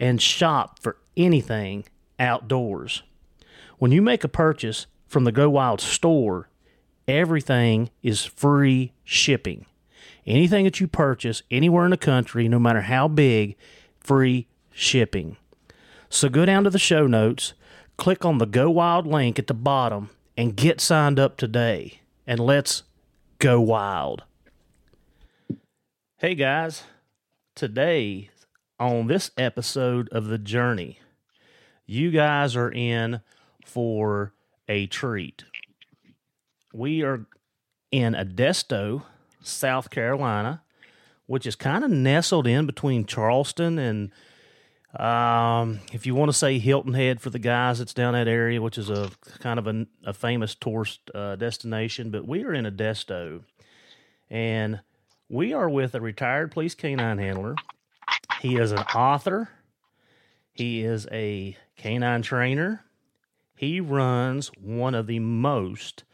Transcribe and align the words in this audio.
and 0.00 0.20
shop 0.20 0.78
for 0.80 0.96
anything 1.16 1.84
outdoors. 2.18 3.02
When 3.78 3.92
you 3.92 4.02
make 4.02 4.24
a 4.24 4.28
purchase 4.28 4.86
from 5.06 5.24
the 5.24 5.32
Go 5.32 5.50
Wild 5.50 5.80
store, 5.80 6.48
everything 7.06 7.90
is 8.02 8.24
free 8.24 8.92
shipping. 9.04 9.66
Anything 10.26 10.64
that 10.64 10.80
you 10.80 10.88
purchase 10.88 11.42
anywhere 11.50 11.84
in 11.84 11.90
the 11.90 11.96
country, 11.96 12.48
no 12.48 12.58
matter 12.58 12.82
how 12.82 13.08
big, 13.08 13.56
free 14.00 14.48
shipping. 14.72 15.36
So 16.08 16.28
go 16.28 16.44
down 16.44 16.64
to 16.64 16.70
the 16.70 16.78
show 16.78 17.06
notes, 17.06 17.52
click 17.96 18.24
on 18.24 18.38
the 18.38 18.46
Go 18.46 18.70
Wild 18.70 19.06
link 19.06 19.38
at 19.38 19.46
the 19.46 19.54
bottom, 19.54 20.10
and 20.36 20.56
get 20.56 20.80
signed 20.80 21.20
up 21.20 21.36
today. 21.36 22.00
And 22.26 22.40
let's 22.40 22.84
go 23.38 23.60
wild. 23.60 24.24
Hey 26.18 26.34
guys, 26.34 26.84
today 27.54 28.29
on 28.80 29.08
this 29.08 29.30
episode 29.36 30.08
of 30.08 30.28
The 30.28 30.38
Journey, 30.38 30.98
you 31.84 32.10
guys 32.10 32.56
are 32.56 32.72
in 32.72 33.20
for 33.66 34.32
a 34.68 34.86
treat. 34.86 35.44
We 36.72 37.02
are 37.02 37.26
in 37.92 38.14
Edisto, 38.14 39.02
South 39.42 39.90
Carolina, 39.90 40.62
which 41.26 41.46
is 41.46 41.56
kind 41.56 41.84
of 41.84 41.90
nestled 41.90 42.46
in 42.46 42.64
between 42.64 43.04
Charleston 43.04 43.78
and, 43.78 44.10
um, 44.98 45.80
if 45.92 46.06
you 46.06 46.14
want 46.14 46.30
to 46.30 46.36
say 46.36 46.58
Hilton 46.58 46.94
Head 46.94 47.20
for 47.20 47.28
the 47.28 47.38
guys 47.38 47.80
that's 47.80 47.92
down 47.92 48.14
that 48.14 48.28
area, 48.28 48.62
which 48.62 48.78
is 48.78 48.88
a 48.88 49.10
kind 49.40 49.58
of 49.58 49.66
a, 49.66 49.86
a 50.04 50.14
famous 50.14 50.54
tourist 50.54 51.00
uh, 51.14 51.36
destination. 51.36 52.10
But 52.10 52.26
we 52.26 52.44
are 52.44 52.54
in 52.54 52.64
Edisto, 52.64 53.44
and 54.30 54.80
we 55.28 55.52
are 55.52 55.68
with 55.68 55.94
a 55.94 56.00
retired 56.00 56.50
police 56.50 56.74
canine 56.74 57.18
handler 57.18 57.54
he 58.40 58.56
is 58.56 58.72
an 58.72 58.78
author. 58.78 59.50
He 60.52 60.82
is 60.82 61.06
a 61.12 61.56
canine 61.76 62.22
trainer. 62.22 62.84
He 63.54 63.80
runs 63.80 64.48
one 64.58 64.94
of 64.94 65.06
the 65.06 65.18
most 65.18 66.04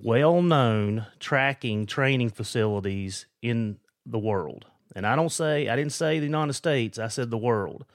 well 0.00 0.40
known 0.40 1.06
tracking 1.18 1.86
training 1.86 2.30
facilities 2.30 3.26
in 3.42 3.78
the 4.06 4.20
world. 4.20 4.66
And 4.94 5.04
I 5.04 5.16
don't 5.16 5.32
say, 5.32 5.68
I 5.68 5.74
didn't 5.74 5.92
say 5.92 6.20
the 6.20 6.26
United 6.26 6.52
States, 6.52 6.98
I 6.98 7.08
said 7.08 7.30
the 7.30 7.38
world. 7.38 7.86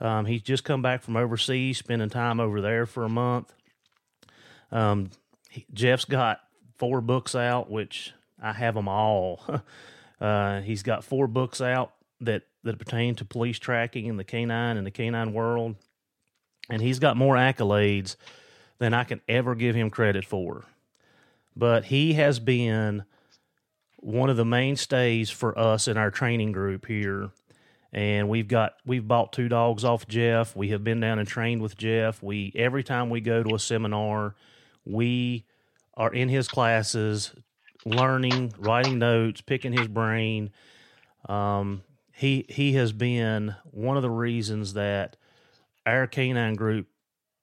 Um, 0.00 0.26
he's 0.26 0.42
just 0.42 0.64
come 0.64 0.82
back 0.82 1.02
from 1.02 1.16
overseas, 1.16 1.78
spending 1.78 2.10
time 2.10 2.40
over 2.40 2.60
there 2.60 2.86
for 2.86 3.04
a 3.04 3.08
month. 3.08 3.52
Um, 4.72 5.10
he, 5.48 5.66
Jeff's 5.72 6.04
got 6.04 6.40
four 6.78 7.00
books 7.00 7.36
out, 7.36 7.70
which 7.70 8.12
I 8.42 8.52
have 8.52 8.74
them 8.74 8.88
all. 8.88 9.44
uh, 10.20 10.62
he's 10.62 10.82
got 10.82 11.04
four 11.04 11.28
books 11.28 11.60
out 11.60 11.92
that 12.20 12.42
that 12.64 12.78
pertain 12.78 13.14
to 13.16 13.24
police 13.24 13.58
tracking 13.58 14.06
in 14.06 14.16
the 14.16 14.24
canine 14.24 14.76
and 14.76 14.86
the 14.86 14.90
canine 14.90 15.32
world, 15.32 15.76
and 16.70 16.80
he's 16.80 16.98
got 16.98 17.16
more 17.16 17.36
accolades 17.36 18.16
than 18.78 18.94
I 18.94 19.04
can 19.04 19.20
ever 19.28 19.54
give 19.54 19.74
him 19.74 19.90
credit 19.90 20.24
for. 20.24 20.64
But 21.54 21.84
he 21.84 22.14
has 22.14 22.38
been 22.40 23.04
one 23.96 24.30
of 24.30 24.36
the 24.36 24.44
mainstays 24.44 25.30
for 25.30 25.56
us 25.56 25.86
in 25.86 25.96
our 25.96 26.10
training 26.10 26.52
group 26.52 26.86
here. 26.86 27.30
And 27.92 28.28
we've 28.28 28.48
got 28.48 28.74
we've 28.86 29.06
bought 29.06 29.32
two 29.32 29.48
dogs 29.48 29.84
off 29.84 30.08
Jeff. 30.08 30.56
We 30.56 30.68
have 30.68 30.82
been 30.82 31.00
down 31.00 31.18
and 31.18 31.28
trained 31.28 31.60
with 31.60 31.76
Jeff. 31.76 32.22
We 32.22 32.52
every 32.56 32.82
time 32.82 33.10
we 33.10 33.20
go 33.20 33.42
to 33.42 33.54
a 33.54 33.58
seminar, 33.58 34.34
we 34.84 35.44
are 35.94 36.12
in 36.12 36.30
his 36.30 36.48
classes, 36.48 37.32
learning, 37.84 38.54
writing 38.58 38.98
notes, 38.98 39.42
picking 39.42 39.72
his 39.72 39.88
brain. 39.88 40.50
Um, 41.28 41.82
he 42.22 42.46
he 42.48 42.74
has 42.74 42.92
been 42.92 43.56
one 43.72 43.96
of 43.96 44.02
the 44.04 44.10
reasons 44.10 44.74
that 44.74 45.16
our 45.84 46.06
canine 46.06 46.54
group 46.54 46.86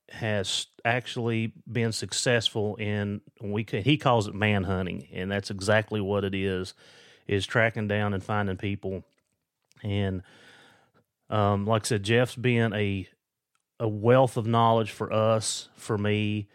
has 0.09 0.67
actually 0.85 1.51
been 1.69 1.91
successful 1.91 2.78
in 2.78 3.19
we 3.41 3.66
he 3.69 3.97
calls 3.97 4.25
it 4.25 4.34
man 4.34 4.63
hunting 4.63 5.06
and 5.12 5.29
that's 5.29 5.51
exactly 5.51 6.00
what 6.00 6.23
it 6.23 6.34
is 6.34 6.73
is 7.28 7.45
tracking 7.45 7.89
down 7.89 8.13
and 8.13 8.23
finding 8.23 8.56
people. 8.56 9.03
And 9.84 10.23
um, 11.30 11.65
like 11.65 11.83
I 11.83 11.88
said 11.88 12.03
Jeff's 12.03 12.38
been 12.38 12.71
a 12.74 13.06
a 13.81 13.88
wealth 13.88 14.38
of 14.38 14.48
knowledge 14.48 14.92
for 14.92 15.12
us 15.12 15.68
for 15.75 15.98
me 15.98 16.48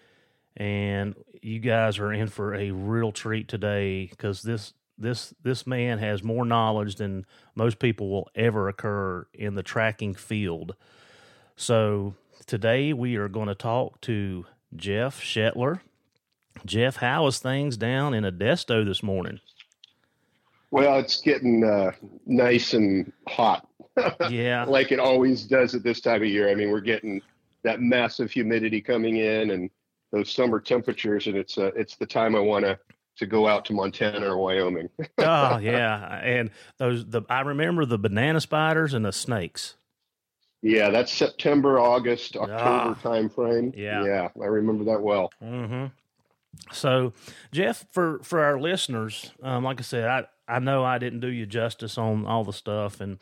and 0.56 1.14
you 1.42 1.58
guys 1.58 1.98
are 1.98 2.10
in 2.10 2.28
for 2.28 2.54
a 2.54 2.70
real 2.70 3.12
treat 3.12 3.48
today 3.48 4.06
because 4.06 4.40
this 4.40 4.72
this 4.96 5.34
this 5.42 5.66
man 5.66 5.98
has 5.98 6.22
more 6.22 6.44
knowledge 6.44 6.96
than 6.96 7.26
most 7.54 7.78
people 7.78 8.10
will 8.10 8.28
ever 8.34 8.68
occur 8.68 9.26
in 9.32 9.54
the 9.54 9.62
tracking 9.62 10.14
field. 10.14 10.74
So 11.56 12.14
today 12.46 12.92
we 12.92 13.16
are 13.16 13.28
going 13.28 13.48
to 13.48 13.54
talk 13.54 14.00
to 14.02 14.46
Jeff 14.74 15.20
Schettler. 15.20 15.80
Jeff, 16.64 16.96
how 16.96 17.26
is 17.26 17.38
things 17.38 17.76
down 17.76 18.14
in 18.14 18.24
Edisto 18.24 18.84
this 18.84 19.02
morning? 19.02 19.40
Well, 20.70 20.98
it's 20.98 21.20
getting 21.20 21.62
uh, 21.62 21.92
nice 22.26 22.74
and 22.74 23.12
hot. 23.28 23.68
yeah, 24.30 24.64
like 24.64 24.90
it 24.90 24.98
always 24.98 25.44
does 25.44 25.74
at 25.74 25.84
this 25.84 26.00
time 26.00 26.22
of 26.22 26.28
year. 26.28 26.50
I 26.50 26.54
mean, 26.54 26.70
we're 26.70 26.80
getting 26.80 27.22
that 27.62 27.80
massive 27.80 28.30
humidity 28.30 28.80
coming 28.80 29.18
in 29.18 29.50
and 29.50 29.70
those 30.10 30.30
summer 30.30 30.60
temperatures, 30.60 31.26
and 31.26 31.36
it's 31.36 31.58
uh, 31.58 31.70
it's 31.76 31.96
the 31.96 32.06
time 32.06 32.34
I 32.34 32.40
want 32.40 32.64
to 32.64 32.78
to 33.16 33.26
go 33.26 33.46
out 33.46 33.64
to 33.66 33.72
Montana 33.72 34.26
or 34.26 34.38
Wyoming. 34.38 34.88
oh 35.18 35.58
yeah, 35.58 36.20
and 36.22 36.50
those 36.78 37.06
the 37.06 37.22
I 37.28 37.40
remember 37.40 37.84
the 37.84 37.98
banana 37.98 38.40
spiders 38.40 38.94
and 38.94 39.04
the 39.04 39.12
snakes. 39.12 39.76
Yeah, 40.62 40.88
that's 40.90 41.12
September, 41.12 41.78
August, 41.78 42.36
October 42.36 42.58
ah, 42.58 42.94
time 43.02 43.28
frame. 43.28 43.72
Yeah, 43.76 44.04
yeah, 44.04 44.28
I 44.40 44.46
remember 44.46 44.84
that 44.84 45.02
well. 45.02 45.30
Mm-hmm. 45.42 45.86
So, 46.72 47.12
Jeff, 47.52 47.84
for 47.92 48.20
for 48.22 48.40
our 48.42 48.58
listeners, 48.58 49.32
um, 49.42 49.64
like 49.64 49.78
I 49.80 49.82
said, 49.82 50.08
I 50.08 50.26
I 50.48 50.58
know 50.58 50.84
I 50.84 50.98
didn't 50.98 51.20
do 51.20 51.28
you 51.28 51.46
justice 51.46 51.98
on 51.98 52.26
all 52.26 52.44
the 52.44 52.52
stuff, 52.52 53.00
and 53.00 53.18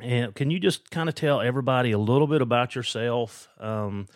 and 0.00 0.34
can 0.34 0.50
you 0.50 0.60
just 0.60 0.90
kind 0.90 1.08
of 1.08 1.14
tell 1.14 1.40
everybody 1.40 1.90
a 1.90 1.98
little 1.98 2.26
bit 2.26 2.42
about 2.42 2.74
yourself? 2.74 3.48
Um, 3.58 4.06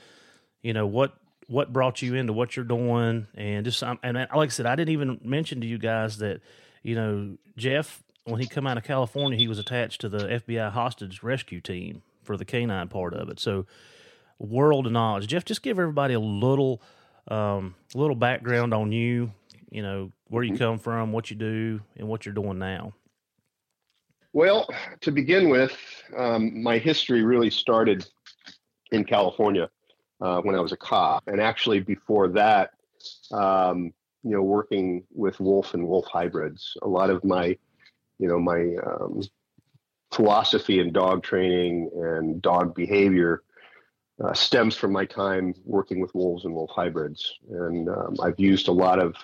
you 0.63 0.73
know 0.73 0.87
what 0.87 1.17
what 1.53 1.73
brought 1.73 2.01
you 2.01 2.15
into 2.15 2.33
what 2.33 2.57
you're 2.57 2.65
doing, 2.65 3.27
and 3.35 3.65
just 3.65 3.83
and 3.83 4.15
like 4.15 4.31
I 4.33 4.49
said, 4.49 4.67
I 4.67 4.75
didn't 4.75 4.93
even 4.93 5.21
mention 5.23 5.61
to 5.61 5.67
you 5.67 5.77
guys 5.77 6.19
that 6.19 6.41
you 6.83 6.95
know 6.95 7.37
Jeff 7.57 8.03
when 8.25 8.41
he 8.41 8.47
come 8.47 8.67
out 8.67 8.79
of 8.79 8.85
California, 8.85 9.39
he 9.39 9.49
was 9.49 9.59
attached 9.59 10.01
to 10.01 10.09
the 10.09 10.19
FBI 10.19 10.71
hostage 10.71 11.23
rescue 11.23 11.61
team 11.61 12.03
for 12.23 12.37
the 12.37 12.45
canine 12.45 12.89
part 12.89 13.15
of 13.15 13.29
it. 13.29 13.41
So, 13.41 13.67
world 14.39 14.87
of 14.87 14.93
knowledge. 14.93 15.27
Jeff, 15.27 15.45
just 15.45 15.63
give 15.63 15.79
everybody 15.79 16.15
a 16.15 16.21
little 16.21 16.81
um, 17.29 17.75
little 17.95 18.17
background 18.17 18.73
on 18.73 18.91
you. 18.91 19.33
You 19.71 19.83
know 19.83 20.13
where 20.29 20.43
you 20.43 20.55
mm-hmm. 20.55 20.65
come 20.65 20.79
from, 20.79 21.13
what 21.13 21.31
you 21.31 21.37
do, 21.37 21.81
and 21.97 22.09
what 22.09 22.25
you're 22.25 22.35
doing 22.35 22.59
now. 22.59 22.95
Well, 24.33 24.67
to 25.03 25.11
begin 25.11 25.51
with, 25.51 25.77
um, 26.17 26.63
my 26.63 26.79
history 26.79 27.23
really 27.23 27.51
started 27.51 28.07
in 28.91 29.05
California 29.05 29.69
uh, 30.23 30.41
when 30.41 30.55
I 30.55 30.61
was 30.61 30.73
a 30.73 30.77
cop, 30.77 31.25
and 31.27 31.41
actually 31.41 31.81
before 31.81 32.29
that, 32.29 32.71
um, 33.33 33.93
you 34.23 34.31
know, 34.31 34.43
working 34.43 35.03
with 35.13 35.41
wolf 35.41 35.75
and 35.75 35.87
wolf 35.87 36.07
hybrids. 36.07 36.77
A 36.83 36.89
lot 36.89 37.11
of 37.11 37.25
my, 37.25 37.59
you 38.19 38.29
know, 38.29 38.39
my 38.39 38.77
um, 38.87 39.23
philosophy 40.13 40.79
in 40.79 40.93
dog 40.93 41.25
training 41.25 41.91
and 41.95 42.41
dog 42.41 42.75
behavior 42.75 43.43
uh, 44.23 44.33
stems 44.33 44.77
from 44.77 44.93
my 44.93 45.05
time 45.05 45.55
working 45.65 46.01
with 46.01 46.15
wolves 46.15 46.45
and 46.45 46.55
wolf 46.55 46.71
hybrids, 46.71 47.35
and 47.51 47.89
um, 47.89 48.15
I've 48.23 48.39
used 48.39 48.69
a 48.69 48.73
lot 48.73 49.01
of 49.01 49.17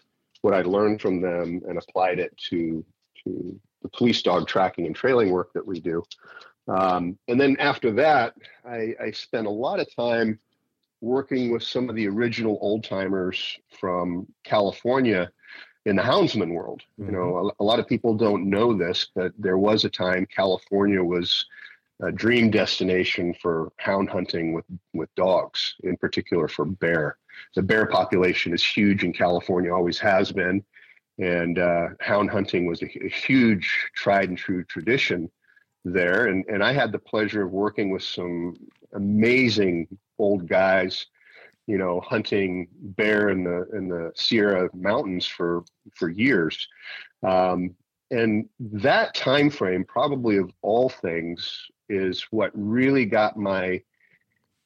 what 0.42 0.54
I 0.54 0.62
learned 0.62 1.00
from 1.00 1.20
them 1.20 1.62
and 1.68 1.78
applied 1.78 2.18
it 2.18 2.36
to 2.50 2.84
to 3.24 3.60
the 3.82 3.88
police 3.90 4.22
dog 4.22 4.48
tracking 4.48 4.86
and 4.86 4.96
trailing 4.96 5.30
work 5.30 5.52
that 5.52 5.66
we 5.66 5.78
do. 5.80 6.02
Um, 6.66 7.18
and 7.28 7.40
then 7.40 7.56
after 7.60 7.92
that, 7.92 8.34
I, 8.64 8.94
I, 9.00 9.10
spent 9.12 9.46
a 9.46 9.50
lot 9.50 9.80
of 9.80 9.88
time 9.96 10.38
working 11.00 11.52
with 11.52 11.62
some 11.62 11.88
of 11.88 11.96
the 11.96 12.08
original 12.08 12.58
old 12.60 12.84
timers 12.84 13.58
from 13.80 14.26
California 14.44 15.30
in 15.86 15.96
the 15.96 16.02
houndsman 16.02 16.52
world. 16.52 16.82
Mm-hmm. 17.00 17.10
You 17.10 17.16
know, 17.18 17.52
a, 17.58 17.62
a, 17.62 17.64
lot 17.64 17.78
of 17.78 17.86
people 17.86 18.14
don't 18.14 18.50
know 18.50 18.74
this, 18.76 19.08
but 19.14 19.32
there 19.38 19.58
was 19.58 19.84
a 19.84 19.90
time 19.90 20.26
California 20.26 21.02
was 21.02 21.46
a 22.02 22.12
dream 22.12 22.50
destination 22.50 23.34
for 23.40 23.72
hound 23.78 24.08
hunting 24.08 24.52
with, 24.52 24.64
with 24.92 25.12
dogs, 25.14 25.74
in 25.82 25.96
particular 25.96 26.48
for 26.48 26.64
bear. 26.64 27.16
The 27.54 27.62
bear 27.62 27.86
population 27.86 28.52
is 28.52 28.64
huge 28.64 29.04
in 29.04 29.12
California, 29.12 29.72
always 29.72 29.98
has 29.98 30.32
been 30.32 30.64
and 31.18 31.58
uh, 31.58 31.88
hound 32.00 32.30
hunting 32.30 32.66
was 32.66 32.82
a, 32.82 32.86
a, 33.04 33.08
huge 33.08 33.90
tried 33.94 34.28
and 34.28 34.38
true 34.38 34.64
tradition 34.64 35.30
there. 35.84 36.26
And, 36.26 36.44
and 36.48 36.62
I 36.62 36.72
had 36.72 36.92
the 36.92 36.98
pleasure 36.98 37.42
of 37.42 37.50
working 37.50 37.90
with 37.90 38.02
some 38.02 38.56
amazing 38.94 39.88
old 40.18 40.48
guys, 40.48 41.06
you 41.66 41.78
know, 41.78 42.00
hunting 42.00 42.68
bear 42.72 43.28
in 43.28 43.44
the 43.44 43.68
in 43.72 43.88
the 43.88 44.12
Sierra 44.14 44.68
Mountains 44.74 45.26
for 45.26 45.64
for 45.94 46.08
years. 46.08 46.66
Um, 47.22 47.74
and 48.10 48.48
that 48.58 49.14
time 49.14 49.50
frame, 49.50 49.84
probably 49.84 50.38
of 50.38 50.50
all 50.62 50.88
things, 50.88 51.66
is 51.88 52.22
what 52.30 52.50
really 52.54 53.04
got 53.04 53.36
my 53.36 53.82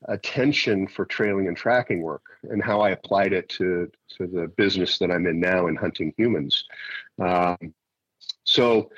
attention 0.08 0.86
for 0.86 1.04
trailing 1.04 1.46
and 1.46 1.56
tracking 1.56 2.02
work 2.02 2.24
and 2.44 2.62
how 2.62 2.80
I 2.80 2.90
applied 2.90 3.32
it 3.32 3.48
to 3.50 3.90
to 4.16 4.26
the 4.26 4.48
business 4.56 4.98
that 4.98 5.10
I'm 5.10 5.26
in 5.26 5.40
now 5.40 5.66
in 5.66 5.76
hunting 5.76 6.12
humans. 6.16 6.64
Um, 7.20 7.74
so, 8.44 8.90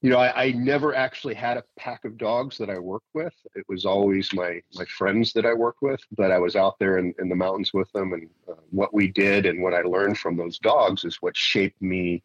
you 0.00 0.10
know, 0.10 0.18
I, 0.18 0.44
I, 0.44 0.52
never 0.52 0.94
actually 0.94 1.34
had 1.34 1.56
a 1.56 1.64
pack 1.76 2.04
of 2.04 2.16
dogs 2.16 2.56
that 2.58 2.70
I 2.70 2.78
worked 2.78 3.08
with. 3.14 3.34
It 3.56 3.64
was 3.68 3.84
always 3.84 4.32
my 4.32 4.60
my 4.74 4.84
friends 4.84 5.32
that 5.32 5.44
I 5.44 5.52
worked 5.52 5.82
with, 5.82 6.00
but 6.16 6.30
I 6.30 6.38
was 6.38 6.54
out 6.54 6.78
there 6.78 6.98
in, 6.98 7.14
in 7.18 7.28
the 7.28 7.34
mountains 7.34 7.72
with 7.74 7.90
them, 7.92 8.12
and 8.12 8.28
uh, 8.48 8.54
what 8.70 8.94
we 8.94 9.08
did 9.08 9.44
and 9.44 9.62
what 9.62 9.74
I 9.74 9.82
learned 9.82 10.18
from 10.18 10.36
those 10.36 10.58
dogs 10.58 11.04
is 11.04 11.16
what 11.20 11.36
shaped 11.36 11.82
me 11.82 12.22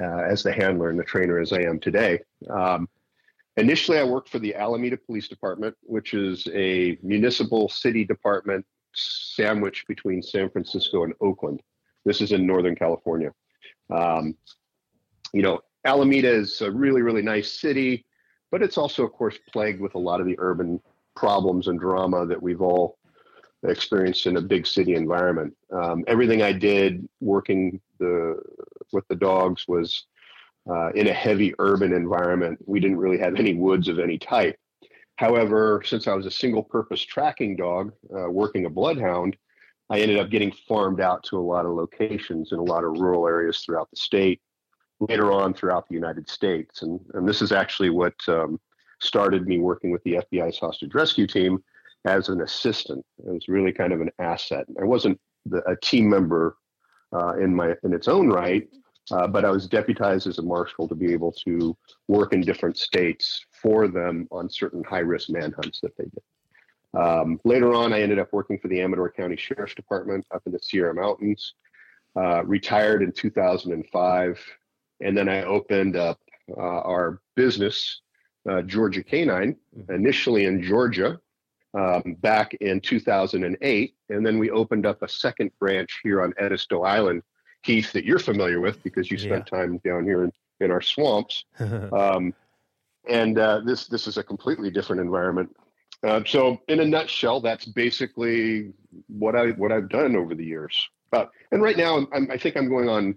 uh, 0.00 0.22
as 0.28 0.42
the 0.42 0.52
handler 0.52 0.90
and 0.90 0.98
the 0.98 1.04
trainer 1.04 1.38
as 1.38 1.52
I 1.52 1.62
am 1.62 1.80
today. 1.80 2.20
Um, 2.50 2.88
Initially, 3.56 3.98
I 3.98 4.04
worked 4.04 4.28
for 4.28 4.38
the 4.38 4.54
Alameda 4.54 4.98
Police 4.98 5.28
Department, 5.28 5.74
which 5.82 6.12
is 6.12 6.46
a 6.52 6.98
municipal 7.02 7.70
city 7.70 8.04
department 8.04 8.66
sandwiched 8.94 9.88
between 9.88 10.22
San 10.22 10.50
Francisco 10.50 11.04
and 11.04 11.14
Oakland. 11.20 11.62
This 12.04 12.20
is 12.20 12.32
in 12.32 12.46
Northern 12.46 12.76
California. 12.76 13.32
Um, 13.88 14.36
you 15.32 15.40
know, 15.40 15.60
Alameda 15.86 16.28
is 16.28 16.60
a 16.60 16.70
really, 16.70 17.02
really 17.02 17.22
nice 17.22 17.52
city, 17.52 18.04
but 18.50 18.62
it's 18.62 18.76
also, 18.76 19.04
of 19.04 19.12
course, 19.12 19.38
plagued 19.52 19.80
with 19.80 19.94
a 19.94 19.98
lot 19.98 20.20
of 20.20 20.26
the 20.26 20.36
urban 20.38 20.80
problems 21.14 21.68
and 21.68 21.80
drama 21.80 22.26
that 22.26 22.42
we've 22.42 22.60
all 22.60 22.98
experienced 23.62 24.26
in 24.26 24.36
a 24.36 24.40
big 24.40 24.66
city 24.66 24.94
environment. 24.94 25.54
Um, 25.72 26.04
everything 26.06 26.42
I 26.42 26.52
did 26.52 27.08
working 27.20 27.80
the 27.98 28.40
with 28.92 29.06
the 29.08 29.16
dogs 29.16 29.66
was 29.66 30.06
uh, 30.70 30.90
in 30.90 31.08
a 31.08 31.12
heavy 31.12 31.54
urban 31.58 31.92
environment. 31.92 32.58
We 32.66 32.80
didn't 32.80 32.98
really 32.98 33.18
have 33.18 33.36
any 33.36 33.54
woods 33.54 33.88
of 33.88 33.98
any 33.98 34.18
type. 34.18 34.56
However, 35.16 35.82
since 35.84 36.06
I 36.06 36.14
was 36.14 36.26
a 36.26 36.30
single 36.30 36.62
purpose 36.62 37.00
tracking 37.00 37.56
dog 37.56 37.92
uh, 38.14 38.30
working 38.30 38.66
a 38.66 38.70
bloodhound, 38.70 39.36
I 39.88 40.00
ended 40.00 40.18
up 40.18 40.30
getting 40.30 40.52
farmed 40.68 41.00
out 41.00 41.22
to 41.24 41.38
a 41.38 41.40
lot 41.40 41.64
of 41.64 41.72
locations 41.72 42.52
in 42.52 42.58
a 42.58 42.62
lot 42.62 42.84
of 42.84 42.98
rural 42.98 43.26
areas 43.26 43.60
throughout 43.60 43.88
the 43.90 43.96
state, 43.96 44.40
later 45.00 45.32
on 45.32 45.54
throughout 45.54 45.88
the 45.88 45.94
United 45.94 46.28
States. 46.28 46.82
And, 46.82 47.00
and 47.14 47.28
this 47.28 47.42
is 47.42 47.52
actually 47.52 47.90
what 47.90 48.14
um, 48.28 48.60
started 49.00 49.46
me 49.46 49.58
working 49.58 49.90
with 49.90 50.02
the 50.04 50.22
FBI's 50.32 50.58
hostage 50.58 50.94
rescue 50.94 51.26
team 51.26 51.62
as 52.04 52.28
an 52.28 52.40
assistant. 52.40 53.04
It 53.18 53.32
was 53.32 53.48
really 53.48 53.72
kind 53.72 53.92
of 53.92 54.00
an 54.00 54.10
asset. 54.18 54.66
I 54.80 54.84
wasn't 54.84 55.20
the, 55.44 55.62
a 55.68 55.76
team 55.76 56.08
member 56.08 56.56
uh, 57.12 57.34
in 57.36 57.54
my 57.54 57.74
in 57.84 57.92
its 57.92 58.08
own 58.08 58.28
right, 58.28 58.68
uh, 59.10 59.26
but 59.26 59.44
I 59.44 59.50
was 59.50 59.68
deputized 59.68 60.26
as 60.26 60.38
a 60.38 60.42
marshal 60.42 60.88
to 60.88 60.94
be 60.94 61.12
able 61.12 61.32
to 61.46 61.76
work 62.08 62.32
in 62.32 62.40
different 62.40 62.76
states 62.76 63.44
for 63.50 63.88
them 63.88 64.26
on 64.30 64.48
certain 64.48 64.82
high 64.82 65.00
risk 65.00 65.30
manhunts 65.30 65.80
that 65.80 65.96
they 65.96 66.04
did. 66.04 67.00
Um, 67.00 67.40
later 67.44 67.74
on, 67.74 67.92
I 67.92 68.00
ended 68.00 68.18
up 68.18 68.32
working 68.32 68.58
for 68.58 68.68
the 68.68 68.80
Amador 68.80 69.10
County 69.10 69.36
Sheriff's 69.36 69.74
Department 69.74 70.26
up 70.34 70.42
in 70.46 70.52
the 70.52 70.58
Sierra 70.58 70.94
Mountains. 70.94 71.54
Uh, 72.16 72.42
retired 72.46 73.02
in 73.02 73.12
2005, 73.12 74.40
and 75.00 75.16
then 75.16 75.28
I 75.28 75.42
opened 75.44 75.96
up 75.96 76.20
uh, 76.56 76.60
our 76.60 77.20
business, 77.34 78.00
uh, 78.48 78.62
Georgia 78.62 79.02
Canine, 79.02 79.56
mm-hmm. 79.76 79.92
initially 79.92 80.44
in 80.44 80.62
Georgia, 80.62 81.20
um, 81.74 82.16
back 82.20 82.54
in 82.54 82.80
2008, 82.80 83.94
and 84.08 84.26
then 84.26 84.38
we 84.38 84.50
opened 84.50 84.86
up 84.86 85.02
a 85.02 85.08
second 85.08 85.50
branch 85.58 86.00
here 86.02 86.22
on 86.22 86.32
Edisto 86.38 86.82
Island 86.82 87.22
Heath, 87.62 87.92
that 87.92 88.04
you're 88.04 88.18
familiar 88.18 88.60
with 88.60 88.82
because 88.82 89.10
you 89.10 89.18
spent 89.18 89.48
yeah. 89.52 89.58
time 89.58 89.78
down 89.84 90.04
here 90.04 90.24
in, 90.24 90.32
in 90.60 90.70
our 90.70 90.80
swamps. 90.80 91.44
um, 91.58 92.32
and 93.08 93.38
uh, 93.38 93.60
this 93.64 93.86
this 93.86 94.06
is 94.06 94.16
a 94.16 94.22
completely 94.22 94.70
different 94.70 95.00
environment. 95.00 95.54
Uh, 96.02 96.22
so, 96.26 96.60
in 96.68 96.80
a 96.80 96.84
nutshell, 96.84 97.40
that's 97.40 97.64
basically 97.64 98.72
what 99.08 99.34
I 99.34 99.50
what 99.50 99.72
I've 99.72 99.88
done 99.88 100.16
over 100.16 100.34
the 100.34 100.44
years. 100.44 100.88
Uh, 101.12 101.26
and 101.52 101.62
right 101.62 101.76
now, 101.76 102.06
I'm, 102.12 102.30
i 102.30 102.36
think 102.36 102.56
I'm 102.56 102.68
going 102.68 102.88
on 102.88 103.16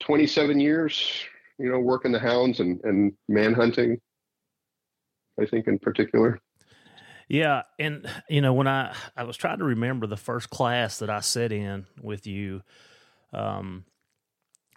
27 0.00 0.60
years. 0.60 1.24
You 1.58 1.70
know, 1.70 1.78
working 1.78 2.12
the 2.12 2.18
hounds 2.18 2.60
and 2.60 2.80
and 2.84 3.12
man 3.28 3.52
hunting. 3.52 3.98
I 5.40 5.46
think 5.46 5.66
in 5.66 5.78
particular. 5.78 6.40
Yeah, 7.28 7.62
and 7.78 8.10
you 8.28 8.40
know 8.40 8.54
when 8.54 8.66
I 8.66 8.94
I 9.16 9.24
was 9.24 9.36
trying 9.36 9.58
to 9.58 9.64
remember 9.64 10.06
the 10.06 10.16
first 10.16 10.50
class 10.50 10.98
that 10.98 11.10
I 11.10 11.20
sat 11.20 11.52
in 11.52 11.86
with 12.00 12.26
you, 12.26 12.62
um, 13.32 13.84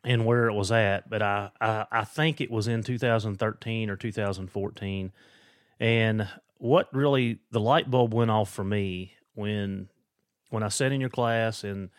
and 0.03 0.25
where 0.25 0.47
it 0.47 0.53
was 0.53 0.71
at, 0.71 1.09
but 1.09 1.21
I, 1.21 1.51
I, 1.61 1.85
I 1.91 2.03
think 2.03 2.41
it 2.41 2.51
was 2.51 2.67
in 2.67 2.83
2013 2.83 3.89
or 3.89 3.95
2014. 3.95 5.11
And 5.79 6.27
what 6.57 6.93
really 6.93 7.39
the 7.51 7.59
light 7.59 7.89
bulb 7.89 8.13
went 8.13 8.31
off 8.31 8.51
for 8.51 8.63
me 8.63 9.13
when 9.33 9.89
when 10.49 10.63
I 10.63 10.67
sat 10.67 10.91
in 10.91 11.01
your 11.01 11.09
class 11.09 11.63
and 11.63 11.89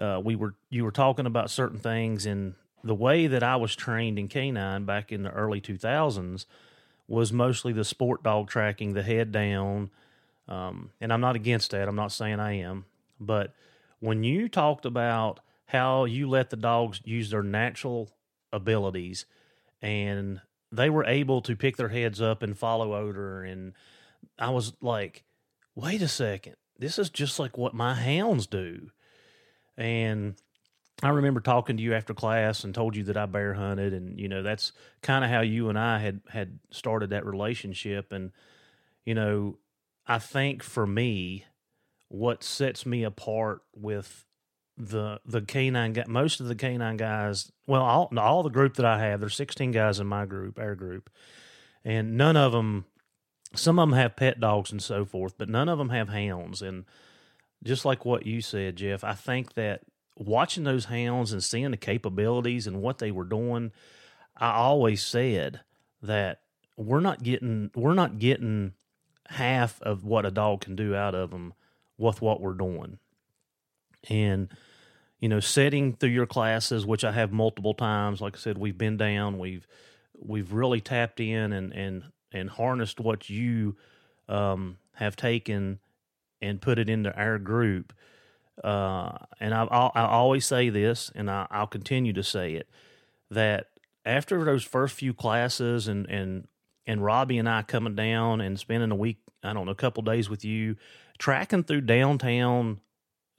uh, 0.00 0.20
we 0.22 0.36
were 0.36 0.54
you 0.70 0.84
were 0.84 0.90
talking 0.90 1.26
about 1.26 1.50
certain 1.50 1.78
things 1.78 2.26
and 2.26 2.54
the 2.82 2.94
way 2.94 3.26
that 3.26 3.42
I 3.42 3.56
was 3.56 3.74
trained 3.74 4.18
in 4.18 4.28
canine 4.28 4.84
back 4.84 5.10
in 5.10 5.22
the 5.22 5.30
early 5.30 5.60
2000s 5.60 6.44
was 7.08 7.32
mostly 7.32 7.72
the 7.72 7.84
sport 7.84 8.22
dog 8.22 8.48
tracking, 8.48 8.92
the 8.92 9.02
head 9.02 9.32
down. 9.32 9.90
Um, 10.48 10.90
and 11.00 11.12
I'm 11.12 11.20
not 11.20 11.36
against 11.36 11.70
that. 11.70 11.88
I'm 11.88 11.96
not 11.96 12.12
saying 12.12 12.40
I 12.40 12.58
am, 12.58 12.84
but 13.18 13.54
when 14.00 14.22
you 14.22 14.48
talked 14.48 14.84
about 14.84 15.40
how 15.66 16.04
you 16.04 16.28
let 16.28 16.50
the 16.50 16.56
dogs 16.56 17.00
use 17.04 17.30
their 17.30 17.42
natural 17.42 18.10
abilities 18.52 19.24
and 19.80 20.42
they 20.70 20.90
were 20.90 21.04
able 21.06 21.40
to 21.42 21.56
pick 21.56 21.76
their 21.76 21.88
heads 21.88 22.20
up 22.20 22.42
and 22.42 22.58
follow 22.58 22.94
odor 22.94 23.42
and 23.42 23.72
I 24.38 24.50
was 24.50 24.74
like, 24.82 25.24
wait 25.74 26.02
a 26.02 26.08
second, 26.08 26.56
this 26.78 26.98
is 26.98 27.08
just 27.08 27.38
like 27.38 27.56
what 27.56 27.74
my 27.74 27.94
hounds 27.94 28.46
do. 28.46 28.90
And 29.76 30.34
I 31.02 31.08
remember 31.08 31.40
talking 31.40 31.76
to 31.76 31.82
you 31.82 31.94
after 31.94 32.14
class 32.14 32.64
and 32.64 32.74
told 32.74 32.96
you 32.96 33.04
that 33.04 33.16
I 33.16 33.26
bear 33.26 33.54
hunted, 33.54 33.92
and 33.92 34.18
you 34.18 34.28
know 34.28 34.42
that's 34.42 34.72
kind 35.02 35.24
of 35.24 35.30
how 35.30 35.40
you 35.40 35.68
and 35.68 35.78
I 35.78 35.98
had 35.98 36.20
had 36.28 36.58
started 36.70 37.10
that 37.10 37.26
relationship. 37.26 38.12
And 38.12 38.32
you 39.04 39.14
know, 39.14 39.58
I 40.06 40.18
think 40.18 40.62
for 40.62 40.86
me, 40.86 41.44
what 42.08 42.44
sets 42.44 42.86
me 42.86 43.02
apart 43.02 43.62
with 43.74 44.24
the 44.76 45.20
the 45.24 45.42
canine 45.42 45.92
guy, 45.92 46.04
most 46.06 46.40
of 46.40 46.46
the 46.46 46.54
canine 46.54 46.96
guys, 46.96 47.50
well, 47.66 47.82
all 47.82 48.10
all 48.16 48.42
the 48.42 48.50
group 48.50 48.74
that 48.74 48.86
I 48.86 49.00
have, 49.00 49.20
there's 49.20 49.36
16 49.36 49.72
guys 49.72 50.00
in 50.00 50.06
my 50.06 50.26
group, 50.26 50.58
our 50.58 50.74
group, 50.74 51.10
and 51.84 52.16
none 52.16 52.36
of 52.36 52.52
them. 52.52 52.86
Some 53.54 53.78
of 53.78 53.88
them 53.88 53.96
have 53.96 54.16
pet 54.16 54.40
dogs 54.40 54.72
and 54.72 54.82
so 54.82 55.04
forth, 55.04 55.34
but 55.38 55.48
none 55.48 55.68
of 55.68 55.78
them 55.78 55.90
have 55.90 56.08
hounds. 56.08 56.60
And 56.60 56.86
just 57.64 57.84
like 57.84 58.04
what 58.04 58.26
you 58.26 58.40
said, 58.40 58.76
Jeff, 58.76 59.02
I 59.04 59.14
think 59.14 59.54
that 59.54 59.82
watching 60.16 60.64
those 60.64 60.86
hounds 60.86 61.32
and 61.32 61.42
seeing 61.42 61.70
the 61.70 61.76
capabilities 61.76 62.66
and 62.66 62.82
what 62.82 62.98
they 62.98 63.10
were 63.10 63.24
doing, 63.24 63.72
I 64.36 64.52
always 64.52 65.02
said 65.02 65.60
that 66.02 66.40
we're 66.76 67.00
not 67.00 67.22
getting 67.22 67.70
we're 67.74 67.94
not 67.94 68.18
getting 68.18 68.72
half 69.28 69.80
of 69.82 70.04
what 70.04 70.26
a 70.26 70.30
dog 70.30 70.60
can 70.60 70.76
do 70.76 70.94
out 70.94 71.14
of 71.14 71.30
them 71.30 71.54
with 71.96 72.20
what 72.20 72.40
we're 72.40 72.52
doing. 72.54 72.98
And 74.08 74.48
you 75.20 75.28
know, 75.28 75.40
setting 75.40 75.94
through 75.94 76.10
your 76.10 76.26
classes, 76.26 76.84
which 76.84 77.04
I 77.04 77.12
have 77.12 77.32
multiple 77.32 77.72
times, 77.72 78.20
like 78.20 78.36
I 78.36 78.38
said, 78.38 78.58
we've 78.58 78.76
been 78.76 78.98
down, 78.98 79.38
we've 79.38 79.66
we've 80.18 80.52
really 80.52 80.80
tapped 80.80 81.20
in 81.20 81.52
and 81.52 81.72
and 81.72 82.04
and 82.32 82.50
harnessed 82.50 83.00
what 83.00 83.30
you 83.30 83.76
um, 84.28 84.78
have 84.94 85.16
taken 85.16 85.78
and 86.44 86.60
put 86.60 86.78
it 86.78 86.88
into 86.88 87.14
our 87.16 87.38
group 87.38 87.92
uh, 88.62 89.12
and 89.40 89.52
I, 89.52 89.64
I'll, 89.64 89.92
always 89.94 90.46
say 90.46 90.68
this, 90.68 91.10
and 91.14 91.30
I, 91.30 91.46
will 91.50 91.66
continue 91.66 92.12
to 92.12 92.22
say 92.22 92.54
it, 92.54 92.68
that 93.30 93.70
after 94.04 94.44
those 94.44 94.62
first 94.62 94.94
few 94.94 95.12
classes 95.12 95.88
and, 95.88 96.06
and, 96.06 96.46
and 96.86 97.02
Robbie 97.02 97.38
and 97.38 97.48
I 97.48 97.62
coming 97.62 97.96
down 97.96 98.40
and 98.40 98.58
spending 98.58 98.92
a 98.92 98.96
week, 98.96 99.18
I 99.42 99.52
don't 99.52 99.66
know, 99.66 99.72
a 99.72 99.76
couple 99.76 100.02
days 100.02 100.30
with 100.30 100.44
you, 100.44 100.76
tracking 101.18 101.64
through 101.64 101.82
downtown 101.82 102.80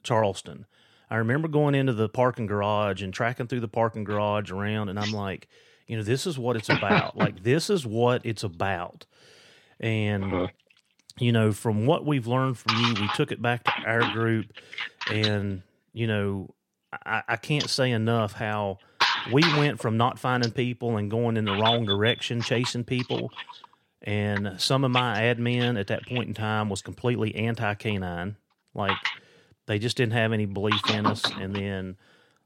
Charleston. 0.02 0.66
I 1.08 1.16
remember 1.16 1.48
going 1.48 1.74
into 1.74 1.92
the 1.92 2.08
parking 2.08 2.46
garage 2.46 3.02
and 3.02 3.14
tracking 3.14 3.46
through 3.46 3.60
the 3.60 3.68
parking 3.68 4.04
garage 4.04 4.50
around, 4.50 4.90
and 4.90 4.98
I'm 4.98 5.12
like, 5.12 5.48
you 5.86 5.96
know, 5.96 6.02
this 6.02 6.26
is 6.26 6.38
what 6.38 6.56
it's 6.56 6.68
about. 6.68 7.16
like, 7.16 7.42
this 7.42 7.70
is 7.70 7.86
what 7.86 8.26
it's 8.26 8.42
about. 8.42 9.06
And, 9.80 10.24
uh-huh 10.24 10.46
you 11.18 11.32
know, 11.32 11.52
from 11.52 11.86
what 11.86 12.04
we've 12.04 12.26
learned 12.26 12.58
from 12.58 12.76
you, 12.76 12.94
we 13.00 13.08
took 13.14 13.32
it 13.32 13.40
back 13.40 13.64
to 13.64 13.72
our 13.86 14.12
group, 14.12 14.46
and 15.10 15.62
you 15.92 16.06
know, 16.06 16.54
I, 16.92 17.22
I 17.28 17.36
can't 17.36 17.68
say 17.68 17.90
enough 17.90 18.32
how 18.32 18.78
we 19.32 19.42
went 19.56 19.80
from 19.80 19.96
not 19.96 20.18
finding 20.18 20.52
people 20.52 20.96
and 20.96 21.10
going 21.10 21.36
in 21.36 21.44
the 21.44 21.54
wrong 21.54 21.84
direction, 21.84 22.42
chasing 22.42 22.84
people. 22.84 23.30
And 24.02 24.60
some 24.60 24.84
of 24.84 24.90
my 24.90 25.18
admin 25.18 25.78
at 25.80 25.88
that 25.88 26.06
point 26.06 26.28
in 26.28 26.34
time 26.34 26.68
was 26.68 26.82
completely 26.82 27.34
anti 27.34 27.74
canine. 27.74 28.36
Like 28.74 28.96
they 29.66 29.78
just 29.78 29.96
didn't 29.96 30.12
have 30.12 30.32
any 30.32 30.46
belief 30.46 30.80
in 30.90 31.06
us. 31.06 31.22
And 31.40 31.54
then, 31.54 31.96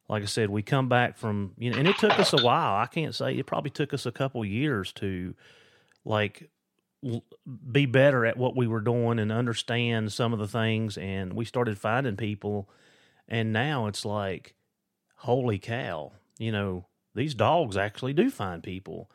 like 0.09 0.23
I 0.23 0.27
said, 0.27 0.49
we 0.49 0.63
come 0.63 0.89
back 0.89 1.19
from, 1.19 1.53
you 1.59 1.71
know, 1.71 1.79
and 1.79 1.89
it 1.89 1.99
took 1.99 2.19
us 2.19 2.33
a 2.33 2.43
while. 2.43 2.77
I 2.77 2.87
can't 2.87 3.15
say 3.15 3.35
it 3.35 3.47
probably 3.47 3.71
took 3.71 3.93
us 3.93 4.07
a 4.07 4.13
couple 4.13 4.45
years 4.45 4.93
to 4.95 5.35
like 6.05 6.49
be 7.73 7.87
better 7.87 8.27
at 8.27 8.37
what 8.37 8.57
we 8.57 8.67
were 8.67 8.81
doing 8.81 9.19
and 9.19 9.33
understand 9.33 10.13
some 10.13 10.33
of 10.33 10.39
the 10.39 10.49
things 10.49 10.99
and 10.99 11.33
we 11.33 11.45
started 11.45 11.79
finding 11.79 12.17
people 12.17 12.69
and 13.27 13.53
now 13.53 13.87
it's 13.87 14.05
like 14.05 14.55
holy 15.17 15.59
cow 15.59 16.13
you 16.39 16.53
know 16.53 16.85
these 17.15 17.35
dogs 17.35 17.77
actually 17.77 18.13
do 18.13 18.31
find 18.31 18.63
people. 18.63 19.11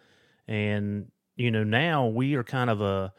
And 0.48 1.12
you 1.36 1.52
know 1.52 1.64
now 1.64 2.08
we 2.08 2.36
are 2.36 2.44
kind 2.44 2.70
of 2.70 2.82
a 2.82 3.14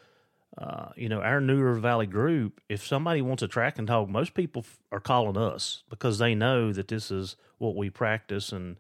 uh, 0.56 0.90
you 0.96 1.08
know 1.08 1.20
our 1.20 1.40
newer 1.40 1.74
valley 1.74 2.06
group 2.06 2.60
if 2.68 2.86
somebody 2.86 3.20
wants 3.20 3.42
a 3.42 3.48
tracking 3.48 3.84
dog 3.84 4.08
most 4.08 4.32
people 4.32 4.62
f- 4.64 4.78
are 4.90 5.00
calling 5.00 5.36
us 5.36 5.82
because 5.90 6.18
they 6.18 6.34
know 6.34 6.72
that 6.72 6.88
this 6.88 7.10
is 7.10 7.36
what 7.58 7.76
we 7.76 7.90
practice 7.90 8.52
and 8.52 8.76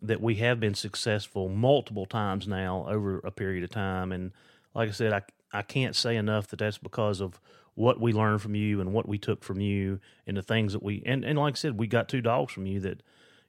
that 0.00 0.22
we 0.22 0.36
have 0.36 0.58
been 0.58 0.72
successful 0.72 1.50
multiple 1.50 2.06
times 2.06 2.48
now 2.48 2.86
over 2.88 3.18
a 3.24 3.30
period 3.30 3.62
of 3.62 3.68
time 3.68 4.10
and 4.10 4.32
like 4.74 4.88
I 4.88 4.92
said, 4.92 5.12
I 5.12 5.22
I 5.52 5.62
can't 5.62 5.94
say 5.94 6.16
enough 6.16 6.48
that 6.48 6.58
that's 6.58 6.78
because 6.78 7.20
of 7.20 7.40
what 7.74 8.00
we 8.00 8.12
learned 8.12 8.42
from 8.42 8.54
you 8.54 8.80
and 8.80 8.92
what 8.92 9.08
we 9.08 9.18
took 9.18 9.42
from 9.42 9.60
you 9.60 9.98
and 10.26 10.36
the 10.36 10.42
things 10.42 10.72
that 10.72 10.82
we 10.82 11.02
and 11.06 11.24
and 11.24 11.38
like 11.38 11.54
I 11.54 11.56
said, 11.56 11.78
we 11.78 11.86
got 11.86 12.08
two 12.08 12.20
dogs 12.20 12.52
from 12.52 12.66
you 12.66 12.80
that 12.80 13.02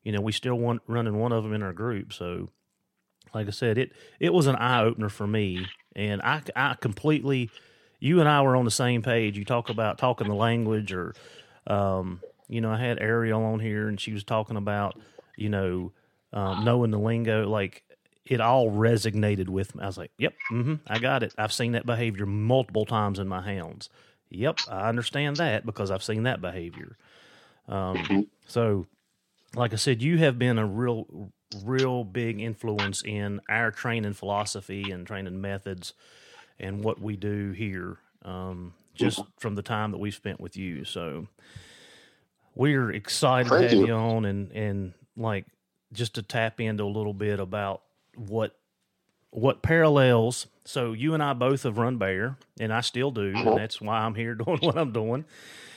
you 0.04 0.12
know 0.12 0.22
we 0.22 0.32
still 0.32 0.56
want 0.56 0.82
running 0.88 1.18
one 1.18 1.32
of 1.32 1.44
them 1.44 1.54
in 1.54 1.64
our 1.64 1.74
group. 1.74 2.14
So, 2.14 2.50
like 3.34 3.48
I 3.48 3.52
said, 3.52 3.78
it 3.78 3.92
it 4.20 4.34
was 4.34 4.48
an 4.48 4.56
eye 4.56 4.84
opener 4.84 5.10
for 5.10 5.28
me, 5.28 5.66
and 5.96 6.22
I 6.22 6.42
I 6.56 6.76
completely. 6.76 7.50
You 8.00 8.20
and 8.20 8.28
I 8.28 8.42
were 8.42 8.58
on 8.58 8.66
the 8.66 8.72
same 8.72 9.02
page. 9.02 9.38
You 9.38 9.46
talk 9.46 9.70
about 9.70 9.98
talking 9.98 10.28
the 10.28 10.36
language, 10.36 10.92
or 10.92 11.16
um, 11.68 12.20
you 12.50 12.60
know, 12.60 12.70
I 12.70 12.78
had 12.78 13.02
Ariel 13.02 13.42
on 13.42 13.62
here, 13.62 13.88
and 13.88 13.98
she 13.98 14.12
was 14.12 14.26
talking 14.26 14.58
about 14.58 15.00
you 15.38 15.48
know 15.48 15.94
um, 16.34 16.66
knowing 16.66 16.92
the 16.92 17.00
lingo. 17.00 17.48
Like 17.48 17.86
it 18.26 18.40
all 18.40 18.72
resonated 18.72 19.50
with 19.50 19.76
me. 19.76 19.84
I 19.84 19.88
was 19.88 19.98
like, 19.98 20.12
"Yep, 20.18 20.34
mm-hmm, 20.52 20.76
I 20.88 21.00
got 21.00 21.24
it. 21.24 21.34
I've 21.38 21.54
seen 21.54 21.74
that 21.74 21.86
behavior 21.86 22.26
multiple 22.26 22.86
times 22.86 23.20
in 23.20 23.28
my 23.28 23.42
hounds. 23.42 23.90
Yep, 24.30 24.60
I 24.70 24.90
understand 24.90 25.38
that 25.38 25.66
because 25.66 25.92
I've 25.92 26.04
seen 26.04 26.24
that 26.24 26.42
behavior." 26.42 26.98
Um, 27.68 27.98
mm-hmm. 27.98 28.22
so, 28.46 28.88
like 29.56 29.74
I 29.74 29.78
said, 29.78 30.02
you 30.02 30.18
have 30.18 30.40
been 30.40 30.58
a 30.58 30.66
real, 30.66 31.32
real 31.64 32.04
big 32.04 32.40
influence 32.40 33.04
in 33.04 33.42
our 33.50 33.72
training 33.72 34.14
philosophy 34.14 34.92
and 34.92 35.06
training 35.06 35.40
methods 35.40 35.94
and 36.60 36.84
what 36.84 37.02
we 37.02 37.16
do 37.16 37.52
here. 37.52 37.98
Um, 38.24 38.74
just 38.96 39.20
mm-hmm. 39.20 39.30
from 39.38 39.56
the 39.56 39.62
time 39.62 39.92
that 39.92 39.98
we've 39.98 40.14
spent 40.14 40.40
with 40.40 40.56
you, 40.56 40.86
so 40.86 41.28
we're 42.56 42.92
excited 42.92 43.50
Thank 43.50 43.70
to 43.70 43.70
have 43.70 43.80
you. 43.80 43.88
you 43.88 43.94
on 43.94 44.26
and 44.26 44.52
and 44.52 44.94
like 45.18 45.46
just 45.92 46.16
to 46.16 46.22
tap 46.22 46.60
into 46.60 46.84
a 46.84 46.86
little 46.86 47.14
bit 47.14 47.40
about 47.40 47.82
what 48.16 48.56
what 49.34 49.62
parallels. 49.62 50.48
So 50.66 50.94
you 50.94 51.14
and 51.14 51.22
I 51.22 51.34
both 51.34 51.64
have 51.64 51.78
run 51.78 51.98
bear, 51.98 52.38
and 52.60 52.74
I 52.74 52.82
still 52.82 53.12
do, 53.12 53.34
and 53.36 53.58
that's 53.58 53.82
why 53.82 54.00
I'm 54.00 54.16
here 54.16 54.36
doing 54.36 54.60
what 54.60 54.78
I'm 54.78 54.92
doing. 54.92 55.26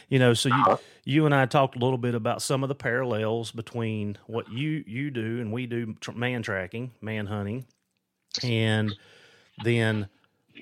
You 0.08 0.20
know, 0.20 0.34
so 0.34 0.48
you 0.50 0.54
uh-huh. 0.54 0.76
you 1.04 1.26
and 1.26 1.34
I 1.34 1.46
talked 1.46 1.74
a 1.74 1.80
little 1.80 1.98
bit 1.98 2.14
about 2.14 2.40
some 2.40 2.62
of 2.62 2.68
the 2.68 2.74
parallels 2.74 3.50
between 3.50 4.18
what 4.26 4.50
you 4.52 4.84
you 4.86 5.10
do 5.10 5.40
and 5.40 5.52
we 5.52 5.66
do 5.66 5.96
man 6.14 6.42
tracking, 6.42 6.92
man 7.00 7.26
hunting, 7.26 7.66
and 8.44 8.94
then 9.64 10.08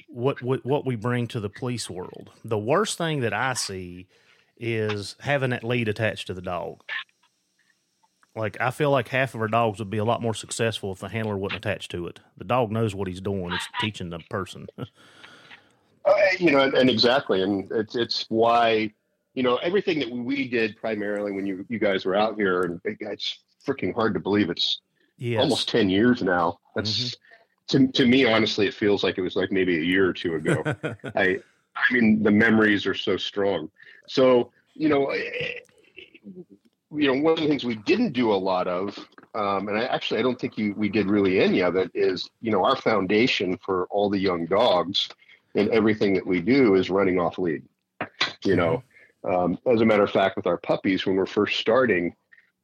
what 0.08 0.40
what 0.40 0.64
what 0.64 0.86
we 0.86 0.96
bring 0.96 1.26
to 1.28 1.40
the 1.40 1.50
police 1.50 1.90
world. 1.90 2.30
The 2.42 2.58
worst 2.58 2.96
thing 2.96 3.20
that 3.20 3.34
I 3.34 3.52
see 3.52 4.06
is 4.56 5.16
having 5.20 5.50
that 5.50 5.64
lead 5.64 5.88
attached 5.88 6.28
to 6.28 6.34
the 6.34 6.42
dog. 6.42 6.82
Like 8.36 8.56
I 8.60 8.70
feel 8.70 8.90
like 8.90 9.08
half 9.08 9.34
of 9.34 9.40
our 9.40 9.48
dogs 9.48 9.78
would 9.78 9.90
be 9.90 9.98
a 9.98 10.04
lot 10.04 10.20
more 10.20 10.34
successful 10.34 10.90
if 10.92 10.98
the 10.98 11.08
handler 11.08 11.36
wasn't 11.36 11.64
attached 11.64 11.90
to 11.92 12.06
it. 12.08 12.20
The 12.36 12.44
dog 12.44 12.72
knows 12.72 12.94
what 12.94 13.06
he's 13.06 13.20
doing; 13.20 13.52
it's 13.52 13.68
teaching 13.80 14.10
the 14.10 14.18
person. 14.28 14.66
uh, 14.78 14.86
you 16.38 16.50
know, 16.50 16.60
and, 16.60 16.74
and 16.74 16.90
exactly, 16.90 17.42
and 17.42 17.70
it's 17.70 17.94
it's 17.94 18.26
why 18.28 18.92
you 19.34 19.44
know 19.44 19.56
everything 19.56 20.00
that 20.00 20.10
we 20.10 20.48
did 20.48 20.76
primarily 20.76 21.30
when 21.30 21.46
you 21.46 21.64
you 21.68 21.78
guys 21.78 22.04
were 22.04 22.16
out 22.16 22.34
here, 22.34 22.62
and 22.62 22.80
it, 22.84 22.96
it's 23.00 23.38
freaking 23.64 23.94
hard 23.94 24.14
to 24.14 24.20
believe 24.20 24.50
it's 24.50 24.80
yes. 25.16 25.40
almost 25.40 25.68
ten 25.68 25.88
years 25.88 26.20
now. 26.20 26.58
That's 26.74 27.16
mm-hmm. 27.70 27.86
to 27.86 27.92
to 27.92 28.06
me, 28.06 28.24
honestly, 28.24 28.66
it 28.66 28.74
feels 28.74 29.04
like 29.04 29.16
it 29.16 29.22
was 29.22 29.36
like 29.36 29.52
maybe 29.52 29.78
a 29.78 29.82
year 29.82 30.08
or 30.08 30.12
two 30.12 30.34
ago. 30.34 30.62
I 31.14 31.38
I 31.76 31.92
mean, 31.92 32.20
the 32.24 32.32
memories 32.32 32.84
are 32.84 32.94
so 32.94 33.16
strong. 33.16 33.70
So 34.08 34.50
you 34.74 34.88
know 34.88 35.12
you 36.96 37.12
know, 37.12 37.20
one 37.20 37.34
of 37.34 37.40
the 37.40 37.48
things 37.48 37.64
we 37.64 37.76
didn't 37.76 38.12
do 38.12 38.32
a 38.32 38.36
lot 38.36 38.66
of, 38.68 38.96
um, 39.34 39.68
and 39.68 39.76
I 39.76 39.84
actually 39.84 40.20
I 40.20 40.22
don't 40.22 40.40
think 40.40 40.56
you, 40.56 40.74
we 40.76 40.88
did 40.88 41.08
really 41.08 41.40
any 41.40 41.60
of 41.60 41.76
it, 41.76 41.90
is 41.94 42.28
you 42.40 42.50
know 42.50 42.64
our 42.64 42.76
foundation 42.76 43.58
for 43.64 43.86
all 43.90 44.08
the 44.08 44.18
young 44.18 44.46
dogs 44.46 45.08
and 45.54 45.68
everything 45.70 46.14
that 46.14 46.26
we 46.26 46.40
do 46.40 46.74
is 46.74 46.90
running 46.90 47.18
off 47.18 47.38
lead. 47.38 47.62
You 48.44 48.56
know, 48.56 48.82
um, 49.24 49.58
as 49.66 49.80
a 49.80 49.84
matter 49.84 50.02
of 50.02 50.10
fact, 50.10 50.36
with 50.36 50.46
our 50.46 50.58
puppies 50.58 51.06
when 51.06 51.16
we're 51.16 51.26
first 51.26 51.58
starting, 51.58 52.14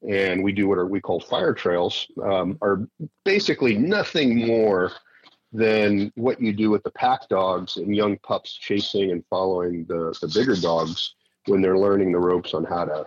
and 0.08 0.42
we 0.42 0.52
do 0.52 0.68
what 0.68 0.78
are 0.78 0.86
we 0.86 1.00
call 1.00 1.20
fire 1.20 1.54
trails, 1.54 2.06
um, 2.22 2.58
are 2.62 2.86
basically 3.24 3.76
nothing 3.76 4.46
more 4.46 4.92
than 5.52 6.12
what 6.14 6.40
you 6.40 6.52
do 6.52 6.70
with 6.70 6.82
the 6.84 6.90
pack 6.92 7.28
dogs 7.28 7.76
and 7.76 7.96
young 7.96 8.16
pups 8.18 8.52
chasing 8.54 9.10
and 9.10 9.24
following 9.28 9.84
the, 9.86 10.16
the 10.20 10.28
bigger 10.28 10.54
dogs 10.54 11.14
when 11.46 11.60
they're 11.60 11.78
learning 11.78 12.12
the 12.12 12.18
ropes 12.18 12.54
on 12.54 12.64
how 12.64 12.84
to 12.84 13.04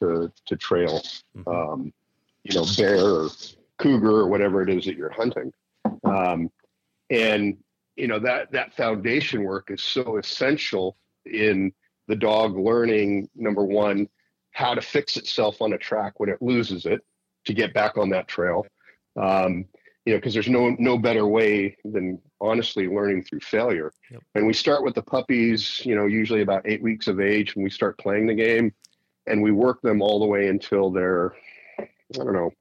to 0.00 0.32
to 0.46 0.56
trail, 0.56 1.02
mm-hmm. 1.36 1.48
um, 1.48 1.92
you 2.42 2.54
know, 2.54 2.66
bear 2.76 2.98
or 2.98 3.28
cougar 3.78 4.20
or 4.20 4.28
whatever 4.28 4.62
it 4.62 4.68
is 4.68 4.84
that 4.84 4.96
you're 4.96 5.10
hunting. 5.10 5.52
Um, 6.04 6.50
and 7.10 7.56
you 7.96 8.06
know 8.06 8.18
that 8.18 8.52
that 8.52 8.74
foundation 8.74 9.42
work 9.42 9.70
is 9.70 9.82
so 9.82 10.18
essential 10.18 10.96
in 11.24 11.72
the 12.08 12.16
dog 12.16 12.56
learning 12.56 13.28
number 13.34 13.64
one 13.64 14.08
how 14.52 14.74
to 14.74 14.80
fix 14.80 15.16
itself 15.16 15.60
on 15.60 15.72
a 15.72 15.78
track 15.78 16.18
when 16.18 16.28
it 16.28 16.40
loses 16.40 16.86
it 16.86 17.00
to 17.44 17.52
get 17.52 17.74
back 17.74 17.96
on 17.96 18.10
that 18.10 18.28
trail 18.28 18.66
um, 19.20 19.64
you 20.04 20.12
know 20.12 20.18
because 20.18 20.34
there's 20.34 20.48
no 20.48 20.76
no 20.78 20.98
better 20.98 21.26
way 21.26 21.76
than 21.84 22.20
honestly 22.40 22.86
learning 22.86 23.22
through 23.22 23.40
failure 23.40 23.92
yep. 24.10 24.22
and 24.34 24.46
we 24.46 24.52
start 24.52 24.84
with 24.84 24.94
the 24.94 25.02
puppies 25.02 25.84
you 25.84 25.94
know 25.94 26.06
usually 26.06 26.42
about 26.42 26.62
eight 26.66 26.82
weeks 26.82 27.08
of 27.08 27.20
age 27.20 27.56
when 27.56 27.64
we 27.64 27.70
start 27.70 27.98
playing 27.98 28.26
the 28.26 28.34
game 28.34 28.72
and 29.26 29.42
we 29.42 29.52
work 29.52 29.82
them 29.82 30.02
all 30.02 30.18
the 30.20 30.26
way 30.26 30.48
until 30.48 30.90
they're 30.90 31.34
i 31.78 31.84
don't 32.12 32.32
know 32.32 32.52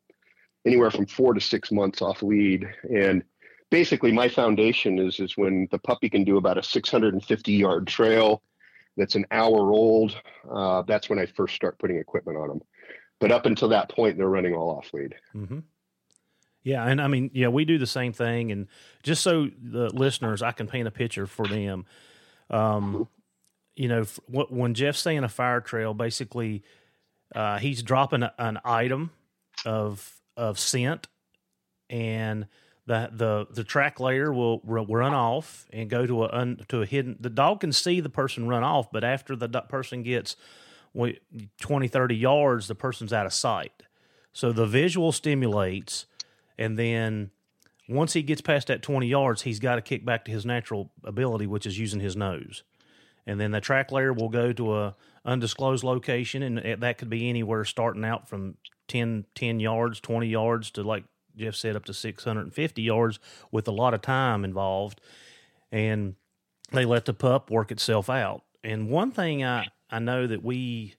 anywhere 0.65 0.91
from 0.91 1.05
four 1.05 1.33
to 1.33 1.39
six 1.39 1.71
months 1.71 2.01
off 2.01 2.23
lead. 2.23 2.67
And 2.91 3.23
basically 3.69 4.11
my 4.11 4.27
foundation 4.29 4.99
is 4.99 5.19
is 5.19 5.37
when 5.37 5.67
the 5.71 5.79
puppy 5.79 6.09
can 6.09 6.23
do 6.23 6.37
about 6.37 6.57
a 6.57 6.63
650 6.63 7.51
yard 7.51 7.87
trail 7.87 8.41
that's 8.97 9.15
an 9.15 9.25
hour 9.31 9.71
old 9.71 10.15
uh, 10.49 10.81
that's 10.83 11.09
when 11.09 11.19
i 11.19 11.25
first 11.25 11.55
start 11.55 11.77
putting 11.79 11.97
equipment 11.97 12.37
on 12.37 12.47
them 12.47 12.61
but 13.19 13.31
up 13.31 13.45
until 13.45 13.67
that 13.69 13.89
point 13.89 14.17
they're 14.17 14.29
running 14.29 14.53
all 14.53 14.69
off 14.77 14.93
lead. 14.93 15.15
Mm-hmm. 15.35 15.59
yeah 16.63 16.85
and 16.85 17.01
i 17.01 17.07
mean 17.07 17.31
yeah 17.33 17.47
we 17.47 17.65
do 17.65 17.77
the 17.77 17.87
same 17.87 18.13
thing 18.13 18.51
and 18.51 18.67
just 19.03 19.23
so 19.23 19.49
the 19.61 19.89
listeners 19.93 20.41
i 20.41 20.51
can 20.51 20.67
paint 20.67 20.87
a 20.87 20.91
picture 20.91 21.27
for 21.27 21.47
them. 21.47 21.85
Um, 22.49 23.07
you 23.75 23.87
know 23.87 24.05
when 24.27 24.73
jeff's 24.73 24.99
saying 24.99 25.23
a 25.23 25.29
fire 25.29 25.61
trail 25.61 25.93
basically 25.93 26.63
uh, 27.33 27.57
he's 27.57 27.81
dropping 27.83 28.23
a, 28.23 28.33
an 28.37 28.59
item 28.63 29.11
of 29.65 30.21
of 30.37 30.59
scent 30.59 31.07
and 31.89 32.47
the 32.85 33.09
the 33.11 33.47
the 33.51 33.63
track 33.63 33.99
layer 33.99 34.31
will 34.31 34.61
run 34.63 35.13
off 35.13 35.65
and 35.71 35.89
go 35.89 36.05
to 36.05 36.23
a 36.23 36.29
un, 36.31 36.59
to 36.67 36.81
a 36.81 36.85
hidden 36.85 37.17
the 37.19 37.29
dog 37.29 37.59
can 37.59 37.71
see 37.71 37.99
the 37.99 38.09
person 38.09 38.47
run 38.47 38.63
off 38.63 38.91
but 38.91 39.03
after 39.03 39.35
the 39.35 39.47
person 39.47 40.03
gets 40.03 40.35
20 41.59 41.87
30 41.87 42.15
yards 42.15 42.67
the 42.67 42.75
person's 42.75 43.11
out 43.11 43.25
of 43.25 43.33
sight. 43.33 43.83
So 44.33 44.51
the 44.51 44.65
visual 44.65 45.11
stimulates 45.11 46.05
and 46.57 46.77
then 46.77 47.31
once 47.87 48.13
he 48.13 48.21
gets 48.21 48.41
past 48.41 48.67
that 48.67 48.81
20 48.81 49.07
yards 49.07 49.41
he's 49.43 49.59
got 49.59 49.75
to 49.75 49.81
kick 49.81 50.05
back 50.05 50.25
to 50.25 50.31
his 50.31 50.45
natural 50.45 50.91
ability 51.03 51.47
which 51.47 51.65
is 51.65 51.79
using 51.79 51.99
his 51.99 52.15
nose 52.15 52.63
and 53.25 53.39
then 53.39 53.51
the 53.51 53.61
track 53.61 53.91
layer 53.91 54.13
will 54.13 54.29
go 54.29 54.53
to 54.53 54.75
a 54.75 54.95
undisclosed 55.25 55.83
location 55.83 56.43
and 56.43 56.81
that 56.81 56.97
could 56.97 57.09
be 57.09 57.29
anywhere 57.29 57.65
starting 57.65 58.05
out 58.05 58.27
from 58.29 58.55
10, 58.87 59.25
10 59.33 59.59
yards 59.59 59.99
20 59.99 60.27
yards 60.27 60.69
to 60.69 60.83
like 60.83 61.05
Jeff 61.37 61.55
said 61.55 61.75
up 61.75 61.85
to 61.85 61.93
650 61.93 62.81
yards 62.81 63.19
with 63.51 63.67
a 63.67 63.71
lot 63.71 63.93
of 63.93 64.01
time 64.01 64.43
involved. 64.43 65.01
And 65.71 66.15
they 66.71 66.85
let 66.85 67.05
the 67.05 67.13
pup 67.13 67.51
work 67.51 67.71
itself 67.71 68.09
out. 68.09 68.43
And 68.63 68.89
one 68.89 69.11
thing 69.11 69.43
I, 69.43 69.67
I 69.89 69.99
know 69.99 70.25
that 70.27 70.43
we, 70.43 70.95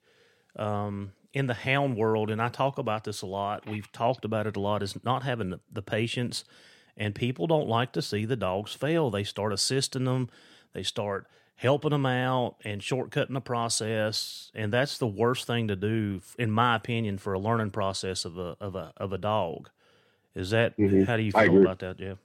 um, 0.56 1.12
in 1.32 1.46
the 1.46 1.54
hound 1.54 1.96
world, 1.96 2.30
and 2.30 2.40
I 2.40 2.48
talk 2.48 2.78
about 2.78 3.04
this 3.04 3.22
a 3.22 3.26
lot, 3.26 3.68
we've 3.68 3.90
talked 3.92 4.24
about 4.24 4.46
it 4.46 4.56
a 4.56 4.60
lot, 4.60 4.82
is 4.82 5.02
not 5.04 5.22
having 5.22 5.50
the, 5.50 5.60
the 5.72 5.82
patience. 5.82 6.44
And 6.96 7.14
people 7.14 7.46
don't 7.46 7.68
like 7.68 7.92
to 7.92 8.02
see 8.02 8.24
the 8.24 8.36
dogs 8.36 8.72
fail. 8.72 9.10
They 9.10 9.24
start 9.24 9.52
assisting 9.52 10.04
them, 10.04 10.28
they 10.72 10.82
start 10.82 11.26
helping 11.56 11.90
them 11.90 12.06
out 12.06 12.56
and 12.64 12.80
shortcutting 12.80 13.32
the 13.32 13.40
process. 13.40 14.50
And 14.54 14.72
that's 14.72 14.98
the 14.98 15.06
worst 15.06 15.46
thing 15.46 15.68
to 15.68 15.76
do, 15.76 16.20
in 16.38 16.50
my 16.50 16.76
opinion, 16.76 17.18
for 17.18 17.32
a 17.32 17.38
learning 17.38 17.70
process 17.70 18.24
of 18.24 18.38
a, 18.38 18.56
of 18.60 18.76
a, 18.76 18.92
of 18.96 19.12
a 19.12 19.18
dog. 19.18 19.70
Is 20.34 20.50
that 20.50 20.76
mm-hmm. 20.76 21.04
how 21.04 21.16
do 21.16 21.22
you 21.22 21.32
feel 21.32 21.62
about 21.62 21.78
that, 21.80 21.96
Jeff? 21.96 22.18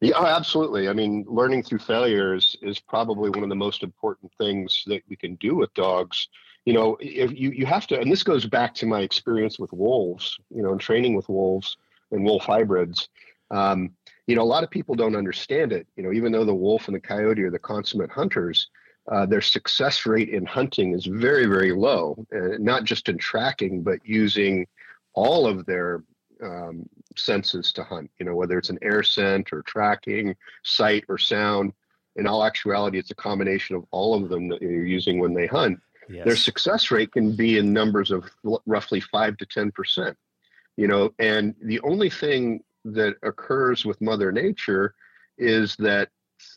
Yeah, 0.00 0.12
oh, 0.16 0.26
absolutely. 0.26 0.88
I 0.88 0.92
mean, 0.92 1.24
learning 1.26 1.64
through 1.64 1.80
failures 1.80 2.56
is 2.62 2.78
probably 2.78 3.30
one 3.30 3.42
of 3.42 3.48
the 3.48 3.56
most 3.56 3.82
important 3.82 4.30
things 4.38 4.84
that 4.86 5.02
we 5.08 5.16
can 5.16 5.34
do 5.36 5.56
with 5.56 5.74
dogs. 5.74 6.28
You 6.66 6.74
know, 6.74 6.96
if 7.00 7.32
you, 7.32 7.50
you 7.50 7.66
have 7.66 7.86
to, 7.88 7.98
and 7.98 8.12
this 8.12 8.22
goes 8.22 8.46
back 8.46 8.74
to 8.74 8.86
my 8.86 9.00
experience 9.00 9.58
with 9.58 9.72
wolves, 9.72 10.38
you 10.54 10.62
know, 10.62 10.70
and 10.70 10.80
training 10.80 11.16
with 11.16 11.28
wolves 11.28 11.78
and 12.12 12.24
wolf 12.24 12.44
hybrids. 12.44 13.08
Um, 13.50 13.90
you 14.28 14.36
know, 14.36 14.42
a 14.42 14.44
lot 14.44 14.62
of 14.62 14.70
people 14.70 14.94
don't 14.94 15.16
understand 15.16 15.72
it. 15.72 15.86
You 15.96 16.02
know, 16.02 16.12
even 16.12 16.30
though 16.30 16.44
the 16.44 16.54
wolf 16.54 16.86
and 16.86 16.94
the 16.94 17.00
coyote 17.00 17.42
are 17.42 17.50
the 17.50 17.58
consummate 17.58 18.10
hunters, 18.10 18.68
uh, 19.10 19.24
their 19.24 19.40
success 19.40 20.04
rate 20.04 20.28
in 20.28 20.44
hunting 20.44 20.92
is 20.92 21.06
very, 21.06 21.46
very 21.46 21.72
low, 21.72 22.14
uh, 22.36 22.58
not 22.58 22.84
just 22.84 23.08
in 23.08 23.16
tracking, 23.16 23.82
but 23.82 23.98
using 24.04 24.66
all 25.14 25.46
of 25.46 25.64
their 25.64 26.04
um, 26.42 26.86
senses 27.16 27.72
to 27.72 27.82
hunt, 27.82 28.10
you 28.18 28.26
know, 28.26 28.34
whether 28.34 28.58
it's 28.58 28.68
an 28.68 28.78
air 28.82 29.02
scent 29.02 29.50
or 29.50 29.62
tracking, 29.62 30.36
sight 30.62 31.04
or 31.08 31.16
sound. 31.16 31.72
In 32.16 32.26
all 32.26 32.44
actuality, 32.44 32.98
it's 32.98 33.10
a 33.10 33.14
combination 33.14 33.76
of 33.76 33.84
all 33.92 34.14
of 34.14 34.28
them 34.28 34.48
that 34.48 34.60
you're 34.60 34.84
using 34.84 35.20
when 35.20 35.32
they 35.32 35.46
hunt. 35.46 35.80
Yes. 36.10 36.26
Their 36.26 36.36
success 36.36 36.90
rate 36.90 37.12
can 37.12 37.34
be 37.34 37.56
in 37.56 37.72
numbers 37.72 38.10
of 38.10 38.24
roughly 38.66 39.00
five 39.00 39.38
to 39.38 39.46
10%, 39.46 40.14
you 40.76 40.86
know, 40.86 41.14
and 41.18 41.54
the 41.62 41.80
only 41.80 42.10
thing 42.10 42.62
that 42.84 43.16
occurs 43.22 43.84
with 43.84 44.00
Mother 44.00 44.32
Nature 44.32 44.94
is 45.36 45.76
that 45.76 46.08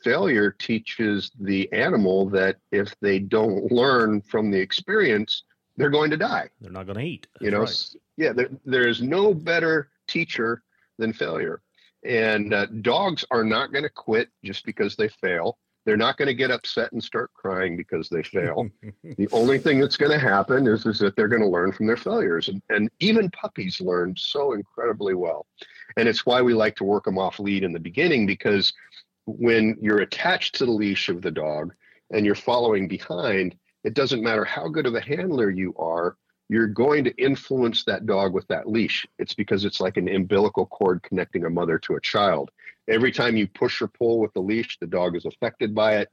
failure 0.03 0.51
teaches 0.51 1.31
the 1.39 1.71
animal 1.73 2.29
that 2.29 2.57
if 2.71 2.95
they 3.01 3.19
don't 3.19 3.71
learn 3.71 4.21
from 4.21 4.51
the 4.51 4.60
experience, 4.60 5.43
they're 5.77 5.89
going 5.89 6.12
to 6.12 6.17
die. 6.17 6.49
They're 6.60 6.71
not 6.71 6.86
going 6.86 6.99
to 6.99 7.05
eat. 7.05 7.27
That's 7.34 7.45
you 7.45 7.51
know, 7.51 7.62
right. 7.62 7.86
yeah, 8.17 8.34
there, 8.34 8.49
there 8.65 8.88
is 8.88 9.01
no 9.01 9.34
better 9.34 9.89
teacher 10.07 10.63
than 10.97 11.13
failure. 11.13 11.62
And 12.03 12.53
uh, 12.53 12.67
dogs 12.81 13.25
are 13.31 13.43
not 13.43 13.71
going 13.71 13.84
to 13.84 13.89
quit 13.89 14.29
just 14.43 14.65
because 14.65 14.95
they 14.95 15.07
fail. 15.07 15.57
They're 15.86 15.97
not 15.97 16.17
going 16.17 16.27
to 16.27 16.36
get 16.36 16.51
upset 16.51 16.91
and 16.91 17.03
start 17.03 17.31
crying 17.34 17.75
because 17.75 18.07
they 18.10 18.21
fail. 18.21 18.69
the 19.03 19.27
only 19.31 19.57
thing 19.57 19.79
that's 19.79 19.97
going 19.97 20.12
to 20.12 20.19
happen 20.19 20.67
is, 20.67 20.86
is 20.86 20.99
that 20.99 21.15
they're 21.15 21.27
going 21.27 21.41
to 21.41 21.47
learn 21.47 21.71
from 21.71 21.88
their 21.88 21.97
failures. 21.97 22.49
And, 22.49 22.62
and 22.69 22.89
even 22.99 23.31
puppies 23.31 23.81
learn 23.81 24.13
so 24.15 24.53
incredibly 24.53 25.15
well. 25.15 25.47
And 25.97 26.08
it's 26.08 26.25
why 26.25 26.41
we 26.41 26.54
like 26.54 26.75
to 26.77 26.84
work 26.84 27.06
them 27.06 27.17
off 27.17 27.39
lead 27.39 27.63
in 27.63 27.73
the 27.73 27.80
beginning 27.80 28.25
because 28.25 28.73
when 29.25 29.77
you're 29.82 30.01
attached 30.01 30.56
to 30.56 30.65
the 30.65 30.71
leash 30.71 31.10
of 31.10 31.21
the 31.21 31.32
dog 31.32 31.73
and 32.12 32.25
you're 32.25 32.36
following 32.36 32.88
behind, 32.88 33.56
it 33.84 33.93
doesn't 33.93 34.23
matter 34.23 34.45
how 34.45 34.67
good 34.67 34.86
of 34.86 34.95
a 34.95 35.01
handler 35.01 35.49
you 35.49 35.73
are, 35.77 36.17
you're 36.49 36.67
going 36.67 37.04
to 37.06 37.15
influence 37.15 37.84
that 37.86 38.06
dog 38.06 38.34
with 38.34 38.47
that 38.47 38.67
leash. 38.67 39.08
It's 39.19 39.34
because 39.34 39.63
it's 39.63 39.80
like 39.80 39.97
an 39.97 40.10
umbilical 40.10 40.65
cord 40.65 41.01
connecting 41.04 41.45
a 41.45 41.49
mother 41.49 41.80
to 41.80 41.95
a 41.95 42.01
child. 42.01 42.51
Every 42.89 43.12
time 43.12 43.38
you 43.38 43.47
push 43.47 43.82
or 43.82 43.88
pull 43.88 44.19
with 44.19 44.34
the 44.34 44.41
leash, 44.41 44.77
the 44.80 44.88
dog 44.88 45.15
is 45.15 45.25
affected 45.25 45.73
by 45.73 45.97
it. 45.97 46.10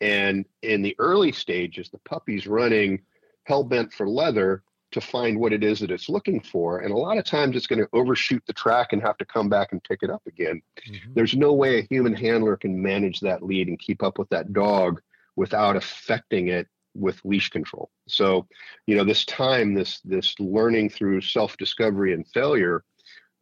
And 0.00 0.44
in 0.62 0.82
the 0.82 0.96
early 0.98 1.32
stages, 1.32 1.88
the 1.88 1.98
puppy's 1.98 2.46
running 2.46 3.02
hell 3.44 3.62
bent 3.62 3.92
for 3.92 4.08
leather 4.08 4.62
to 4.92 5.00
find 5.00 5.38
what 5.38 5.52
it 5.52 5.64
is 5.64 5.80
that 5.80 5.90
it's 5.90 6.08
looking 6.08 6.40
for. 6.40 6.80
And 6.80 6.92
a 6.92 6.96
lot 6.96 7.18
of 7.18 7.24
times 7.24 7.56
it's 7.56 7.66
going 7.66 7.80
to 7.80 7.88
overshoot 7.92 8.42
the 8.46 8.52
track 8.52 8.92
and 8.92 9.02
have 9.02 9.18
to 9.18 9.24
come 9.24 9.48
back 9.48 9.72
and 9.72 9.82
pick 9.82 10.02
it 10.02 10.10
up 10.10 10.22
again. 10.26 10.62
Mm-hmm. 10.88 11.12
There's 11.14 11.36
no 11.36 11.52
way 11.52 11.78
a 11.78 11.86
human 11.90 12.14
handler 12.14 12.56
can 12.56 12.80
manage 12.80 13.20
that 13.20 13.42
lead 13.42 13.68
and 13.68 13.78
keep 13.78 14.02
up 14.02 14.18
with 14.18 14.28
that 14.30 14.52
dog 14.52 15.00
without 15.34 15.76
affecting 15.76 16.48
it 16.48 16.68
with 16.94 17.20
leash 17.24 17.50
control. 17.50 17.90
So, 18.08 18.46
you 18.86 18.96
know, 18.96 19.04
this 19.04 19.24
time, 19.24 19.74
this 19.74 20.00
this 20.00 20.34
learning 20.38 20.90
through 20.90 21.20
self 21.20 21.56
discovery 21.56 22.14
and 22.14 22.26
failure 22.28 22.84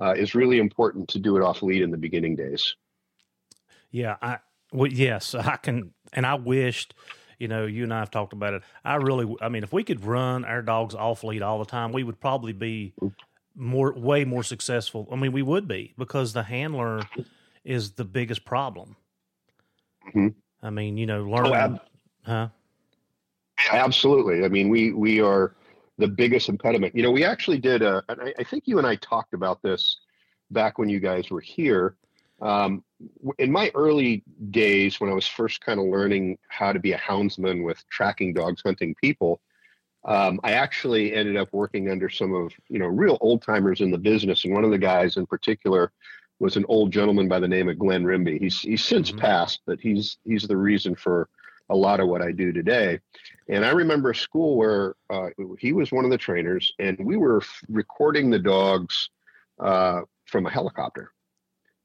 uh, 0.02 0.14
is 0.16 0.34
really 0.34 0.58
important 0.58 1.08
to 1.10 1.18
do 1.18 1.36
it 1.36 1.42
off 1.42 1.62
lead 1.62 1.82
in 1.82 1.90
the 1.90 1.96
beginning 1.96 2.36
days. 2.36 2.74
Yeah, 3.90 4.16
I 4.20 4.38
well, 4.72 4.90
yes, 4.90 5.34
I 5.34 5.56
can, 5.56 5.92
and 6.12 6.26
I 6.26 6.34
wished. 6.34 6.94
You 7.38 7.48
know, 7.48 7.66
you 7.66 7.82
and 7.84 7.92
I 7.92 8.00
have 8.00 8.10
talked 8.10 8.32
about 8.32 8.54
it. 8.54 8.62
I 8.84 8.96
really, 8.96 9.34
I 9.40 9.48
mean, 9.48 9.62
if 9.62 9.72
we 9.72 9.84
could 9.84 10.04
run 10.04 10.44
our 10.44 10.62
dogs 10.62 10.94
off 10.94 11.24
lead 11.24 11.42
all 11.42 11.58
the 11.58 11.64
time, 11.64 11.92
we 11.92 12.02
would 12.02 12.20
probably 12.20 12.52
be 12.52 12.94
more, 13.54 13.92
way 13.92 14.24
more 14.24 14.42
successful. 14.42 15.08
I 15.10 15.16
mean, 15.16 15.32
we 15.32 15.42
would 15.42 15.68
be 15.68 15.94
because 15.98 16.32
the 16.32 16.42
handler 16.42 17.02
is 17.64 17.92
the 17.92 18.04
biggest 18.04 18.44
problem. 18.44 18.96
Mm-hmm. 20.08 20.28
I 20.62 20.70
mean, 20.70 20.96
you 20.96 21.06
know, 21.06 21.24
learning, 21.24 21.52
oh, 21.52 21.54
ab- 21.54 21.80
huh? 22.24 22.48
Absolutely. 23.70 24.44
I 24.44 24.48
mean, 24.48 24.68
we 24.68 24.92
we 24.92 25.20
are 25.20 25.54
the 25.98 26.08
biggest 26.08 26.48
impediment. 26.48 26.94
You 26.94 27.02
know, 27.02 27.10
we 27.10 27.24
actually 27.24 27.58
did 27.58 27.82
a. 27.82 28.02
I, 28.08 28.34
I 28.38 28.44
think 28.44 28.64
you 28.66 28.78
and 28.78 28.86
I 28.86 28.96
talked 28.96 29.34
about 29.34 29.62
this 29.62 29.98
back 30.50 30.78
when 30.78 30.88
you 30.88 31.00
guys 31.00 31.30
were 31.30 31.40
here. 31.40 31.96
Um, 32.44 32.84
in 33.38 33.50
my 33.50 33.70
early 33.74 34.22
days, 34.50 35.00
when 35.00 35.10
I 35.10 35.14
was 35.14 35.26
first 35.26 35.62
kind 35.62 35.80
of 35.80 35.86
learning 35.86 36.38
how 36.48 36.72
to 36.72 36.78
be 36.78 36.92
a 36.92 36.98
houndsman 36.98 37.64
with 37.64 37.82
tracking 37.88 38.34
dogs 38.34 38.60
hunting 38.64 38.94
people, 39.00 39.40
um, 40.04 40.38
I 40.44 40.52
actually 40.52 41.14
ended 41.14 41.38
up 41.38 41.48
working 41.52 41.90
under 41.90 42.10
some 42.10 42.34
of 42.34 42.52
you 42.68 42.78
know 42.78 42.86
real 42.86 43.16
old 43.22 43.40
timers 43.40 43.80
in 43.80 43.90
the 43.90 43.98
business, 43.98 44.44
and 44.44 44.52
one 44.52 44.62
of 44.62 44.70
the 44.70 44.78
guys 44.78 45.16
in 45.16 45.26
particular 45.26 45.90
was 46.38 46.56
an 46.56 46.66
old 46.68 46.92
gentleman 46.92 47.28
by 47.28 47.40
the 47.40 47.48
name 47.48 47.70
of 47.70 47.78
Glenn 47.78 48.04
Rimby. 48.04 48.38
He's 48.38 48.60
he's 48.60 48.84
since 48.84 49.10
mm-hmm. 49.10 49.20
passed, 49.20 49.60
but 49.66 49.80
he's 49.80 50.18
he's 50.24 50.42
the 50.42 50.56
reason 50.56 50.94
for 50.94 51.30
a 51.70 51.76
lot 51.76 51.98
of 52.00 52.08
what 52.08 52.20
I 52.20 52.30
do 52.30 52.52
today. 52.52 53.00
And 53.48 53.64
I 53.64 53.70
remember 53.70 54.10
a 54.10 54.14
school 54.14 54.58
where 54.58 54.96
uh, 55.08 55.30
he 55.58 55.72
was 55.72 55.90
one 55.90 56.04
of 56.04 56.10
the 56.10 56.18
trainers, 56.18 56.74
and 56.78 56.98
we 57.02 57.16
were 57.16 57.40
recording 57.70 58.28
the 58.28 58.38
dogs 58.38 59.08
uh, 59.58 60.02
from 60.26 60.44
a 60.44 60.50
helicopter. 60.50 61.10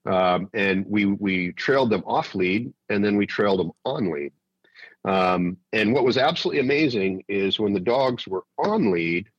Um, 0.10 0.50
and 0.54 0.86
we 0.88 1.06
we 1.06 1.54
trailed 1.54 1.92
them 1.92 2.04
off 2.06 2.34
lead, 2.34 2.74
and 2.90 3.06
then 3.06 3.16
we 3.16 3.28
trailed 3.28 3.60
them 3.60 3.72
on 3.86 4.12
lead. 4.12 4.34
Um, 5.06 5.58
and 5.72 5.94
what 5.94 6.04
was 6.04 6.18
absolutely 6.18 6.62
amazing 6.62 7.24
is 7.28 7.60
when 7.60 7.74
the 7.74 7.80
dogs 7.80 8.28
were 8.28 8.44
on 8.58 8.92
lead, 8.92 9.30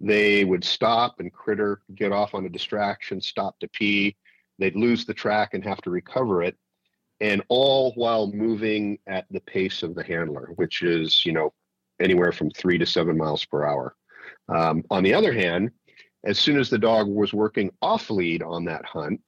they 0.00 0.44
would 0.44 0.64
stop 0.64 1.20
and 1.20 1.32
critter, 1.32 1.82
get 1.94 2.12
off 2.12 2.34
on 2.34 2.46
a 2.46 2.48
distraction, 2.48 3.20
stop 3.20 3.58
to 3.60 3.68
pee. 3.68 4.16
They'd 4.58 4.74
lose 4.74 5.04
the 5.04 5.14
track 5.14 5.54
and 5.54 5.62
have 5.64 5.80
to 5.82 5.90
recover 5.90 6.42
it. 6.42 6.56
And 7.20 7.42
all 7.48 7.92
while 7.92 8.32
moving 8.32 8.98
at 9.06 9.26
the 9.30 9.40
pace 9.40 9.82
of 9.82 9.94
the 9.94 10.02
handler, 10.02 10.52
which 10.56 10.82
is, 10.82 11.24
you 11.26 11.32
know, 11.32 11.52
anywhere 12.00 12.32
from 12.32 12.50
three 12.50 12.78
to 12.78 12.86
seven 12.86 13.18
miles 13.18 13.44
per 13.44 13.66
hour. 13.66 13.94
Um, 14.48 14.82
on 14.90 15.02
the 15.02 15.12
other 15.12 15.34
hand, 15.34 15.70
as 16.24 16.38
soon 16.38 16.58
as 16.58 16.70
the 16.70 16.78
dog 16.78 17.06
was 17.06 17.34
working 17.34 17.70
off 17.82 18.08
lead 18.08 18.42
on 18.42 18.64
that 18.64 18.86
hunt, 18.86 19.20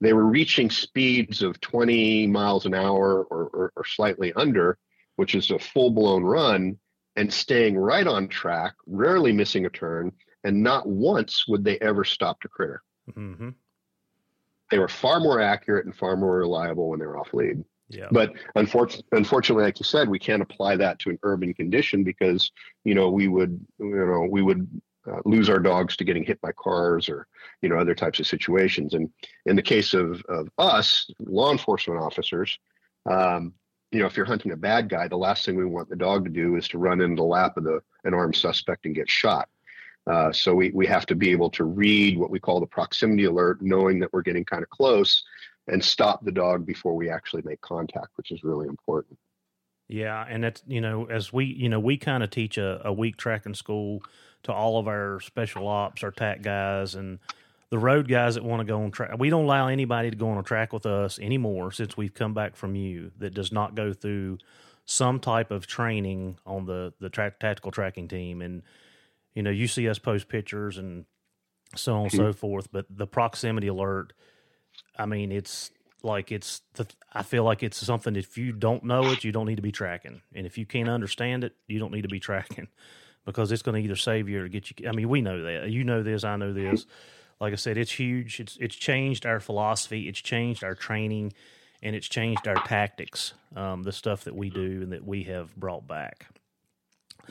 they 0.00 0.12
were 0.12 0.26
reaching 0.26 0.70
speeds 0.70 1.42
of 1.42 1.60
20 1.60 2.26
miles 2.26 2.66
an 2.66 2.74
hour 2.74 3.24
or, 3.24 3.44
or, 3.46 3.72
or 3.76 3.84
slightly 3.84 4.32
under, 4.34 4.78
which 5.16 5.34
is 5.34 5.50
a 5.50 5.58
full 5.58 5.90
blown 5.90 6.24
run 6.24 6.78
and 7.16 7.32
staying 7.32 7.76
right 7.76 8.06
on 8.06 8.28
track, 8.28 8.74
rarely 8.86 9.32
missing 9.32 9.66
a 9.66 9.70
turn, 9.70 10.12
and 10.44 10.62
not 10.62 10.88
once 10.88 11.46
would 11.48 11.64
they 11.64 11.78
ever 11.80 12.04
stop 12.04 12.40
to 12.40 12.48
critter. 12.48 12.82
Mm-hmm. 13.10 13.50
They 14.70 14.78
were 14.78 14.88
far 14.88 15.20
more 15.20 15.40
accurate 15.40 15.84
and 15.84 15.94
far 15.94 16.16
more 16.16 16.38
reliable 16.38 16.88
when 16.88 17.00
they 17.00 17.06
were 17.06 17.18
off 17.18 17.34
lead. 17.34 17.64
Yeah. 17.90 18.06
But 18.12 18.34
unfortunately, 18.54 19.08
unfortunately, 19.12 19.64
like 19.64 19.80
you 19.80 19.84
said, 19.84 20.08
we 20.08 20.20
can't 20.20 20.42
apply 20.42 20.76
that 20.76 21.00
to 21.00 21.10
an 21.10 21.18
urban 21.24 21.52
condition 21.52 22.04
because 22.04 22.52
you 22.84 22.94
know 22.94 23.10
we 23.10 23.26
would 23.26 23.60
you 23.80 24.06
know 24.06 24.28
we 24.30 24.42
would 24.42 24.80
uh, 25.10 25.20
lose 25.24 25.48
our 25.48 25.58
dogs 25.58 25.96
to 25.96 26.04
getting 26.04 26.24
hit 26.24 26.40
by 26.40 26.52
cars 26.52 27.08
or 27.08 27.26
you 27.62 27.68
know 27.68 27.78
other 27.78 27.94
types 27.94 28.20
of 28.20 28.26
situations. 28.26 28.94
And 28.94 29.10
in 29.46 29.56
the 29.56 29.62
case 29.62 29.94
of 29.94 30.22
of 30.28 30.48
us 30.58 31.10
law 31.20 31.52
enforcement 31.52 32.00
officers, 32.00 32.58
um, 33.10 33.54
you 33.92 34.00
know, 34.00 34.06
if 34.06 34.16
you're 34.16 34.26
hunting 34.26 34.52
a 34.52 34.56
bad 34.56 34.88
guy, 34.88 35.08
the 35.08 35.16
last 35.16 35.44
thing 35.44 35.56
we 35.56 35.64
want 35.64 35.88
the 35.88 35.96
dog 35.96 36.24
to 36.24 36.30
do 36.30 36.56
is 36.56 36.68
to 36.68 36.78
run 36.78 37.00
into 37.00 37.16
the 37.16 37.24
lap 37.24 37.56
of 37.56 37.64
the 37.64 37.80
an 38.04 38.14
armed 38.14 38.36
suspect 38.36 38.86
and 38.86 38.94
get 38.94 39.08
shot. 39.08 39.48
Uh, 40.06 40.32
so 40.32 40.54
we 40.54 40.70
we 40.70 40.86
have 40.86 41.06
to 41.06 41.14
be 41.14 41.30
able 41.30 41.50
to 41.50 41.64
read 41.64 42.18
what 42.18 42.30
we 42.30 42.40
call 42.40 42.60
the 42.60 42.66
proximity 42.66 43.24
alert, 43.24 43.60
knowing 43.60 43.98
that 44.00 44.12
we're 44.12 44.22
getting 44.22 44.44
kind 44.44 44.62
of 44.62 44.70
close, 44.70 45.22
and 45.68 45.84
stop 45.84 46.24
the 46.24 46.32
dog 46.32 46.64
before 46.64 46.94
we 46.94 47.10
actually 47.10 47.42
make 47.42 47.60
contact, 47.60 48.08
which 48.16 48.30
is 48.30 48.44
really 48.44 48.66
important. 48.66 49.18
Yeah, 49.88 50.24
and 50.28 50.44
that's 50.44 50.62
you 50.66 50.80
know, 50.80 51.06
as 51.06 51.32
we 51.32 51.46
you 51.46 51.68
know, 51.68 51.80
we 51.80 51.96
kind 51.96 52.22
of 52.22 52.30
teach 52.30 52.58
a, 52.58 52.80
a 52.84 52.92
week 52.92 53.16
tracking 53.16 53.54
school 53.54 54.02
to 54.44 54.52
all 54.52 54.78
of 54.78 54.88
our 54.88 55.20
special 55.20 55.68
ops, 55.68 56.02
our 56.02 56.10
TAC 56.10 56.42
guys, 56.42 56.94
and 56.94 57.18
the 57.70 57.78
road 57.78 58.08
guys 58.08 58.34
that 58.34 58.44
want 58.44 58.60
to 58.60 58.64
go 58.64 58.82
on 58.82 58.90
track. 58.90 59.16
We 59.18 59.30
don't 59.30 59.44
allow 59.44 59.68
anybody 59.68 60.10
to 60.10 60.16
go 60.16 60.28
on 60.28 60.38
a 60.38 60.42
track 60.42 60.72
with 60.72 60.86
us 60.86 61.18
anymore 61.18 61.72
since 61.72 61.96
we've 61.96 62.12
come 62.12 62.34
back 62.34 62.56
from 62.56 62.74
you 62.74 63.12
that 63.18 63.32
does 63.32 63.52
not 63.52 63.74
go 63.74 63.92
through 63.92 64.38
some 64.84 65.20
type 65.20 65.50
of 65.50 65.66
training 65.66 66.36
on 66.44 66.66
the 66.66 66.92
the 67.00 67.08
tra- 67.08 67.34
tactical 67.38 67.70
tracking 67.70 68.08
team. 68.08 68.42
And 68.42 68.62
you 69.34 69.42
know, 69.42 69.50
you 69.50 69.68
see 69.68 69.88
us 69.88 69.98
post 69.98 70.28
pictures 70.28 70.78
and 70.78 71.04
so 71.76 71.94
on 71.94 72.02
and 72.02 72.12
so 72.12 72.18
mm-hmm. 72.18 72.32
forth. 72.32 72.72
But 72.72 72.86
the 72.90 73.06
proximity 73.06 73.68
alert, 73.68 74.12
I 74.98 75.06
mean, 75.06 75.30
it's 75.30 75.70
like 76.02 76.32
it's 76.32 76.62
the. 76.74 76.88
I 77.12 77.22
feel 77.22 77.44
like 77.44 77.62
it's 77.62 77.76
something. 77.76 78.16
If 78.16 78.36
you 78.36 78.52
don't 78.52 78.82
know 78.82 79.12
it, 79.12 79.22
you 79.22 79.30
don't 79.30 79.46
need 79.46 79.56
to 79.56 79.62
be 79.62 79.72
tracking, 79.72 80.22
and 80.34 80.44
if 80.44 80.58
you 80.58 80.66
can't 80.66 80.88
understand 80.88 81.44
it, 81.44 81.54
you 81.68 81.78
don't 81.78 81.92
need 81.92 82.02
to 82.02 82.08
be 82.08 82.20
tracking 82.20 82.66
because 83.24 83.52
it's 83.52 83.62
going 83.62 83.80
to 83.80 83.82
either 83.82 83.96
save 83.96 84.28
you 84.28 84.42
or 84.42 84.48
get 84.48 84.70
you. 84.70 84.88
I 84.88 84.92
mean, 84.92 85.08
we 85.08 85.20
know 85.20 85.42
that. 85.42 85.70
You 85.70 85.84
know 85.84 86.02
this. 86.02 86.24
I 86.24 86.36
know 86.36 86.52
this. 86.52 86.86
Like 87.40 87.52
I 87.52 87.56
said, 87.56 87.78
it's 87.78 87.92
huge. 87.92 88.40
It's 88.40 88.56
it's 88.60 88.76
changed 88.76 89.24
our 89.26 89.40
philosophy. 89.40 90.08
It's 90.08 90.20
changed 90.20 90.62
our 90.62 90.74
training, 90.74 91.32
and 91.82 91.96
it's 91.96 92.08
changed 92.08 92.46
our 92.46 92.62
tactics. 92.66 93.32
Um, 93.56 93.82
the 93.82 93.92
stuff 93.92 94.24
that 94.24 94.34
we 94.34 94.50
do 94.50 94.82
and 94.82 94.92
that 94.92 95.04
we 95.04 95.24
have 95.24 95.54
brought 95.56 95.86
back. 95.86 96.26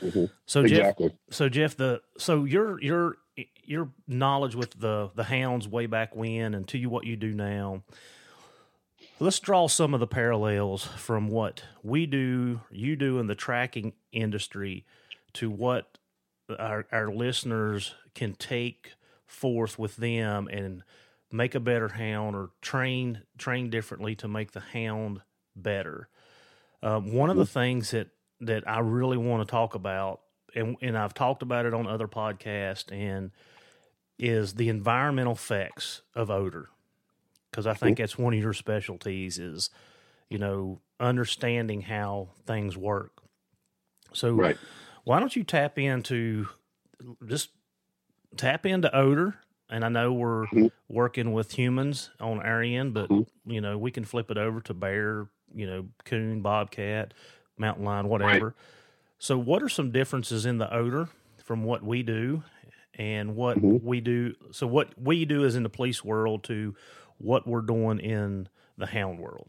Mm-hmm. 0.00 0.26
So 0.46 0.62
exactly. 0.62 1.08
Jeff, 1.08 1.16
so 1.30 1.48
Jeff, 1.48 1.76
the 1.76 2.02
so 2.18 2.44
your 2.44 2.80
your 2.82 3.16
your 3.64 3.90
knowledge 4.08 4.54
with 4.54 4.78
the 4.78 5.10
the 5.14 5.24
hounds 5.24 5.68
way 5.68 5.86
back 5.86 6.16
when 6.16 6.54
and 6.54 6.66
to 6.68 6.78
you 6.78 6.88
what 6.90 7.06
you 7.06 7.16
do 7.16 7.32
now. 7.32 7.82
Let's 9.18 9.38
draw 9.38 9.68
some 9.68 9.92
of 9.92 10.00
the 10.00 10.06
parallels 10.06 10.84
from 10.84 11.28
what 11.28 11.62
we 11.82 12.06
do, 12.06 12.62
you 12.70 12.96
do 12.96 13.18
in 13.18 13.26
the 13.26 13.34
tracking 13.34 13.92
industry, 14.12 14.86
to 15.34 15.50
what 15.50 15.98
our 16.58 16.86
our 16.92 17.10
listeners 17.10 17.94
can 18.14 18.34
take 18.34 18.92
forth 19.26 19.78
with 19.78 19.96
them 19.96 20.48
and 20.48 20.82
make 21.32 21.54
a 21.54 21.60
better 21.60 21.88
hound 21.88 22.34
or 22.34 22.50
train 22.60 23.22
train 23.38 23.70
differently 23.70 24.14
to 24.16 24.28
make 24.28 24.52
the 24.52 24.60
hound 24.60 25.20
better. 25.54 26.08
Um, 26.82 27.12
one 27.12 27.30
of 27.30 27.36
the 27.36 27.46
things 27.46 27.90
that 27.92 28.08
that 28.40 28.66
I 28.68 28.80
really 28.80 29.16
want 29.18 29.46
to 29.46 29.50
talk 29.50 29.74
about, 29.74 30.20
and 30.54 30.76
and 30.80 30.96
I've 30.96 31.14
talked 31.14 31.42
about 31.42 31.66
it 31.66 31.74
on 31.74 31.86
other 31.86 32.08
podcasts, 32.08 32.90
and 32.90 33.30
is 34.18 34.54
the 34.54 34.68
environmental 34.68 35.32
effects 35.32 36.02
of 36.14 36.30
odor, 36.30 36.68
because 37.50 37.66
I 37.66 37.74
think 37.74 37.98
that's 37.98 38.18
one 38.18 38.34
of 38.34 38.40
your 38.40 38.52
specialties 38.52 39.38
is, 39.38 39.70
you 40.28 40.38
know, 40.38 40.80
understanding 40.98 41.82
how 41.82 42.28
things 42.46 42.76
work. 42.76 43.22
So, 44.12 44.32
right. 44.32 44.58
Why 45.04 45.20
don't 45.20 45.34
you 45.34 45.44
tap 45.44 45.78
into 45.78 46.48
just 47.26 47.50
tap 48.36 48.66
into 48.66 48.94
odor. 48.94 49.36
And 49.68 49.84
I 49.84 49.88
know 49.88 50.12
we're 50.12 50.46
mm-hmm. 50.46 50.66
working 50.88 51.32
with 51.32 51.52
humans 51.52 52.10
on 52.18 52.40
our 52.40 52.60
end, 52.60 52.92
but 52.94 53.08
mm-hmm. 53.08 53.50
you 53.50 53.60
know 53.60 53.78
we 53.78 53.90
can 53.90 54.04
flip 54.04 54.30
it 54.30 54.38
over 54.38 54.60
to 54.62 54.74
bear, 54.74 55.28
you 55.54 55.66
know, 55.66 55.86
coon, 56.04 56.42
bobcat, 56.42 57.14
mountain 57.56 57.84
lion, 57.84 58.08
whatever. 58.08 58.46
Right. 58.46 58.54
So, 59.18 59.38
what 59.38 59.62
are 59.62 59.68
some 59.68 59.92
differences 59.92 60.46
in 60.46 60.58
the 60.58 60.72
odor 60.74 61.08
from 61.44 61.62
what 61.62 61.84
we 61.84 62.02
do 62.02 62.42
and 62.94 63.36
what 63.36 63.58
mm-hmm. 63.58 63.86
we 63.86 64.00
do? 64.00 64.34
So, 64.50 64.66
what 64.66 64.92
we 65.00 65.24
do 65.24 65.44
is 65.44 65.54
in 65.54 65.62
the 65.62 65.68
police 65.68 66.04
world 66.04 66.42
to 66.44 66.74
what 67.18 67.46
we're 67.46 67.60
doing 67.60 68.00
in 68.00 68.48
the 68.76 68.86
hound 68.86 69.20
world. 69.20 69.48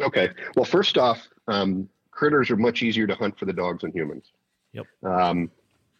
Okay. 0.00 0.30
Well, 0.56 0.64
first 0.64 0.96
off, 0.96 1.28
um, 1.46 1.88
critters 2.20 2.50
are 2.50 2.56
much 2.56 2.82
easier 2.82 3.06
to 3.06 3.14
hunt 3.14 3.38
for 3.38 3.46
the 3.46 3.52
dogs 3.52 3.80
than 3.80 3.92
humans. 3.92 4.32
Yep. 4.74 4.86
Um, 5.02 5.50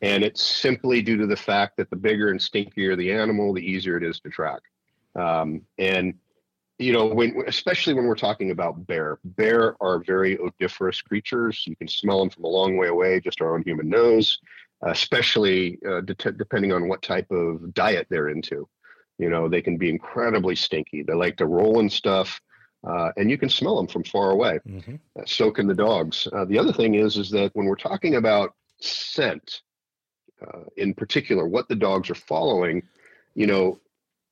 and 0.03 0.23
it's 0.23 0.45
simply 0.45 1.01
due 1.01 1.17
to 1.17 1.27
the 1.27 1.37
fact 1.37 1.79
that 1.79 1.89
the 1.89 1.97
bigger 1.97 2.29
and 2.29 2.39
stinkier 2.39 2.95
the 2.95 3.11
animal, 3.11 3.55
the 3.55 3.63
easier 3.63 3.97
it 3.97 4.05
is 4.05 4.21
to 4.21 4.29
track. 4.29 4.61
Um, 5.15 5.63
and 5.79 6.13
you 6.79 6.93
know, 6.93 7.07
when 7.07 7.43
especially 7.47 7.95
when 7.95 8.05
we're 8.05 8.27
talking 8.29 8.51
about 8.51 8.87
bear, 8.87 9.19
bear 9.25 9.83
are 9.83 9.99
very 10.01 10.39
odoriferous 10.39 11.01
creatures. 11.01 11.65
You 11.67 11.75
can 11.77 11.89
smell 11.89 12.21
them 12.21 12.29
from 12.29 12.45
a 12.45 12.49
long 12.49 12.77
way 12.77 12.89
away, 12.89 13.21
just 13.21 13.41
our 13.41 13.55
own 13.55 13.63
human 13.63 13.89
nose. 13.89 14.39
Especially 14.83 15.79
uh, 15.87 16.01
de- 16.03 16.33
depending 16.33 16.73
on 16.73 16.89
what 16.89 17.03
type 17.03 17.31
of 17.31 17.73
diet 17.75 18.07
they're 18.11 18.29
into. 18.29 18.67
You 19.19 19.29
know, 19.29 19.49
they 19.49 19.61
can 19.61 19.77
be 19.77 19.91
incredibly 19.91 20.57
stinky. 20.57 21.03
They 21.03 21.15
like 21.15 21.37
to 21.39 21.47
roll 21.47 21.81
in 21.81 21.91
stuff. 21.91 22.41
Uh, 22.87 23.11
and 23.17 23.31
you 23.31 23.37
can 23.37 23.49
smell 23.49 23.77
them 23.77 23.87
from 23.87 24.03
far 24.05 24.31
away, 24.31 24.59
mm-hmm. 24.67 24.95
uh, 25.19 25.23
soak 25.27 25.59
in 25.59 25.67
the 25.67 25.75
dogs. 25.75 26.27
Uh, 26.33 26.45
the 26.47 26.59
other 26.59 26.73
thing 26.73 26.95
is, 26.95 27.17
is 27.17 27.31
that 27.31 27.55
when 27.55 27.67
we're 27.67 27.77
talking 27.77 28.17
about 28.17 28.55
scent, 28.81 29.61
uh, 30.47 30.61
in 30.77 30.95
particular, 30.95 31.47
what 31.47 31.69
the 31.69 31.75
dogs 31.75 32.09
are 32.09 32.15
following, 32.15 32.83
you 33.35 33.47
know, 33.47 33.79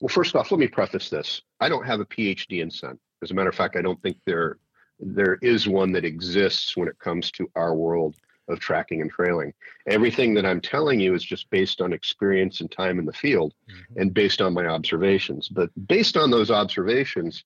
well, 0.01 0.09
first 0.09 0.35
off, 0.35 0.51
let 0.51 0.61
me 0.61 0.69
preface 0.69 1.11
this. 1.11 1.43
I 1.61 1.69
don't 1.69 1.85
have 1.85 2.01
a 2.01 2.07
PhD 2.07 2.63
in 2.63 2.71
scent. 2.71 2.99
As 3.23 3.31
a 3.31 3.35
matter 3.35 3.49
of 3.49 3.55
fact, 3.55 3.77
I 3.77 3.83
don't 3.83 4.01
think 4.03 4.17
there 4.25 4.59
there 5.01 5.39
is 5.43 5.69
one 5.69 5.93
that 5.93 6.05
exists 6.05 6.77
when 6.77 6.89
it 6.89 6.99
comes 6.99 7.31
to 7.31 7.49
our 7.55 7.75
world 7.75 8.17
of 8.49 8.59
tracking 8.59 9.01
and 9.01 9.11
trailing. 9.11 9.53
Everything 9.87 10.35
that 10.35 10.47
I'm 10.47 10.61
telling 10.61 10.99
you 10.99 11.15
is 11.15 11.23
just 11.23 11.51
based 11.51 11.81
on 11.81 11.93
experience 11.93 12.61
and 12.61 12.71
time 12.71 12.99
in 12.99 13.05
the 13.05 13.13
field 13.13 13.55
mm-hmm. 13.71 14.01
and 14.01 14.15
based 14.15 14.41
on 14.41 14.55
my 14.55 14.67
observations. 14.67 15.49
But 15.49 15.71
based 15.87 16.17
on 16.17 16.31
those 16.31 16.51
observations, 16.51 17.45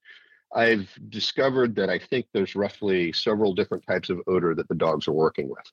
I've 0.54 0.90
discovered 1.08 1.74
that 1.76 1.88
I 1.88 1.98
think 1.98 2.26
there's 2.32 2.54
roughly 2.54 3.12
several 3.12 3.54
different 3.54 3.86
types 3.86 4.10
of 4.10 4.20
odor 4.26 4.54
that 4.54 4.68
the 4.68 4.74
dogs 4.74 5.08
are 5.08 5.12
working 5.12 5.48
with. 5.48 5.64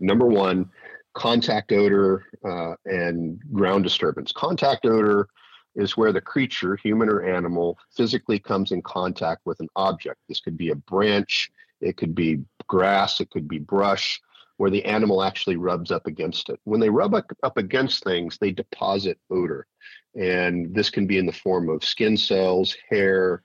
Number 0.00 0.26
one, 0.26 0.70
contact 1.14 1.72
odor 1.72 2.24
uh, 2.44 2.74
and 2.84 3.40
ground 3.52 3.84
disturbance. 3.84 4.32
Contact 4.32 4.84
odor 4.86 5.28
is 5.76 5.96
where 5.96 6.12
the 6.12 6.20
creature, 6.20 6.76
human 6.76 7.08
or 7.08 7.22
animal, 7.22 7.78
physically 7.96 8.38
comes 8.38 8.72
in 8.72 8.82
contact 8.82 9.42
with 9.44 9.60
an 9.60 9.68
object. 9.76 10.20
This 10.28 10.40
could 10.40 10.56
be 10.56 10.70
a 10.70 10.76
branch, 10.76 11.50
it 11.80 11.96
could 11.96 12.14
be 12.14 12.40
grass, 12.66 13.20
it 13.20 13.30
could 13.30 13.48
be 13.48 13.58
brush, 13.58 14.20
where 14.56 14.70
the 14.70 14.84
animal 14.84 15.22
actually 15.22 15.56
rubs 15.56 15.90
up 15.90 16.06
against 16.06 16.48
it. 16.48 16.60
When 16.64 16.80
they 16.80 16.90
rub 16.90 17.14
up 17.14 17.56
against 17.56 18.04
things, 18.04 18.38
they 18.38 18.52
deposit 18.52 19.18
odor. 19.30 19.66
And 20.14 20.72
this 20.74 20.90
can 20.90 21.06
be 21.06 21.18
in 21.18 21.26
the 21.26 21.32
form 21.32 21.68
of 21.68 21.84
skin 21.84 22.16
cells, 22.16 22.76
hair, 22.88 23.42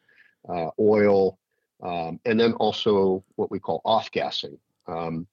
uh, 0.51 0.69
oil, 0.79 1.37
um, 1.81 2.19
and 2.25 2.39
then 2.39 2.53
also 2.53 3.23
what 3.35 3.51
we 3.51 3.59
call 3.59 3.81
off 3.85 4.11
gassing. 4.11 4.57
Um, 4.87 5.27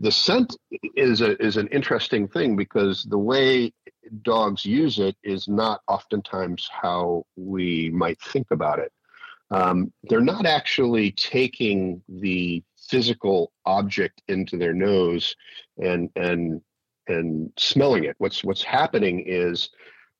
the 0.00 0.10
scent 0.10 0.56
is 0.96 1.20
a, 1.20 1.40
is 1.44 1.56
an 1.56 1.68
interesting 1.68 2.26
thing 2.26 2.56
because 2.56 3.04
the 3.04 3.18
way 3.18 3.72
dogs 4.22 4.64
use 4.64 4.98
it 4.98 5.16
is 5.22 5.46
not 5.48 5.82
oftentimes 5.86 6.68
how 6.72 7.24
we 7.36 7.90
might 7.90 8.20
think 8.20 8.50
about 8.50 8.78
it. 8.78 8.92
Um, 9.50 9.92
they're 10.04 10.20
not 10.20 10.46
actually 10.46 11.12
taking 11.12 12.02
the 12.08 12.62
physical 12.88 13.52
object 13.66 14.22
into 14.28 14.56
their 14.56 14.74
nose 14.74 15.34
and 15.78 16.10
and 16.16 16.60
and 17.06 17.52
smelling 17.56 18.04
it. 18.04 18.16
What's 18.18 18.44
what's 18.44 18.62
happening 18.62 19.24
is 19.26 19.70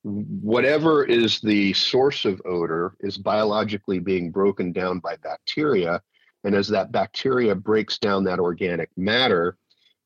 whatever 0.03 1.05
is 1.05 1.41
the 1.41 1.73
source 1.73 2.25
of 2.25 2.41
odor 2.45 2.95
is 3.01 3.19
biologically 3.19 3.99
being 3.99 4.31
broken 4.31 4.73
down 4.73 5.01
by 5.01 5.17
bacteria. 5.17 6.01
And 6.45 6.55
as 6.55 6.69
that 6.69 6.93
bacteria 6.93 7.55
breaks 7.55 7.99
down 7.99 8.25
that 8.25 8.39
organic 8.39 8.91
matter, 8.97 9.57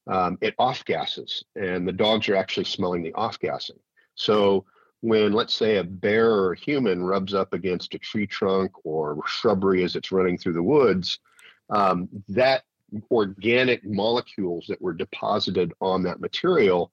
um, 0.07 0.38
it 0.40 0.55
off 0.59 0.85
gases. 0.85 1.44
And 1.57 1.87
the 1.87 1.92
dogs 1.92 2.28
are 2.28 2.37
actually 2.37 2.64
smelling 2.64 3.02
the 3.02 3.12
off 3.14 3.38
gassing. 3.38 3.78
So 4.14 4.64
when, 5.00 5.33
let's 5.33 5.55
say, 5.55 5.76
a 5.76 5.85
bear 5.85 6.31
or 6.31 6.52
a 6.52 6.59
human 6.59 7.02
rubs 7.02 7.35
up 7.35 7.52
against 7.52 7.94
a 7.94 7.98
tree 7.98 8.26
trunk 8.26 8.72
or 8.85 9.20
shrubbery 9.26 9.85
as 9.85 9.94
it's 9.94 10.12
running 10.12 10.38
through 10.38 10.55
the 10.55 10.62
woods, 10.62 11.18
um, 11.70 12.09
that 12.28 12.62
organic 13.11 13.85
molecules 13.85 14.66
that 14.68 14.81
were 14.81 14.92
deposited 14.92 15.72
on 15.81 16.02
that 16.02 16.20
material 16.20 16.92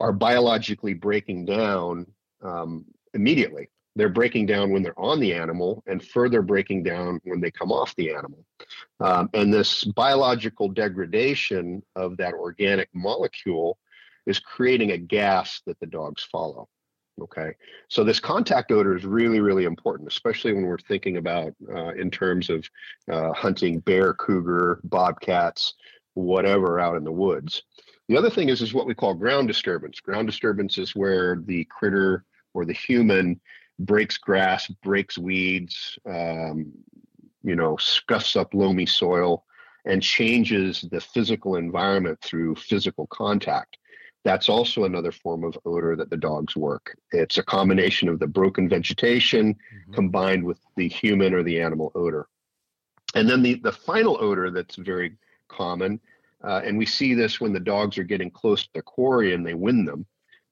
are 0.00 0.12
biologically 0.12 0.94
breaking 0.94 1.44
down 1.44 2.06
um, 2.46 2.84
immediately. 3.14 3.68
They're 3.96 4.08
breaking 4.10 4.44
down 4.46 4.70
when 4.70 4.82
they're 4.82 4.98
on 4.98 5.20
the 5.20 5.32
animal 5.32 5.82
and 5.86 6.04
further 6.04 6.42
breaking 6.42 6.82
down 6.82 7.18
when 7.24 7.40
they 7.40 7.50
come 7.50 7.72
off 7.72 7.96
the 7.96 8.10
animal. 8.10 8.44
Um, 9.00 9.30
and 9.32 9.52
this 9.52 9.84
biological 9.84 10.68
degradation 10.68 11.82
of 11.96 12.18
that 12.18 12.34
organic 12.34 12.90
molecule 12.92 13.78
is 14.26 14.38
creating 14.38 14.92
a 14.92 14.98
gas 14.98 15.62
that 15.66 15.80
the 15.80 15.86
dogs 15.86 16.22
follow. 16.22 16.68
Okay, 17.18 17.54
so 17.88 18.04
this 18.04 18.20
contact 18.20 18.70
odor 18.70 18.94
is 18.94 19.06
really, 19.06 19.40
really 19.40 19.64
important, 19.64 20.06
especially 20.06 20.52
when 20.52 20.66
we're 20.66 20.76
thinking 20.76 21.16
about 21.16 21.54
uh, 21.74 21.94
in 21.94 22.10
terms 22.10 22.50
of 22.50 22.68
uh, 23.10 23.32
hunting 23.32 23.80
bear, 23.80 24.12
cougar, 24.12 24.80
bobcats, 24.84 25.72
whatever 26.12 26.78
out 26.78 26.96
in 26.96 27.04
the 27.04 27.12
woods. 27.12 27.62
The 28.08 28.18
other 28.18 28.28
thing 28.28 28.50
is 28.50 28.60
is 28.60 28.74
what 28.74 28.86
we 28.86 28.94
call 28.94 29.14
ground 29.14 29.48
disturbance. 29.48 29.98
Ground 30.00 30.26
disturbance 30.26 30.76
is 30.76 30.94
where 30.94 31.36
the 31.36 31.64
critter 31.64 32.26
or 32.56 32.64
the 32.64 32.72
human 32.72 33.40
breaks 33.78 34.16
grass, 34.16 34.68
breaks 34.82 35.18
weeds, 35.18 35.98
um, 36.06 36.72
you 37.42 37.54
know, 37.54 37.76
scuffs 37.76 38.36
up 38.36 38.54
loamy 38.54 38.86
soil, 38.86 39.44
and 39.84 40.02
changes 40.02 40.84
the 40.90 41.00
physical 41.00 41.56
environment 41.56 42.18
through 42.22 42.54
physical 42.56 43.06
contact. 43.08 43.76
That's 44.24 44.48
also 44.48 44.84
another 44.84 45.12
form 45.12 45.44
of 45.44 45.56
odor 45.64 45.94
that 45.94 46.10
the 46.10 46.16
dogs 46.16 46.56
work. 46.56 46.96
It's 47.12 47.38
a 47.38 47.44
combination 47.44 48.08
of 48.08 48.18
the 48.18 48.26
broken 48.26 48.68
vegetation 48.68 49.54
mm-hmm. 49.54 49.92
combined 49.92 50.44
with 50.44 50.58
the 50.76 50.88
human 50.88 51.32
or 51.32 51.44
the 51.44 51.60
animal 51.60 51.92
odor. 51.94 52.26
And 53.14 53.28
then 53.28 53.42
the, 53.42 53.54
the 53.62 53.70
final 53.70 54.16
odor 54.20 54.50
that's 54.50 54.74
very 54.74 55.16
common 55.48 56.00
uh, 56.46 56.60
and 56.64 56.76
we 56.76 56.86
see 56.86 57.14
this 57.14 57.40
when 57.40 57.52
the 57.52 57.60
dogs 57.60 57.98
are 57.98 58.04
getting 58.04 58.30
close 58.30 58.62
to 58.62 58.68
the 58.74 58.82
quarry 58.82 59.34
and 59.34 59.44
they 59.44 59.54
win 59.54 59.84
them. 59.84 60.06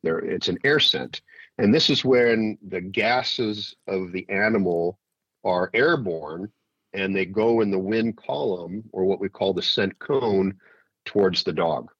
There, 0.04 0.18
it's 0.18 0.48
an 0.48 0.58
air 0.64 0.78
scent. 0.78 1.22
And 1.58 1.74
this 1.74 1.90
is 1.90 2.04
when 2.04 2.58
the 2.66 2.80
gases 2.80 3.74
of 3.88 4.12
the 4.12 4.28
animal 4.28 4.98
are 5.44 5.70
airborne 5.74 6.50
and 6.92 7.14
they 7.14 7.24
go 7.24 7.60
in 7.60 7.70
the 7.70 7.78
wind 7.78 8.16
column 8.16 8.84
or 8.92 9.04
what 9.04 9.20
we 9.20 9.28
call 9.28 9.52
the 9.52 9.62
scent 9.62 9.98
cone 9.98 10.54
towards 11.04 11.42
the 11.42 11.52
dog. 11.52 11.90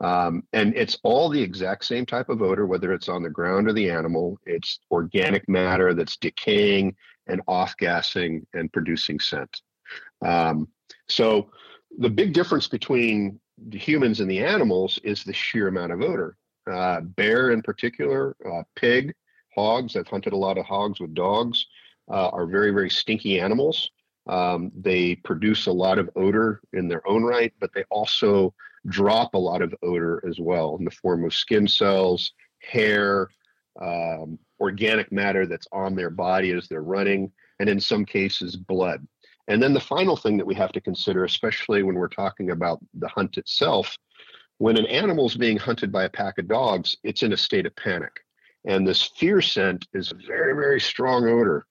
Um, 0.00 0.44
and 0.52 0.74
it's 0.74 0.98
all 1.02 1.28
the 1.28 1.42
exact 1.42 1.84
same 1.84 2.06
type 2.06 2.30
of 2.30 2.40
odor, 2.40 2.66
whether 2.66 2.92
it's 2.92 3.08
on 3.08 3.22
the 3.22 3.30
ground 3.30 3.68
or 3.68 3.72
the 3.72 3.90
animal. 3.90 4.38
It's 4.46 4.80
organic 4.90 5.48
matter 5.48 5.92
that's 5.92 6.16
decaying 6.16 6.96
and 7.26 7.42
off 7.46 7.76
gassing 7.76 8.46
and 8.54 8.72
producing 8.72 9.20
scent. 9.20 9.60
Um, 10.22 10.68
so 11.08 11.50
the 11.98 12.10
big 12.10 12.32
difference 12.32 12.66
between 12.66 13.38
the 13.68 13.78
humans 13.78 14.20
and 14.20 14.30
the 14.30 14.42
animals 14.42 14.98
is 15.04 15.22
the 15.22 15.34
sheer 15.34 15.68
amount 15.68 15.92
of 15.92 16.00
odor. 16.00 16.36
Uh, 16.70 17.00
bear, 17.00 17.50
in 17.50 17.62
particular, 17.62 18.36
uh, 18.50 18.62
pig, 18.76 19.14
hogs. 19.54 19.96
I've 19.96 20.06
hunted 20.06 20.32
a 20.32 20.36
lot 20.36 20.58
of 20.58 20.66
hogs 20.66 21.00
with 21.00 21.14
dogs. 21.14 21.66
Uh, 22.10 22.28
are 22.28 22.46
very 22.46 22.70
very 22.72 22.90
stinky 22.90 23.40
animals. 23.40 23.90
Um, 24.28 24.70
they 24.78 25.16
produce 25.16 25.66
a 25.66 25.72
lot 25.72 25.98
of 25.98 26.10
odor 26.16 26.60
in 26.72 26.88
their 26.88 27.06
own 27.08 27.22
right, 27.24 27.52
but 27.60 27.70
they 27.74 27.84
also 27.90 28.54
drop 28.86 29.34
a 29.34 29.38
lot 29.38 29.62
of 29.62 29.74
odor 29.82 30.22
as 30.28 30.38
well 30.38 30.76
in 30.78 30.84
the 30.84 30.90
form 30.90 31.24
of 31.24 31.34
skin 31.34 31.66
cells, 31.66 32.32
hair, 32.60 33.30
um, 33.80 34.38
organic 34.60 35.10
matter 35.10 35.46
that's 35.46 35.66
on 35.72 35.94
their 35.94 36.10
body 36.10 36.52
as 36.52 36.68
they're 36.68 36.82
running, 36.82 37.30
and 37.58 37.68
in 37.68 37.80
some 37.80 38.04
cases, 38.04 38.56
blood. 38.56 39.06
And 39.48 39.62
then 39.62 39.74
the 39.74 39.80
final 39.80 40.16
thing 40.16 40.36
that 40.36 40.46
we 40.46 40.54
have 40.54 40.72
to 40.72 40.80
consider, 40.80 41.24
especially 41.24 41.82
when 41.82 41.96
we're 41.96 42.08
talking 42.08 42.50
about 42.50 42.78
the 42.94 43.08
hunt 43.08 43.36
itself, 43.36 43.96
when 44.60 44.76
an 44.76 44.84
animal 44.86 45.24
is 45.24 45.38
being 45.38 45.56
hunted 45.56 45.90
by 45.90 46.04
a 46.04 46.08
pack 46.10 46.36
of 46.36 46.46
dogs, 46.46 46.94
it's 47.02 47.22
in 47.22 47.32
a 47.32 47.36
state 47.36 47.64
of 47.64 47.74
panic. 47.76 48.12
And 48.66 48.86
this 48.86 49.10
fear 49.16 49.40
scent 49.40 49.88
is 49.94 50.12
a 50.12 50.26
very, 50.26 50.52
very 50.52 50.78
strong 50.78 51.26
odor. 51.26 51.64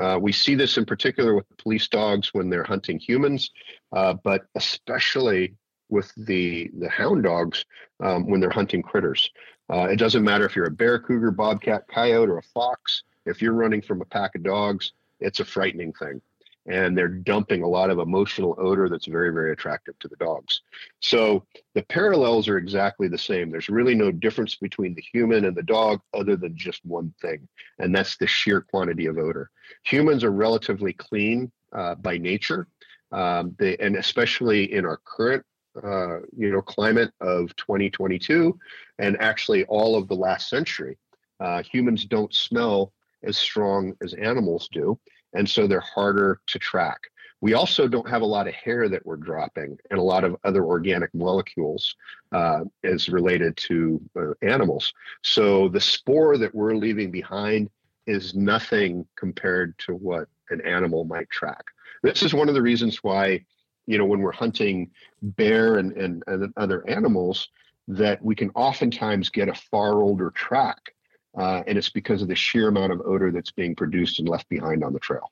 Uh, 0.00 0.16
we 0.22 0.30
see 0.30 0.54
this 0.54 0.78
in 0.78 0.86
particular 0.86 1.34
with 1.34 1.44
police 1.56 1.88
dogs 1.88 2.32
when 2.34 2.48
they're 2.48 2.62
hunting 2.62 3.00
humans, 3.00 3.50
uh, 3.96 4.14
but 4.22 4.42
especially 4.54 5.56
with 5.88 6.12
the 6.16 6.70
the 6.78 6.88
hound 6.88 7.24
dogs 7.24 7.64
um, 8.00 8.30
when 8.30 8.38
they're 8.38 8.50
hunting 8.50 8.82
critters. 8.82 9.28
Uh, 9.68 9.88
it 9.90 9.96
doesn't 9.96 10.22
matter 10.22 10.46
if 10.46 10.54
you're 10.54 10.66
a 10.66 10.70
bear, 10.70 11.00
cougar, 11.00 11.32
bobcat, 11.32 11.88
coyote, 11.88 12.30
or 12.30 12.38
a 12.38 12.42
fox. 12.54 13.02
If 13.24 13.42
you're 13.42 13.54
running 13.54 13.82
from 13.82 14.02
a 14.02 14.04
pack 14.04 14.36
of 14.36 14.44
dogs, 14.44 14.92
it's 15.18 15.40
a 15.40 15.44
frightening 15.44 15.92
thing 15.94 16.20
and 16.66 16.96
they're 16.96 17.08
dumping 17.08 17.62
a 17.62 17.68
lot 17.68 17.90
of 17.90 17.98
emotional 17.98 18.54
odor 18.58 18.88
that's 18.88 19.06
very, 19.06 19.32
very 19.32 19.52
attractive 19.52 19.98
to 20.00 20.08
the 20.08 20.16
dogs. 20.16 20.62
So 21.00 21.44
the 21.74 21.82
parallels 21.82 22.48
are 22.48 22.58
exactly 22.58 23.08
the 23.08 23.18
same. 23.18 23.50
There's 23.50 23.68
really 23.68 23.94
no 23.94 24.10
difference 24.10 24.56
between 24.56 24.94
the 24.94 25.04
human 25.12 25.44
and 25.44 25.56
the 25.56 25.62
dog 25.62 26.00
other 26.12 26.36
than 26.36 26.56
just 26.56 26.84
one 26.84 27.14
thing, 27.20 27.46
and 27.78 27.94
that's 27.94 28.16
the 28.16 28.26
sheer 28.26 28.60
quantity 28.60 29.06
of 29.06 29.18
odor. 29.18 29.50
Humans 29.84 30.24
are 30.24 30.32
relatively 30.32 30.92
clean 30.92 31.50
uh, 31.72 31.94
by 31.96 32.18
nature, 32.18 32.68
um, 33.12 33.54
they, 33.58 33.76
and 33.78 33.96
especially 33.96 34.72
in 34.72 34.84
our 34.84 34.98
current 35.04 35.44
uh, 35.82 36.20
you 36.34 36.50
know 36.50 36.62
climate 36.62 37.12
of 37.20 37.54
2022 37.56 38.58
and 38.98 39.20
actually 39.20 39.62
all 39.66 39.94
of 39.94 40.08
the 40.08 40.14
last 40.14 40.48
century 40.48 40.96
uh, 41.40 41.62
humans 41.62 42.06
don't 42.06 42.32
smell 42.32 42.94
as 43.22 43.36
strong 43.36 43.92
as 44.02 44.14
animals 44.14 44.70
do 44.72 44.98
and 45.36 45.48
so 45.48 45.66
they're 45.66 45.80
harder 45.80 46.40
to 46.48 46.58
track. 46.58 47.00
We 47.42 47.52
also 47.54 47.86
don't 47.86 48.08
have 48.08 48.22
a 48.22 48.26
lot 48.26 48.48
of 48.48 48.54
hair 48.54 48.88
that 48.88 49.04
we're 49.04 49.16
dropping 49.16 49.78
and 49.90 49.98
a 49.98 50.02
lot 50.02 50.24
of 50.24 50.36
other 50.42 50.64
organic 50.64 51.14
molecules 51.14 51.94
uh, 52.32 52.64
as 52.82 53.08
related 53.08 53.56
to 53.58 54.00
uh, 54.18 54.32
animals. 54.42 54.92
So 55.22 55.68
the 55.68 55.80
spoor 55.80 56.38
that 56.38 56.54
we're 56.54 56.74
leaving 56.74 57.10
behind 57.10 57.68
is 58.06 58.34
nothing 58.34 59.06
compared 59.16 59.78
to 59.80 59.92
what 59.92 60.28
an 60.48 60.60
animal 60.62 61.04
might 61.04 61.28
track. 61.28 61.64
This 62.02 62.22
is 62.22 62.32
one 62.32 62.48
of 62.48 62.54
the 62.54 62.62
reasons 62.62 63.04
why, 63.04 63.44
you 63.86 63.98
know, 63.98 64.06
when 64.06 64.20
we're 64.20 64.32
hunting 64.32 64.90
bear 65.20 65.76
and, 65.76 65.92
and, 65.92 66.22
and 66.26 66.52
other 66.56 66.88
animals, 66.88 67.48
that 67.88 68.22
we 68.24 68.34
can 68.34 68.50
oftentimes 68.54 69.28
get 69.28 69.48
a 69.48 69.54
far 69.54 70.02
older 70.02 70.30
track 70.30 70.94
uh, 71.36 71.62
and 71.66 71.76
it's 71.76 71.90
because 71.90 72.22
of 72.22 72.28
the 72.28 72.34
sheer 72.34 72.68
amount 72.68 72.92
of 72.92 73.00
odor 73.02 73.30
that's 73.30 73.50
being 73.50 73.74
produced 73.74 74.18
and 74.18 74.28
left 74.28 74.48
behind 74.48 74.82
on 74.82 74.92
the 74.92 75.00
trail. 75.00 75.30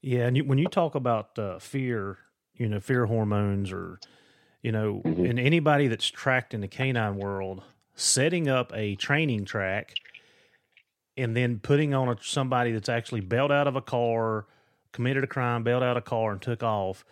Yeah, 0.00 0.26
and 0.26 0.36
you, 0.36 0.44
when 0.44 0.58
you 0.58 0.68
talk 0.68 0.94
about 0.94 1.38
uh, 1.38 1.58
fear, 1.58 2.18
you 2.54 2.68
know, 2.68 2.80
fear 2.80 3.06
hormones, 3.06 3.72
or 3.72 3.98
you 4.62 4.72
know, 4.72 5.02
mm-hmm. 5.04 5.24
and 5.24 5.40
anybody 5.40 5.88
that's 5.88 6.06
tracked 6.08 6.54
in 6.54 6.60
the 6.60 6.68
canine 6.68 7.16
world, 7.16 7.62
setting 7.94 8.48
up 8.48 8.72
a 8.74 8.94
training 8.94 9.44
track 9.44 9.94
and 11.16 11.36
then 11.36 11.58
putting 11.58 11.94
on 11.94 12.08
a, 12.08 12.16
somebody 12.22 12.70
that's 12.70 12.88
actually 12.88 13.20
bailed 13.20 13.50
out 13.50 13.66
of 13.66 13.74
a 13.74 13.82
car, 13.82 14.46
committed 14.92 15.24
a 15.24 15.26
crime, 15.26 15.64
bailed 15.64 15.82
out 15.82 15.96
of 15.96 16.02
a 16.02 16.06
car, 16.06 16.30
and 16.30 16.40
took 16.40 16.62
off. 16.62 17.04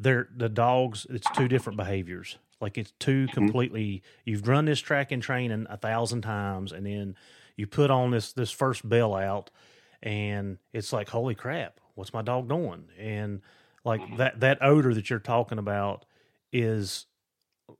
They're 0.00 0.28
the 0.36 0.48
dogs. 0.48 1.06
It's 1.08 1.28
two 1.36 1.46
different 1.46 1.76
behaviors. 1.76 2.38
Like 2.60 2.76
it's 2.76 2.92
two 2.98 3.26
mm-hmm. 3.26 3.34
completely. 3.34 4.02
You've 4.24 4.48
run 4.48 4.64
this 4.64 4.80
track 4.80 5.12
and 5.12 5.22
training 5.22 5.66
a 5.70 5.76
thousand 5.76 6.22
times, 6.22 6.72
and 6.72 6.84
then 6.84 7.14
you 7.62 7.68
put 7.68 7.92
on 7.92 8.10
this 8.10 8.32
this 8.32 8.50
first 8.50 8.88
bail 8.88 9.14
out, 9.14 9.48
and 10.02 10.58
it's 10.72 10.92
like 10.92 11.08
holy 11.08 11.36
crap, 11.36 11.78
what's 11.94 12.12
my 12.12 12.20
dog 12.20 12.48
doing? 12.48 12.88
And 12.98 13.40
like 13.84 14.00
mm-hmm. 14.00 14.16
that 14.16 14.40
that 14.40 14.58
odor 14.60 14.92
that 14.92 15.08
you're 15.08 15.20
talking 15.20 15.58
about 15.58 16.04
is 16.52 17.06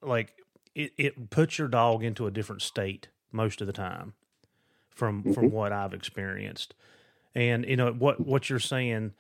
like 0.01 0.37
it, 0.77 0.93
it 0.97 1.31
puts 1.31 1.59
your 1.59 1.67
dog 1.67 2.05
into 2.05 2.29
a 2.29 2.31
different 2.31 2.63
state 2.63 3.09
most 3.33 3.61
of 3.61 3.67
the 3.67 3.73
time 3.73 4.13
from 4.89 5.25
mm-hmm. 5.25 5.33
from 5.33 5.51
what 5.51 5.73
I've 5.73 5.95
experienced. 5.95 6.75
And 7.35 7.67
you 7.67 7.77
know 7.77 7.91
what 7.93 8.25
what 8.25 8.49
you're 8.49 8.61
saying 8.61 9.15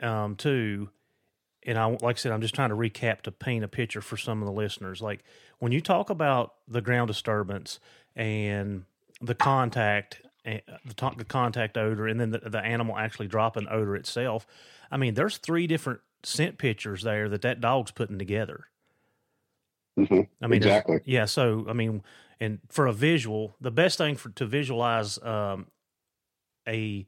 um, 0.00 0.36
too 0.36 0.90
and 1.66 1.76
I 1.76 1.86
like 1.86 2.04
I 2.04 2.18
said, 2.18 2.30
I'm 2.30 2.40
just 2.40 2.54
trying 2.54 2.68
to 2.68 2.76
recap 2.76 3.22
to 3.22 3.32
paint 3.32 3.64
a 3.64 3.68
picture 3.68 4.00
for 4.00 4.16
some 4.16 4.42
of 4.42 4.46
the 4.46 4.52
listeners. 4.52 5.02
Like 5.02 5.24
when 5.58 5.72
you 5.72 5.80
talk 5.80 6.08
about 6.08 6.54
the 6.68 6.80
ground 6.80 7.08
disturbance 7.08 7.80
and 8.14 8.84
the 9.20 9.34
contact, 9.34 10.20
the, 10.44 10.62
the 11.16 11.24
contact 11.24 11.76
odor, 11.76 12.06
and 12.06 12.20
then 12.20 12.30
the, 12.30 12.38
the 12.38 12.60
animal 12.60 12.96
actually 12.96 13.28
dropping 13.28 13.68
odor 13.68 13.96
itself. 13.96 14.46
I 14.90 14.96
mean, 14.96 15.14
there's 15.14 15.38
three 15.38 15.66
different 15.66 16.00
scent 16.22 16.58
pictures 16.58 17.02
there 17.02 17.28
that 17.28 17.42
that 17.42 17.60
dog's 17.60 17.90
putting 17.90 18.18
together. 18.18 18.66
Mm-hmm. 19.98 20.20
I 20.42 20.46
mean, 20.46 20.56
exactly. 20.58 21.00
Yeah. 21.04 21.24
So, 21.24 21.66
I 21.68 21.72
mean, 21.72 22.02
and 22.40 22.60
for 22.68 22.86
a 22.86 22.92
visual, 22.92 23.56
the 23.60 23.70
best 23.70 23.98
thing 23.98 24.14
for 24.14 24.30
to 24.30 24.46
visualize 24.46 25.20
um, 25.22 25.66
a 26.66 27.06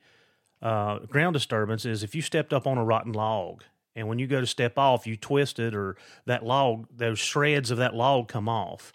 uh, 0.61 0.99
ground 1.01 1.35
disturbance 1.35 1.85
is 1.85 2.03
if 2.03 2.15
you 2.15 2.23
stepped 2.23 2.53
up 2.53 2.67
on 2.67 2.79
a 2.79 2.85
rotten 2.85 3.13
log 3.13 3.63
and 3.95 4.09
when 4.09 4.19
you 4.19 4.27
go 4.27 4.41
to 4.41 4.47
step 4.47 4.77
off, 4.79 5.07
you 5.07 5.17
twist 5.17 5.59
it 5.59 5.75
or 5.75 5.97
that 6.27 6.45
log, 6.45 6.87
those 6.95 7.19
shreds 7.19 7.71
of 7.71 7.79
that 7.79 7.95
log 7.95 8.29
come 8.29 8.49
off. 8.49 8.93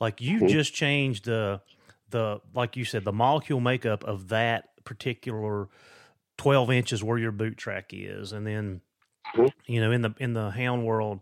Like 0.00 0.20
you 0.20 0.38
mm-hmm. 0.38 0.48
just 0.48 0.74
changed 0.74 1.26
the 1.26 1.60
the 2.10 2.40
like 2.54 2.76
you 2.76 2.84
said 2.84 3.04
the 3.04 3.12
molecule 3.12 3.60
makeup 3.60 4.04
of 4.04 4.28
that 4.28 4.68
particular 4.84 5.68
12 6.36 6.70
inches 6.70 7.02
where 7.02 7.18
your 7.18 7.32
boot 7.32 7.56
track 7.56 7.90
is 7.92 8.32
and 8.32 8.46
then 8.46 8.80
mm-hmm. 9.34 9.46
you 9.66 9.80
know 9.80 9.90
in 9.90 10.02
the 10.02 10.14
in 10.18 10.32
the 10.32 10.50
hound 10.50 10.84
world 10.84 11.20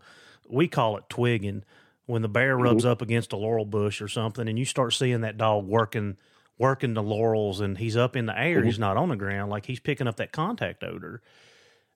we 0.49 0.67
call 0.67 0.97
it 0.97 1.03
twigging 1.09 1.63
when 2.05 2.21
the 2.21 2.29
bear 2.29 2.55
mm-hmm. 2.55 2.63
rubs 2.63 2.83
mm-hmm. 2.83 2.91
up 2.91 3.01
against 3.01 3.33
a 3.33 3.37
laurel 3.37 3.65
bush 3.65 4.01
or 4.01 4.07
something 4.07 4.47
and 4.47 4.59
you 4.59 4.65
start 4.65 4.93
seeing 4.93 5.21
that 5.21 5.37
dog 5.37 5.65
working 5.65 6.17
working 6.57 6.93
the 6.93 7.03
laurels 7.03 7.59
and 7.59 7.77
he's 7.77 7.97
up 7.97 8.15
in 8.15 8.25
the 8.25 8.37
air 8.37 8.57
mm-hmm. 8.57 8.67
he's 8.67 8.79
not 8.79 8.97
on 8.97 9.09
the 9.09 9.15
ground 9.15 9.49
like 9.49 9.65
he's 9.65 9.79
picking 9.79 10.07
up 10.07 10.17
that 10.17 10.31
contact 10.31 10.83
odor 10.83 11.21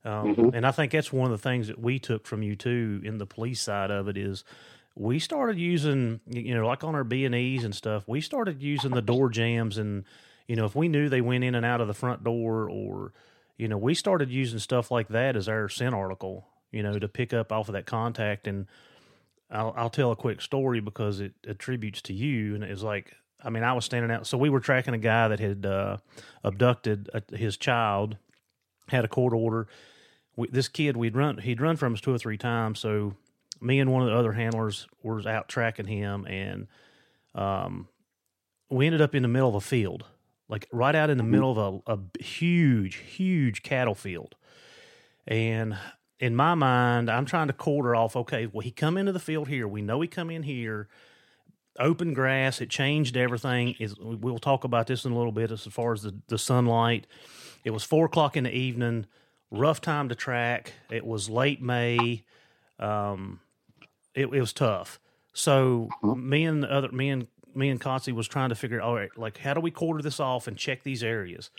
um, 0.06 0.36
mm-hmm. 0.36 0.56
and 0.56 0.66
i 0.66 0.72
think 0.72 0.92
that's 0.92 1.12
one 1.12 1.32
of 1.32 1.32
the 1.32 1.50
things 1.50 1.68
that 1.68 1.80
we 1.80 2.00
took 2.00 2.26
from 2.26 2.42
you 2.42 2.56
too 2.56 3.02
in 3.04 3.18
the 3.18 3.26
police 3.26 3.62
side 3.62 3.92
of 3.92 4.08
it 4.08 4.18
is 4.18 4.44
we 5.00 5.20
started 5.20 5.58
using 5.58 6.20
you 6.28 6.56
know 6.56 6.66
like 6.66 6.84
on 6.84 6.96
our 6.96 7.04
b 7.04 7.26
and 7.26 7.36
e's 7.36 7.64
and 7.64 7.76
stuff 7.76 8.04
we 8.08 8.20
started 8.20 8.62
using 8.62 8.92
the 8.92 9.02
door 9.02 9.30
jambs 9.30 9.78
and 9.78 10.04
you 10.48 10.56
know 10.56 10.66
if 10.66 10.76
we 10.76 10.88
knew 10.88 11.08
they 11.08 11.22
went 11.22 11.44
in 11.44 11.56
and 11.56 11.66
out 11.66 11.82
of 11.82 11.88
the 11.88 11.94
front 11.94 12.24
door 12.24 12.70
or 12.70 13.14
you 13.58 13.68
know 13.68 13.78
we 13.78 13.94
started 13.94 14.30
using 14.30 14.60
stuff 14.60 14.90
like 14.90 15.08
that 15.10 15.36
as 15.36 15.48
our 15.48 15.70
scent 15.70 15.94
article 15.94 16.48
you 16.72 16.82
know 16.82 16.98
to 16.98 17.08
pick 17.08 17.34
up 17.34 17.52
off 17.52 17.70
of 17.70 17.74
that 17.74 17.86
contact 17.86 18.48
and 18.48 18.68
I'll, 19.50 19.74
I'll 19.78 19.90
tell 19.90 20.12
a 20.12 20.16
quick 20.16 20.42
story 20.42 20.80
because 20.80 21.20
it 21.20 21.34
attributes 21.48 22.02
to 22.04 22.14
you. 22.14 22.56
And 22.56 22.64
it 22.64 22.70
was 22.70 22.84
like, 22.84 23.14
I 23.44 23.50
mean, 23.50 23.64
I 23.64 23.74
was 23.74 23.86
standing 23.86 24.12
out. 24.12 24.28
So 24.28 24.38
we 24.38 24.50
were 24.50 24.60
tracking 24.60 24.94
a 24.94 25.00
guy 25.00 25.28
that 25.30 25.40
had 25.40 25.66
uh, 25.66 25.98
abducted 26.44 27.10
a, 27.14 27.36
his 27.36 27.58
child, 27.58 28.18
had 28.90 29.06
a 29.06 29.08
court 29.08 29.34
order. 29.34 29.68
We, 30.36 30.50
this 30.50 30.68
kid, 30.68 30.98
we'd 30.98 31.16
run, 31.16 31.38
he'd 31.38 31.62
run 31.62 31.78
from 31.78 31.94
us 31.94 32.02
two 32.02 32.14
or 32.14 32.18
three 32.18 32.38
times. 32.38 32.80
So 32.80 33.16
me 33.62 33.80
and 33.80 33.92
one 33.92 34.04
of 34.04 34.10
the 34.10 34.16
other 34.16 34.34
handlers 34.34 34.88
was 35.04 35.26
out 35.26 35.48
tracking 35.48 35.88
him, 35.88 36.26
and 36.26 36.68
um, 37.36 37.88
we 38.70 38.86
ended 38.86 39.02
up 39.02 39.16
in 39.16 39.22
the 39.22 39.28
middle 39.28 39.50
of 39.50 39.56
a 39.56 39.62
field, 39.62 40.06
like 40.50 40.68
right 40.72 40.96
out 40.96 41.10
in 41.10 41.18
the 41.18 41.24
mm-hmm. 41.24 41.32
middle 41.32 41.52
of 41.60 41.82
a, 41.88 41.94
a 41.94 42.24
huge, 42.24 42.96
huge 42.96 43.64
cattle 43.64 43.96
field. 43.96 44.36
And 45.28 45.78
in 46.20 46.36
my 46.36 46.56
mind, 46.56 47.10
I'm 47.10 47.26
trying 47.26 47.48
to 47.48 47.54
quarter 47.54 47.96
off. 47.96 48.16
Okay, 48.16 48.48
well, 48.48 48.62
he 48.62 48.72
come 48.72 48.98
into 48.98 49.12
the 49.12 49.20
field 49.20 49.48
here. 49.48 49.68
We 49.68 49.82
know 49.82 50.02
he 50.02 50.08
come 50.08 50.30
in 50.30 50.44
here. 50.44 50.88
Open 51.80 52.14
grass. 52.14 52.60
It 52.60 52.70
changed 52.70 53.16
everything. 53.16 53.76
Is 53.80 53.96
we'll 54.00 54.40
talk 54.40 54.64
about 54.64 54.88
this 54.88 55.06
in 55.06 55.12
a 55.12 55.18
little 55.18 55.32
bit 55.32 55.52
as 55.52 55.64
far 55.66 55.94
as 55.94 56.02
the, 56.02 56.16
the 56.28 56.38
sunlight. 56.38 57.06
It 57.64 57.72
was 57.72 57.84
four 57.84 58.06
o'clock 58.06 58.36
in 58.36 58.46
the 58.46 58.56
evening. 58.56 59.06
Rough 59.52 59.80
time 59.80 60.10
to 60.10 60.16
track. 60.16 60.74
It 60.90 61.06
was 61.06 61.30
late 61.30 61.62
May. 61.62 62.24
Um, 62.80 63.40
it, 64.18 64.34
it 64.34 64.40
was 64.40 64.54
tough. 64.54 65.00
So 65.34 65.90
uh-huh. 66.04 66.16
me 66.16 66.46
and 66.46 66.64
the 66.64 66.72
other 66.72 66.92
me 66.92 67.10
and 67.10 67.28
me 67.56 67.70
and 67.70 67.80
Kotze 67.80 68.14
was 68.14 68.28
trying 68.28 68.50
to 68.50 68.56
figure 68.56 68.82
all 68.82 68.96
right, 68.96 69.16
like 69.18 69.38
how 69.38 69.54
do 69.54 69.62
we 69.62 69.72
quarter 69.72 70.02
this 70.02 70.20
off 70.20 70.48
and 70.48 70.58
check 70.58 70.84
these 70.84 71.04
areas. 71.04 71.50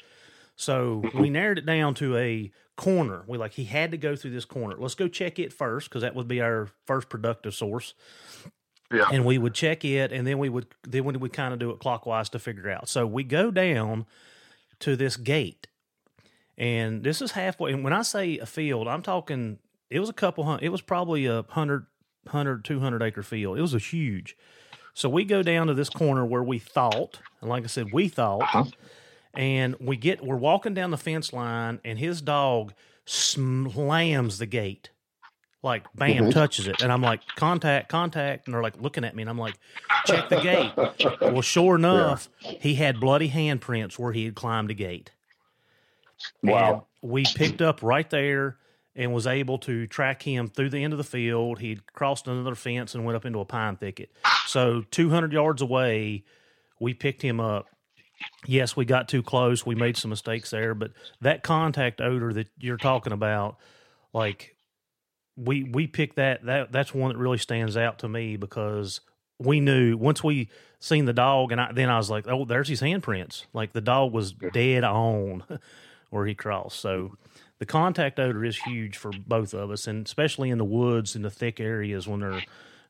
So 0.56 1.02
mm-hmm. 1.04 1.20
we 1.20 1.30
narrowed 1.30 1.58
it 1.58 1.66
down 1.66 1.94
to 1.94 2.16
a 2.16 2.50
corner. 2.76 3.24
We 3.26 3.38
like 3.38 3.52
he 3.52 3.64
had 3.64 3.92
to 3.92 3.96
go 3.96 4.16
through 4.16 4.32
this 4.32 4.44
corner. 4.44 4.76
Let's 4.78 4.94
go 4.94 5.08
check 5.08 5.38
it 5.38 5.52
first 5.52 5.88
because 5.88 6.02
that 6.02 6.14
would 6.14 6.28
be 6.28 6.40
our 6.40 6.68
first 6.86 7.08
productive 7.08 7.54
source. 7.54 7.94
Yeah. 8.92 9.08
And 9.12 9.26
we 9.26 9.36
would 9.36 9.52
check 9.52 9.84
it, 9.84 10.12
and 10.12 10.26
then 10.26 10.38
we 10.38 10.48
would 10.48 10.66
then 10.82 11.04
we 11.04 11.16
would 11.16 11.32
kind 11.32 11.52
of 11.52 11.60
do 11.60 11.70
it 11.70 11.78
clockwise 11.78 12.30
to 12.30 12.38
figure 12.38 12.70
out. 12.70 12.88
So 12.88 13.06
we 13.06 13.22
go 13.22 13.50
down 13.50 14.06
to 14.80 14.96
this 14.96 15.18
gate, 15.18 15.66
and 16.56 17.04
this 17.04 17.20
is 17.20 17.32
halfway. 17.32 17.72
And 17.72 17.84
when 17.84 17.92
I 17.92 18.00
say 18.00 18.38
a 18.38 18.46
field, 18.46 18.88
I'm 18.88 19.02
talking. 19.02 19.58
It 19.90 20.00
was 20.00 20.08
a 20.08 20.14
couple 20.14 20.44
hundred. 20.44 20.64
It 20.64 20.70
was 20.70 20.80
probably 20.80 21.26
a 21.26 21.44
hundred, 21.50 21.86
hundred, 22.28 22.64
two 22.64 22.80
hundred 22.80 23.02
acre 23.02 23.22
field. 23.22 23.58
It 23.58 23.62
was 23.62 23.74
a 23.74 23.78
huge. 23.78 24.36
So 24.94 25.08
we 25.08 25.24
go 25.24 25.42
down 25.42 25.68
to 25.68 25.74
this 25.74 25.88
corner 25.88 26.24
where 26.24 26.42
we 26.42 26.58
thought, 26.58 27.20
and 27.40 27.48
like 27.48 27.64
I 27.64 27.68
said, 27.68 27.92
we 27.92 28.08
thought. 28.08 28.42
Uh-huh 28.42 28.64
and 29.34 29.76
we 29.80 29.96
get 29.96 30.22
we're 30.24 30.36
walking 30.36 30.74
down 30.74 30.90
the 30.90 30.98
fence 30.98 31.32
line 31.32 31.80
and 31.84 31.98
his 31.98 32.20
dog 32.20 32.74
slams 33.06 34.38
the 34.38 34.46
gate 34.46 34.90
like 35.62 35.84
bam 35.94 36.24
mm-hmm. 36.24 36.30
touches 36.30 36.66
it 36.66 36.82
and 36.82 36.92
i'm 36.92 37.02
like 37.02 37.20
contact 37.36 37.88
contact 37.88 38.46
and 38.46 38.54
they're 38.54 38.62
like 38.62 38.80
looking 38.80 39.04
at 39.04 39.14
me 39.14 39.22
and 39.22 39.30
i'm 39.30 39.38
like 39.38 39.54
check 40.04 40.28
the 40.28 40.40
gate 40.40 40.72
well 41.20 41.40
sure 41.40 41.76
enough 41.76 42.28
yeah. 42.40 42.52
he 42.60 42.74
had 42.74 43.00
bloody 43.00 43.30
handprints 43.30 43.98
where 43.98 44.12
he 44.12 44.24
had 44.24 44.34
climbed 44.34 44.70
a 44.70 44.74
gate 44.74 45.12
wow 46.42 46.86
and 47.02 47.10
we 47.10 47.24
picked 47.24 47.62
up 47.62 47.82
right 47.82 48.10
there 48.10 48.56
and 48.98 49.14
was 49.14 49.26
able 49.26 49.56
to 49.56 49.86
track 49.86 50.22
him 50.22 50.48
through 50.48 50.68
the 50.68 50.84
end 50.84 50.92
of 50.92 50.98
the 50.98 51.04
field 51.04 51.60
he'd 51.60 51.90
crossed 51.94 52.28
another 52.28 52.54
fence 52.54 52.94
and 52.94 53.06
went 53.06 53.16
up 53.16 53.24
into 53.24 53.40
a 53.40 53.46
pine 53.46 53.76
thicket 53.76 54.10
so 54.46 54.82
200 54.90 55.32
yards 55.32 55.62
away 55.62 56.22
we 56.78 56.92
picked 56.92 57.22
him 57.22 57.40
up 57.40 57.66
yes, 58.46 58.76
we 58.76 58.84
got 58.84 59.08
too 59.08 59.22
close. 59.22 59.64
We 59.64 59.74
made 59.74 59.96
some 59.96 60.10
mistakes 60.10 60.50
there, 60.50 60.74
but 60.74 60.92
that 61.20 61.42
contact 61.42 62.00
odor 62.00 62.32
that 62.32 62.48
you're 62.58 62.76
talking 62.76 63.12
about, 63.12 63.56
like 64.12 64.56
we 65.36 65.64
we 65.64 65.86
picked 65.86 66.16
that 66.16 66.44
that 66.46 66.72
that's 66.72 66.92
one 66.92 67.10
that 67.10 67.18
really 67.18 67.38
stands 67.38 67.76
out 67.76 68.00
to 68.00 68.08
me 68.08 68.36
because 68.36 69.00
we 69.38 69.60
knew 69.60 69.96
once 69.96 70.22
we 70.24 70.48
seen 70.80 71.04
the 71.04 71.12
dog 71.12 71.52
and 71.52 71.60
I, 71.60 71.72
then 71.72 71.88
I 71.88 71.96
was 71.96 72.10
like, 72.10 72.26
oh, 72.28 72.44
there's 72.44 72.68
his 72.68 72.80
handprints. 72.80 73.44
Like 73.52 73.72
the 73.72 73.80
dog 73.80 74.12
was 74.12 74.32
dead 74.32 74.84
on 74.84 75.44
where 76.10 76.26
he 76.26 76.34
crossed. 76.34 76.80
So 76.80 77.16
the 77.58 77.66
contact 77.66 78.18
odor 78.18 78.44
is 78.44 78.56
huge 78.56 78.96
for 78.96 79.10
both 79.26 79.54
of 79.54 79.70
us, 79.70 79.86
and 79.86 80.06
especially 80.06 80.50
in 80.50 80.58
the 80.58 80.64
woods 80.64 81.16
in 81.16 81.22
the 81.22 81.30
thick 81.30 81.60
areas 81.60 82.06
when 82.06 82.20
they're 82.20 82.42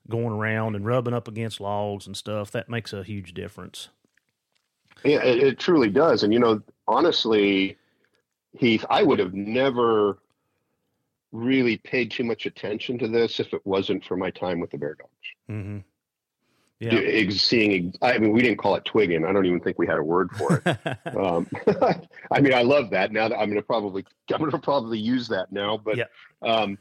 going 0.09 0.33
around 0.33 0.75
and 0.75 0.87
rubbing 0.87 1.15
up 1.15 1.29
against 1.29 1.61
logs 1.61 2.07
and 2.07 2.17
stuff. 2.17 2.51
That 2.51 2.69
makes 2.69 2.93
a 2.93 3.03
huge 3.03 3.35
difference. 3.35 3.89
Yeah, 5.05 5.23
it, 5.23 5.39
it 5.39 5.59
truly 5.59 5.91
does. 5.91 6.23
And 6.23 6.33
you 6.33 6.39
know, 6.39 6.61
honestly, 6.87 7.77
Heath, 8.59 8.85
I 8.91 9.03
would 9.03 9.19
have 9.19 9.35
never 9.35 10.19
really 11.33 11.77
paid 11.79 12.11
too 12.11 12.25
much 12.25 12.47
attention 12.47 12.99
to 12.99 13.09
this 13.09 13.39
if 13.39 13.53
it 13.53 13.65
wasn't 13.67 14.05
for 14.05 14.17
my 14.17 14.31
time 14.31 14.61
with 14.61 14.71
the 14.71 14.79
bear 14.79 14.95
dogs. 14.95 15.11
Mm-hmm. 15.51 15.79
Yeah. 16.81 17.29
Seeing, 17.31 17.93
I 18.03 18.19
mean, 18.19 18.33
we 18.33 18.41
didn't 18.41 18.59
call 18.59 18.77
it 18.77 18.85
twigging. 18.85 19.25
I 19.25 19.33
don't 19.33 19.47
even 19.47 19.59
think 19.59 19.79
we 19.81 19.87
had 19.87 19.99
a 19.99 20.03
word 20.03 20.31
for 20.31 20.63
it. 20.65 21.17
um, 21.17 21.49
I 22.31 22.41
mean, 22.41 22.55
I 22.55 22.63
love 22.63 22.91
that. 22.91 23.11
Now 23.11 23.29
that 23.29 23.37
I'm 23.37 23.49
going 23.49 23.61
to 23.61 23.67
probably, 23.67 24.05
I'm 24.33 24.39
going 24.39 24.53
to 24.53 24.59
probably 24.59 24.99
use 24.99 25.27
that 25.29 25.51
now. 25.51 25.77
But, 25.77 25.97
yeah. 25.97 26.05
um, 26.43 26.79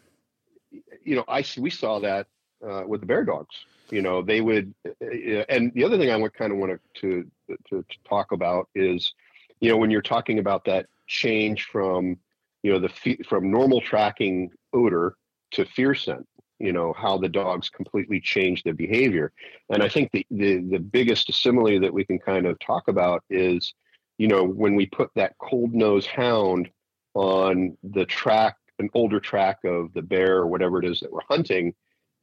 you 1.03 1.15
know, 1.15 1.23
I 1.27 1.43
we 1.57 1.71
saw 1.71 1.99
that 1.99 2.27
uh, 2.67 2.83
with 2.86 3.01
the 3.01 3.07
bear 3.07 3.23
dogs. 3.23 3.55
You 3.89 4.01
know, 4.01 4.21
they 4.21 4.41
would, 4.41 4.73
uh, 4.86 5.45
and 5.49 5.71
the 5.73 5.83
other 5.83 5.97
thing 5.97 6.12
I 6.12 6.17
would 6.17 6.33
kind 6.33 6.51
of 6.51 6.57
want 6.57 6.79
to, 6.95 7.25
to 7.49 7.57
to 7.69 7.86
talk 8.07 8.33
about 8.33 8.67
is, 8.75 9.13
you 9.62 9.69
know, 9.71 9.77
when 9.77 9.89
you're 9.89 10.01
talking 10.01 10.39
about 10.39 10.65
that 10.65 10.88
change 11.07 11.63
from, 11.71 12.17
you 12.63 12.71
know, 12.71 12.79
the 12.79 13.17
from 13.27 13.49
normal 13.49 13.79
tracking 13.79 14.51
odor 14.73 15.15
to 15.51 15.65
fear 15.65 15.95
scent, 15.95 16.27
you 16.60 16.74
know, 16.74 16.93
how 16.93 17.17
the 17.17 17.30
dogs 17.30 17.70
completely 17.70 18.20
change 18.20 18.63
their 18.63 18.74
behavior. 18.74 19.32
And 19.70 19.84
I 19.84 19.89
think 19.89 20.12
the 20.12 20.26
the, 20.32 20.60
the 20.60 20.80
biggest 20.80 21.34
simile 21.34 21.80
that 21.80 21.93
we 21.93 22.06
can 22.06 22.20
kind 22.20 22.46
of 22.46 22.58
talk 22.60 22.88
about 22.88 23.24
is, 23.30 23.73
you 24.17 24.27
know, 24.27 24.44
when 24.44 24.75
we 24.75 24.86
put 24.86 25.10
that 25.15 25.38
cold 25.40 25.73
nose 25.73 26.06
hound 26.06 26.69
on 27.13 27.77
the 27.84 28.06
track, 28.06 28.56
an 28.79 28.90
older 28.94 29.19
track 29.19 29.58
of 29.63 29.94
the 29.94 30.02
bear 30.02 30.38
or 30.38 30.48
whatever 30.48 30.79
it 30.79 30.86
is 30.86 31.00
that 31.00 31.12
we're 31.12 31.19
hunting 31.29 31.73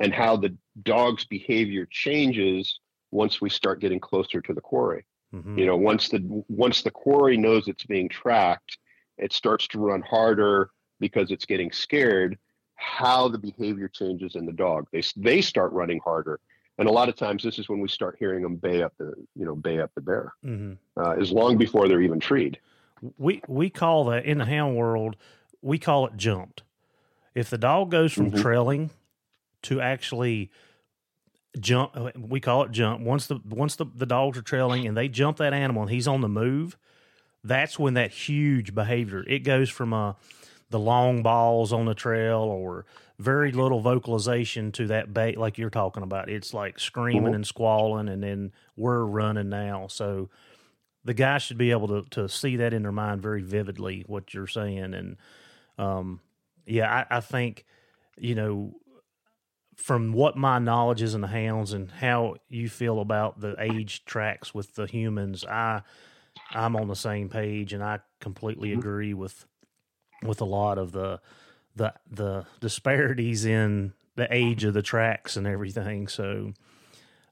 and 0.01 0.13
how 0.13 0.37
the 0.37 0.57
dog's 0.83 1.25
behavior 1.25 1.87
changes 1.91 2.81
once 3.11 3.41
we 3.41 3.49
start 3.49 3.81
getting 3.81 4.01
closer 4.01 4.41
to 4.41 4.53
the 4.53 4.61
quarry. 4.61 5.05
Mm-hmm. 5.35 5.59
You 5.59 5.67
know, 5.67 5.77
once 5.77 6.09
the 6.09 6.45
once 6.49 6.83
the 6.83 6.91
quarry 6.91 7.37
knows 7.37 7.69
it's 7.69 7.85
being 7.85 8.09
tracked, 8.09 8.79
it 9.19 9.33
starts 9.33 9.67
to 9.69 9.79
run 9.79 10.03
harder 10.03 10.71
because 11.01 11.31
it's 11.31 11.45
getting 11.45 11.73
scared. 11.73 12.39
How 12.77 13.29
the 13.29 13.39
behavior 13.39 13.89
changes 13.89 14.35
in 14.37 14.47
the 14.47 14.53
dog, 14.53 14.89
they 14.93 15.03
they 15.17 15.41
start 15.41 15.73
running 15.73 16.01
harder, 16.05 16.41
and 16.79 16.89
a 16.89 16.93
lot 16.93 17.09
of 17.09 17.17
times 17.17 17.43
this 17.43 17.59
is 17.59 17.69
when 17.69 17.81
we 17.81 17.89
start 17.89 18.17
hearing 18.19 18.43
them 18.43 18.57
bay 18.57 18.83
up 18.83 18.93
the 18.99 19.15
you 19.37 19.45
know 19.45 19.55
bay 19.55 19.79
up 19.81 19.91
the 19.95 20.01
bear, 20.01 20.33
mm-hmm. 20.45 20.75
uh, 21.01 21.13
as 21.13 21.31
long 21.33 21.57
before 21.57 21.89
they're 21.89 22.03
even 22.03 22.21
treed. 22.21 22.59
We 23.19 23.43
we 23.49 23.71
call 23.71 24.05
that 24.07 24.25
in 24.25 24.39
the 24.39 24.45
hound 24.47 24.77
world, 24.77 25.17
we 25.63 25.79
call 25.79 26.07
it 26.07 26.17
jumped 26.17 26.63
If 27.35 27.51
the 27.51 27.59
dog 27.59 27.91
goes 27.91 28.13
from 28.13 28.31
Mhm. 28.31 28.41
trailing 28.43 28.91
to 29.63 29.81
actually 29.81 30.51
jump, 31.61 31.95
we 32.17 32.41
call 32.41 32.65
it 32.65 32.71
jump. 32.73 33.03
Once 33.03 33.27
the 33.27 33.41
once 33.45 33.77
the, 33.77 33.87
the 33.95 34.07
dogs 34.07 34.37
are 34.39 34.43
trailing 34.43 34.87
and 34.87 34.97
they 34.97 35.09
jump 35.09 35.37
that 35.39 35.53
animal 35.53 35.83
and 35.83 35.91
he's 35.91 36.09
on 36.09 36.21
the 36.21 36.29
move, 36.29 36.77
that's 37.43 37.79
when 37.79 37.95
that 37.95 38.11
huge 38.11 38.75
behavior 38.75 39.25
it 39.29 39.41
goes 39.41 39.71
from 39.71 39.93
uh, 39.93 40.15
the 40.71 40.79
long 40.79 41.23
bawls 41.23 41.73
on 41.73 41.87
the 41.87 41.95
trail 41.95 42.41
or 42.41 42.87
very 43.19 43.53
little 43.53 43.81
vocalization 43.81 44.73
to 44.73 44.87
that 44.89 45.15
bait 45.15 45.39
like 45.39 45.59
you're 45.59 45.71
talking 45.71 46.03
about. 46.03 46.29
It's 46.29 46.55
like 46.55 46.79
screaming 46.81 47.33
Mhm. 47.33 47.35
and 47.35 47.47
squalling, 47.47 48.09
and 48.09 48.23
then 48.23 48.53
we're 48.77 49.05
running 49.05 49.49
now. 49.49 49.87
So 49.89 50.31
the 51.05 51.15
guy 51.15 51.39
should 51.39 51.59
be 51.59 51.71
able 51.71 51.89
to 51.89 52.03
to 52.11 52.29
see 52.29 52.57
that 52.57 52.75
in 52.75 52.83
their 52.83 52.93
mind 52.93 53.23
very 53.23 53.43
vividly 53.43 54.05
what 54.07 54.35
you're 54.35 54.47
saying, 54.47 54.95
and 54.95 55.17
um, 55.79 56.21
yeah, 56.67 57.07
I, 57.11 57.19
I 57.19 57.21
think 57.21 57.67
you 58.19 58.35
know 58.35 58.75
from 59.77 60.13
what 60.13 60.37
my 60.37 60.59
knowledge 60.59 61.03
is 61.03 61.15
in 61.15 61.21
the 61.21 61.27
hounds 61.27 61.73
and 61.73 61.91
how 61.91 62.37
you 62.49 62.69
feel 62.69 63.01
about 63.01 63.41
the 63.41 63.57
age 63.59 64.05
tracks 64.05 64.55
with 64.55 64.75
the 64.75 64.87
humans, 64.87 65.45
I 65.45 65.83
I'm 66.51 66.77
on 66.77 66.89
the 66.89 66.97
same 66.97 67.29
page, 67.29 67.73
and 67.73 67.83
I 67.83 68.01
completely 68.21 68.73
Mhm. 68.73 68.75
agree 68.75 69.15
with 69.15 69.47
with 70.25 70.41
a 70.41 70.45
lot 70.45 70.79
of 70.79 70.93
the 70.93 71.21
the 71.77 71.93
the 72.11 72.47
disparities 72.61 73.45
in 73.45 73.93
the 74.17 74.27
age 74.33 74.65
of 74.65 74.75
the 74.75 74.83
tracks 74.83 75.37
and 75.37 75.47
everything. 75.47 76.07
So, 76.09 76.53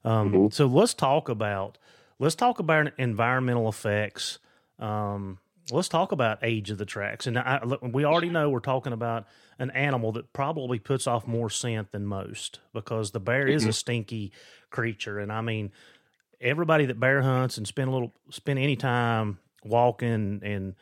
um, 0.05 0.33
Mhm. 0.33 0.53
so 0.53 0.67
let's 0.67 0.95
talk 0.95 1.29
about 1.29 1.79
let's 2.19 2.35
talk 2.35 2.59
about 2.59 2.93
environmental 2.99 3.69
effects. 3.69 4.39
Um, 4.79 5.39
let's 5.71 5.89
talk 5.89 6.13
about 6.13 6.39
age 6.43 6.71
of 6.71 6.79
the 6.79 6.85
tracks, 6.85 7.27
and 7.27 7.39
I, 7.39 7.61
we 7.83 8.05
already 8.05 8.31
know 8.31 8.51
we're 8.51 8.61
talking 8.61 8.93
about 8.93 9.27
an 9.59 9.71
animal 9.71 10.11
that 10.13 10.33
probably 10.33 10.79
puts 10.81 11.07
off 11.07 11.27
more 11.27 11.51
scent 11.51 11.93
than 11.93 12.05
most 12.05 12.59
because 12.73 13.13
the 13.13 13.21
bear 13.21 13.47
is 13.47 13.65
a 13.65 13.73
stinky 13.73 14.33
creature, 14.71 15.19
and 15.21 15.33
I 15.33 15.41
mean 15.41 15.71
everybody 16.41 16.87
that 16.87 16.99
bear 16.99 17.23
hunts 17.23 17.57
and 17.57 17.67
spend 17.69 17.89
a 17.89 17.93
little 17.93 18.13
spend 18.31 18.59
any 18.59 18.75
time 18.75 19.39
walking 19.65 20.41
and 20.43 20.75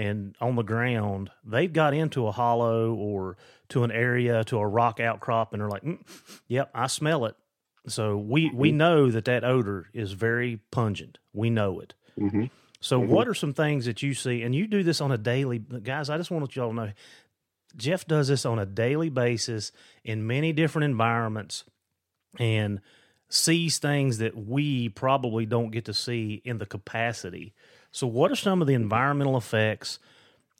and 0.00 0.34
on 0.40 0.56
the 0.56 0.62
ground, 0.62 1.30
they've 1.44 1.72
got 1.72 1.92
into 1.94 2.26
a 2.26 2.32
hollow 2.32 2.94
or 2.94 3.36
to 3.68 3.84
an 3.84 3.90
area 3.92 4.42
to 4.44 4.56
a 4.58 4.66
rock 4.66 4.98
outcrop, 5.00 5.52
and 5.52 5.60
they're 5.60 5.68
like, 5.68 5.82
mm, 5.84 5.98
"Yep, 6.48 6.70
I 6.74 6.86
smell 6.86 7.26
it." 7.26 7.36
So 7.86 8.16
we 8.16 8.50
we 8.54 8.72
know 8.72 9.10
that 9.10 9.24
that 9.26 9.44
odor 9.44 9.88
is 9.92 10.12
very 10.12 10.60
pungent. 10.70 11.18
We 11.32 11.50
know 11.50 11.80
it. 11.80 11.94
hmm 12.18 12.44
So 12.82 12.98
Mhm. 13.00 13.08
what 13.08 13.28
are 13.28 13.34
some 13.34 13.52
things 13.52 13.84
that 13.84 14.02
you 14.02 14.14
see, 14.14 14.42
and 14.42 14.54
you 14.54 14.66
do 14.66 14.82
this 14.82 15.00
on 15.02 15.12
a 15.12 15.18
daily, 15.18 15.58
guys? 15.58 16.08
I 16.08 16.16
just 16.16 16.30
want 16.30 16.56
y'all 16.56 16.70
to 16.70 16.74
know, 16.74 16.92
Jeff 17.76 18.06
does 18.06 18.28
this 18.28 18.46
on 18.46 18.58
a 18.58 18.64
daily 18.66 19.10
basis 19.10 19.70
in 20.02 20.26
many 20.26 20.52
different 20.54 20.84
environments, 20.86 21.64
and 22.38 22.80
sees 23.28 23.78
things 23.78 24.18
that 24.18 24.34
we 24.36 24.88
probably 24.88 25.46
don't 25.46 25.70
get 25.70 25.84
to 25.84 25.94
see 25.94 26.40
in 26.44 26.58
the 26.58 26.66
capacity. 26.66 27.54
So, 27.92 28.06
what 28.06 28.30
are 28.30 28.36
some 28.36 28.60
of 28.60 28.68
the 28.68 28.74
environmental 28.74 29.36
effects? 29.36 29.98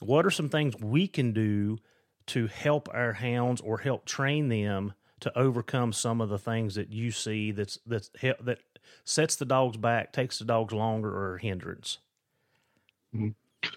What 0.00 0.26
are 0.26 0.30
some 0.30 0.48
things 0.48 0.74
we 0.80 1.06
can 1.06 1.32
do 1.32 1.78
to 2.26 2.46
help 2.46 2.88
our 2.92 3.12
hounds 3.12 3.60
or 3.60 3.78
help 3.78 4.04
train 4.04 4.48
them 4.48 4.94
to 5.20 5.38
overcome 5.38 5.92
some 5.92 6.20
of 6.20 6.28
the 6.28 6.38
things 6.38 6.74
that 6.74 6.90
you 6.90 7.10
see 7.10 7.52
that's 7.52 7.78
that's 7.86 8.10
that 8.22 8.58
sets 9.04 9.36
the 9.36 9.44
dogs 9.44 9.76
back, 9.76 10.12
takes 10.12 10.38
the 10.38 10.44
dogs 10.44 10.72
longer, 10.72 11.10
or 11.10 11.38
hindrance? 11.38 11.98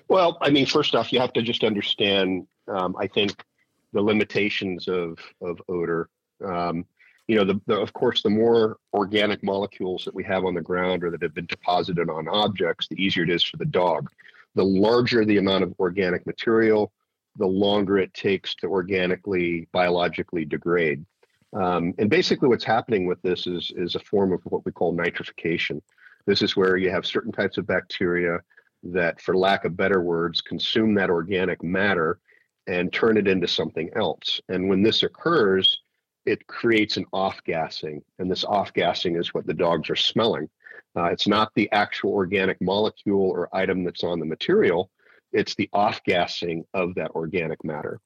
Well, 0.08 0.38
I 0.41 0.49
mean, 0.49 0.66
first 0.66 0.95
off, 0.95 1.12
you 1.12 1.20
have 1.20 1.34
to 1.34 1.41
just 1.41 1.64
understand. 1.64 2.47
Um, 2.68 2.95
I 2.97 3.08
think 3.08 3.43
the 3.91 4.01
limitations 4.01 4.88
of 4.88 5.18
of 5.41 5.62
odor. 5.68 6.10
Um, 6.43 6.86
you 7.28 7.38
know, 7.38 7.45
the, 7.45 7.59
the 7.67 7.76
of 7.76 7.93
course, 7.93 8.21
the 8.21 8.30
more 8.30 8.78
organic 8.93 9.43
molecules 9.43 10.03
that 10.05 10.13
we 10.13 10.24
have 10.24 10.45
on 10.45 10.53
the 10.53 10.61
ground 10.61 11.03
or 11.03 11.11
that 11.11 11.21
have 11.21 11.34
been 11.34 11.45
deposited 11.45 12.09
on 12.09 12.28
objects, 12.28 12.88
the 12.88 13.01
easier 13.01 13.24
it 13.24 13.30
is 13.30 13.43
for 13.43 13.57
the 13.57 13.65
dog. 13.65 14.09
The 14.55 14.63
larger 14.63 15.26
the 15.26 15.38
amount 15.38 15.63
of 15.63 15.74
organic 15.80 16.26
material, 16.26 16.91
the 17.38 17.47
longer 17.47 17.97
it 17.97 18.13
takes 18.13 18.53
to 18.55 18.67
organically, 18.67 19.67
biologically 19.71 20.45
degrade. 20.45 21.05
Um, 21.53 21.93
and 21.97 22.09
basically, 22.09 22.49
what's 22.49 22.63
happening 22.63 23.05
with 23.05 23.21
this 23.21 23.47
is 23.47 23.71
is 23.76 23.95
a 23.95 23.99
form 23.99 24.34
of 24.34 24.41
what 24.45 24.65
we 24.65 24.71
call 24.71 24.95
nitrification. 24.95 25.82
This 26.26 26.41
is 26.41 26.55
where 26.55 26.78
you 26.78 26.89
have 26.89 27.05
certain 27.05 27.32
types 27.32 27.57
of 27.57 27.67
bacteria 27.67 28.39
that, 28.84 29.21
for 29.21 29.36
lack 29.38 29.65
of 29.65 29.78
better 29.78 30.01
words, 30.01 30.41
consume 30.41 30.93
that 30.95 31.09
organic 31.09 31.63
matter 31.63 32.19
and 32.67 32.91
turn 32.91 33.17
it 33.17 33.28
into 33.28 33.47
something 33.47 33.89
else. 33.95 34.39
And 34.49 34.69
when 34.69 34.84
this 34.84 35.03
occurs, 35.03 35.82
it 36.26 36.45
creates 36.47 36.97
an 36.97 37.05
off 37.13 37.43
gassing. 37.43 38.01
And 38.19 38.30
this 38.30 38.43
off 38.43 38.74
gassing 38.74 39.15
is 39.15 39.34
what 39.34 39.45
the 39.45 39.53
dogs 39.53 39.89
are 39.89 39.95
smelling. 39.95 40.49
Uh, 40.95 41.05
it's 41.05 41.28
not 41.28 41.51
the 41.55 41.71
actual 41.71 42.11
organic 42.11 42.61
molecule 42.61 43.30
or 43.30 43.53
item 43.55 43.84
that's 43.84 44.03
on 44.03 44.19
the 44.19 44.26
material, 44.26 44.91
it's 45.32 45.55
the 45.55 45.69
off 45.74 46.03
gassing 46.03 46.63
of 46.74 46.93
that 46.95 47.11
organic 47.11 47.63
matter. 47.65 47.99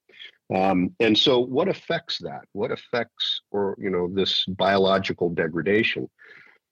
Um, 0.54 0.94
and 0.98 1.16
so, 1.16 1.40
what 1.40 1.68
affects 1.68 2.18
that? 2.18 2.46
What 2.52 2.70
affects, 2.70 3.42
or 3.50 3.76
you 3.78 3.90
know, 3.90 4.08
this 4.08 4.46
biological 4.46 5.28
degradation? 5.28 6.08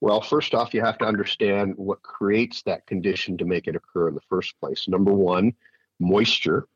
Well, 0.00 0.22
first 0.22 0.54
off, 0.54 0.72
you 0.72 0.82
have 0.82 0.98
to 0.98 1.06
understand 1.06 1.74
what 1.76 2.02
creates 2.02 2.62
that 2.62 2.86
condition 2.86 3.36
to 3.38 3.44
make 3.44 3.66
it 3.66 3.76
occur 3.76 4.08
in 4.08 4.14
the 4.14 4.20
first 4.28 4.58
place. 4.60 4.88
Number 4.88 5.12
one, 5.12 5.52
moisture 6.00 6.66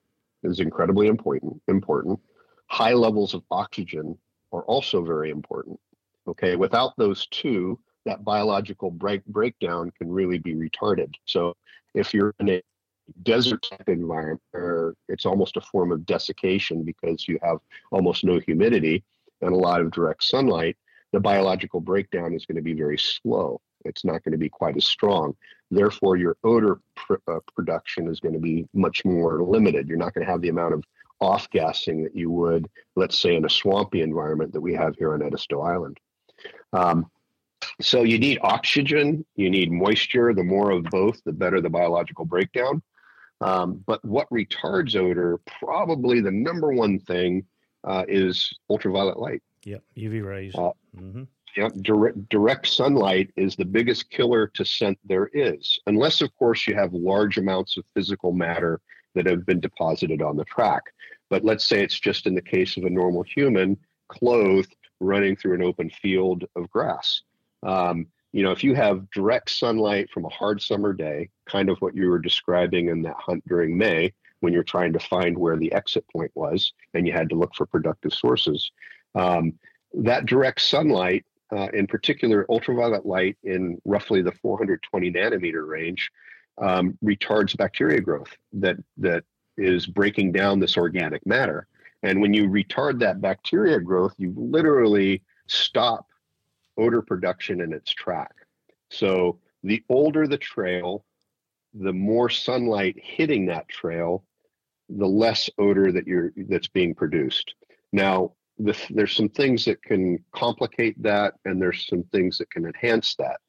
is 0.43 0.61
incredibly 0.61 1.07
important. 1.07 1.61
Important. 1.69 2.21
High 2.67 2.95
levels 2.95 3.35
of 3.35 3.43
oxygen 3.51 4.19
are 4.53 4.63
also 4.63 5.03
very 5.03 5.31
important. 5.31 5.79
Okay, 6.29 6.57
without 6.57 6.97
those 6.97 7.27
two, 7.27 7.79
that 8.05 8.25
biological 8.25 8.91
break 8.91 9.25
breakdown 9.27 9.93
can 9.99 10.11
really 10.11 10.39
be 10.39 10.55
retarded. 10.55 11.13
So, 11.27 11.57
if 11.95 12.15
you're 12.15 12.35
in 12.41 12.49
a 12.51 12.63
desert 13.23 13.67
type 13.69 13.89
environment 13.89 14.41
where 14.53 14.95
it's 15.09 15.27
almost 15.27 15.57
a 15.57 15.61
form 15.61 15.91
of 15.91 16.07
desiccation 16.07 16.85
because 16.85 17.27
you 17.27 17.39
have 17.43 17.59
almost 17.91 18.25
no 18.25 18.39
humidity 18.39 19.03
and 19.41 19.53
a 19.53 19.57
lot 19.57 19.81
of 19.81 19.91
direct 19.91 20.23
sunlight, 20.23 20.77
the 21.13 21.21
biological 21.21 21.81
breakdown 21.81 22.35
is 22.35 22.47
going 22.47 22.57
to 22.57 22.63
be 22.63 22.75
very 22.75 22.99
slow. 22.99 23.61
It's 23.85 24.05
not 24.05 24.23
going 24.23 24.33
to 24.33 24.39
be 24.39 24.49
quite 24.49 24.77
as 24.77 24.85
strong. 24.85 25.35
Therefore, 25.71 26.17
your 26.17 26.37
odor 26.45 26.81
pr- 26.95 27.15
uh, 27.27 27.41
production 27.55 28.09
is 28.09 28.21
going 28.21 28.35
to 28.35 28.41
be 28.41 28.67
much 28.75 29.05
more 29.05 29.43
limited. 29.43 29.89
You're 29.89 29.99
not 29.99 30.15
going 30.15 30.27
to 30.27 30.31
have 30.31 30.43
the 30.43 30.51
amount 30.51 30.75
of 30.75 30.85
off 31.21 31.49
gassing 31.51 32.03
that 32.03 32.17
you 32.17 32.31
would, 32.31 32.69
let's 32.97 33.19
say, 33.19 33.37
in 33.37 33.45
a 33.45 33.51
swampy 33.51 34.01
environment 34.03 34.53
that 34.53 34.61
we 34.61 34.75
have 34.75 34.97
here 34.97 35.15
on 35.15 35.23
Edisto 35.23 35.61
Island. 35.61 35.99
Um, 36.73 37.11
so 37.81 38.03
you 38.03 38.19
need 38.19 38.39
oxygen, 38.43 39.25
you 39.37 39.51
need 39.51 39.71
moisture. 39.71 40.33
The 40.33 40.43
more 40.43 40.71
of 40.71 40.85
both, 40.85 41.23
the 41.25 41.33
better 41.33 41.61
the 41.61 41.71
biological 41.71 42.25
breakdown. 42.25 42.83
Um, 43.43 43.83
but 43.87 44.05
what 44.05 44.29
retards 44.31 44.97
odor, 44.97 45.41
probably 45.61 46.21
the 46.21 46.31
number 46.31 46.73
one 46.73 46.99
thing, 46.99 47.45
uh, 47.85 48.05
is 48.09 48.53
ultraviolet 48.69 49.19
light. 49.19 49.43
Yep, 49.65 49.83
UV 49.97 50.25
rays. 50.25 50.55
Uh, 50.55 50.71
hmm 50.97 51.25
Yep, 51.57 51.73
direct, 51.83 52.29
direct 52.29 52.67
sunlight 52.69 53.33
is 53.37 53.57
the 53.57 53.65
biggest 53.65 54.09
killer 54.09 54.47
to 54.55 54.65
scent 54.65 54.97
there 55.05 55.29
is, 55.35 55.81
unless, 55.87 56.21
of 56.21 56.35
course, 56.37 56.67
you 56.69 56.77
have 56.77 56.93
large 56.93 57.39
amounts 57.39 57.77
of 57.77 57.85
physical 57.93 58.33
matter 58.33 58.81
that 59.15 59.27
have 59.27 59.47
been 59.47 59.61
deposited 59.61 60.23
on 60.23 60.37
the 60.37 60.45
track. 60.45 60.83
But 61.29 61.45
let's 61.45 61.65
say 61.65 61.83
it's 61.83 61.99
just 61.99 62.27
in 62.27 62.35
the 62.35 62.43
case 62.43 62.77
of 62.77 62.85
a 62.85 62.91
normal 62.91 63.23
human 63.23 63.77
clothed 64.09 64.75
running 65.01 65.37
through 65.37 65.55
an 65.55 65.63
open 65.63 65.91
field 65.91 66.45
of 66.57 66.71
grass. 66.71 67.23
Um, 67.63 68.07
you 68.33 68.43
know, 68.43 68.53
if 68.53 68.63
you 68.63 68.75
have 68.75 69.11
direct 69.11 69.51
sunlight 69.51 70.11
from 70.11 70.25
a 70.25 70.29
hard 70.29 70.63
summer 70.63 70.93
day, 70.93 71.31
kind 71.47 71.69
of 71.69 71.79
what 71.79 71.97
you 71.97 72.09
were 72.09 72.19
describing 72.19 72.89
in 72.89 73.03
that 73.03 73.17
hunt 73.19 73.47
during 73.49 73.77
May, 73.77 74.13
when 74.41 74.53
you're 74.53 74.63
trying 74.63 74.93
to 74.93 74.99
find 74.99 75.37
where 75.37 75.57
the 75.57 75.73
exit 75.73 76.05
point 76.13 76.31
was 76.35 76.73
and 76.95 77.07
you 77.07 77.13
had 77.13 77.29
to 77.31 77.35
look 77.35 77.55
for 77.55 77.67
productive 77.67 78.13
sources, 78.13 78.71
um, 79.15 79.53
that 79.95 80.27
direct 80.27 80.61
sunlight 80.61 81.25
uh, 81.53 81.69
in 81.75 81.87
particular 81.87 82.47
ultraviolet 82.49 83.05
light 83.05 83.37
in 83.43 83.81
roughly 83.85 84.23
the 84.23 84.33
420 84.33 85.11
nanometer 85.11 85.67
range 85.67 86.11
um, 86.61 86.97
retards 87.03 87.57
bacteria 87.57 88.01
growth 88.01 88.37
that 88.53 88.77
that 88.99 89.25
is 89.57 89.87
breaking 89.87 90.33
down 90.33 90.59
this 90.59 90.77
organic 90.77 91.25
matter. 91.27 91.67
And 92.03 92.21
when 92.21 92.33
you 92.33 92.49
retard 92.49 92.99
that 93.01 93.21
bacteria 93.21 93.81
growth 93.81 94.15
you 94.19 94.33
literally 94.37 95.23
stop 95.47 96.07
odor 96.77 97.03
production 97.03 97.61
in 97.61 97.73
its 97.73 97.93
track. 97.93 98.33
So 98.91 99.39
the 99.63 99.83
older 99.89 100.27
the 100.27 100.39
trail 100.39 101.05
the 101.75 101.93
more 101.93 102.29
sunlight 102.29 102.97
hitting 103.01 103.47
that 103.47 103.69
trail 103.69 104.25
the 104.89 105.07
less 105.07 105.49
odor 105.59 105.93
that 105.93 106.07
you're 106.07 106.33
that's 106.49 106.69
being 106.69 106.95
produced. 106.95 107.55
Now 107.93 108.33
the, 108.59 108.77
there's 108.91 109.17
some 109.17 109.29
things 109.29 109.65
that 109.65 109.83
can 109.83 110.23
complicate 110.33 111.01
that 111.03 111.35
and 111.45 111.61
there's 111.61 111.87
some 111.87 112.03
things 112.05 112.39
that 112.39 112.51
can 112.51 112.67
enhance 112.67 113.15
that 113.17 113.41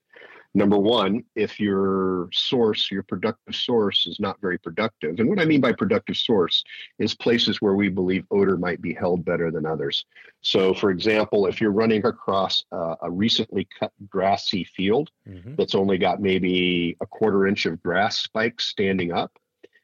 number 0.54 0.78
one, 0.78 1.24
if 1.36 1.60
your 1.60 2.30
source, 2.34 2.92
your 2.92 3.04
productive 3.04 3.56
source 3.56 4.06
is 4.08 4.20
not 4.20 4.40
very 4.42 4.58
productive, 4.58 5.20
and 5.20 5.30
what 5.30 5.40
I 5.40 5.46
mean 5.46 5.62
by 5.62 5.72
productive 5.72 6.18
source 6.18 6.64
is 7.00 7.14
places 7.14 7.62
where 7.62 7.76
we 7.76 7.90
believe 7.90 8.26
odor 8.32 8.58
might 8.58 8.82
be 8.82 8.94
held 8.94 9.24
better 9.24 9.52
than 9.52 9.66
others. 9.66 10.06
So, 10.42 10.74
for 10.74 10.92
example, 10.92 11.48
if 11.48 11.62
you're 11.62 11.72
running 11.72 12.06
across 12.06 12.66
a, 12.72 12.96
a 13.04 13.12
recently 13.12 13.68
cut 13.80 13.92
grassy 14.10 14.64
field 14.64 15.12
mm-hmm. 15.28 15.56
that's 15.56 15.76
only 15.76 15.98
got 15.98 16.22
maybe 16.22 16.98
a 17.02 17.06
quarter 17.06 17.48
inch 17.48 17.66
of 17.66 17.82
grass 17.82 18.18
spikes 18.18 18.66
standing 18.66 19.12
up, 19.12 19.32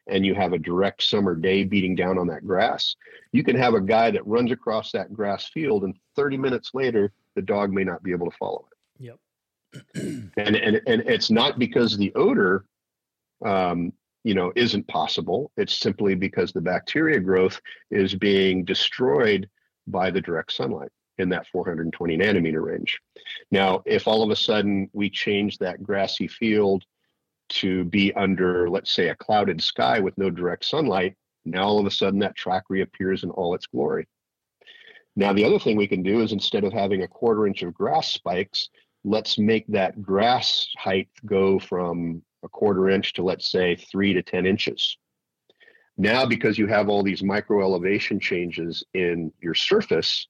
and 0.08 0.26
you 0.26 0.34
have 0.34 0.54
a 0.54 0.58
direct 0.58 1.04
summer 1.04 1.36
day 1.36 1.64
beating 1.64 1.96
down 1.96 2.18
on 2.18 2.28
that 2.28 2.46
grass, 2.46 2.96
you 3.32 3.44
can 3.44 3.56
have 3.56 3.74
a 3.74 3.82
guy 3.82 4.10
that 4.12 4.26
runs 4.26 4.52
across 4.52 4.92
that 4.92 5.14
grass 5.14 5.50
field, 5.50 5.84
and 5.84 5.96
30 6.16 6.38
minutes 6.38 6.72
later, 6.74 7.12
the 7.36 7.42
dog 7.42 7.72
may 7.72 7.84
not 7.84 8.02
be 8.04 8.12
able 8.12 8.30
to 8.30 8.38
follow 8.38 8.66
it. 8.72 8.77
And, 9.96 10.56
and 10.56 10.82
and 10.88 11.02
it's 11.02 11.30
not 11.30 11.60
because 11.60 11.98
the 11.98 12.14
odor, 12.16 12.66
um, 13.46 13.92
you 14.24 14.34
know, 14.34 14.52
isn't 14.56 14.88
possible. 14.88 15.52
It's 15.58 15.78
simply 15.78 16.16
because 16.16 16.52
the 16.52 16.62
bacteria 16.62 17.20
growth 17.20 17.60
is 17.92 18.16
being 18.16 18.64
destroyed 18.64 19.50
by 19.88 20.12
the 20.12 20.22
direct 20.22 20.54
sunlight 20.54 20.90
in 21.18 21.30
that 21.30 21.48
420 21.48 22.18
nanometer 22.18 22.64
range. 22.64 23.00
Now, 23.52 23.82
if 23.86 24.08
all 24.08 24.24
of 24.24 24.30
a 24.30 24.36
sudden 24.36 24.90
we 24.94 25.10
change 25.10 25.58
that 25.58 25.82
grassy 25.82 26.28
field 26.28 26.84
to 27.50 27.86
be 27.86 28.14
under, 28.14 28.70
let's 28.70 28.92
say, 28.92 29.10
a 29.10 29.16
clouded 29.16 29.62
sky 29.62 30.00
with 30.00 30.18
no 30.18 30.30
direct 30.30 30.66
sunlight, 30.66 31.16
now 31.46 31.64
all 31.64 31.80
of 31.80 31.86
a 31.86 31.92
sudden 31.92 32.20
that 32.20 32.36
track 32.36 32.64
reappears 32.70 33.24
in 33.24 33.32
all 33.32 33.56
its 33.56 33.68
glory. 33.68 34.06
Now, 35.16 35.34
the 35.34 35.46
other 35.46 35.58
thing 35.58 35.78
we 35.78 35.88
can 35.88 36.04
do 36.04 36.22
is 36.22 36.32
instead 36.32 36.64
of 36.64 36.74
having 36.74 37.02
a 37.02 37.08
quarter 37.08 37.48
inch 37.48 37.64
of 37.64 37.74
grass 37.74 38.10
spikes, 38.10 38.70
let's 39.08 39.40
make 39.40 39.66
that 39.68 40.02
grass 40.02 40.68
height 40.78 41.08
go 41.26 41.58
from 41.60 42.22
a 42.44 42.50
quarter 42.50 42.90
inch 42.90 43.14
to, 43.14 43.24
let's 43.24 43.50
say, 43.50 43.76
three 43.76 44.14
to 44.14 44.22
10 44.22 44.46
inches. 44.46 44.98
Now, 45.98 46.26
because 46.26 46.58
you 46.58 46.68
have 46.68 46.90
all 46.90 47.04
these 47.04 47.24
micro 47.24 47.62
elevation 47.62 48.20
changes 48.20 48.84
in 48.94 49.32
your 49.42 49.54
surface 49.54 50.28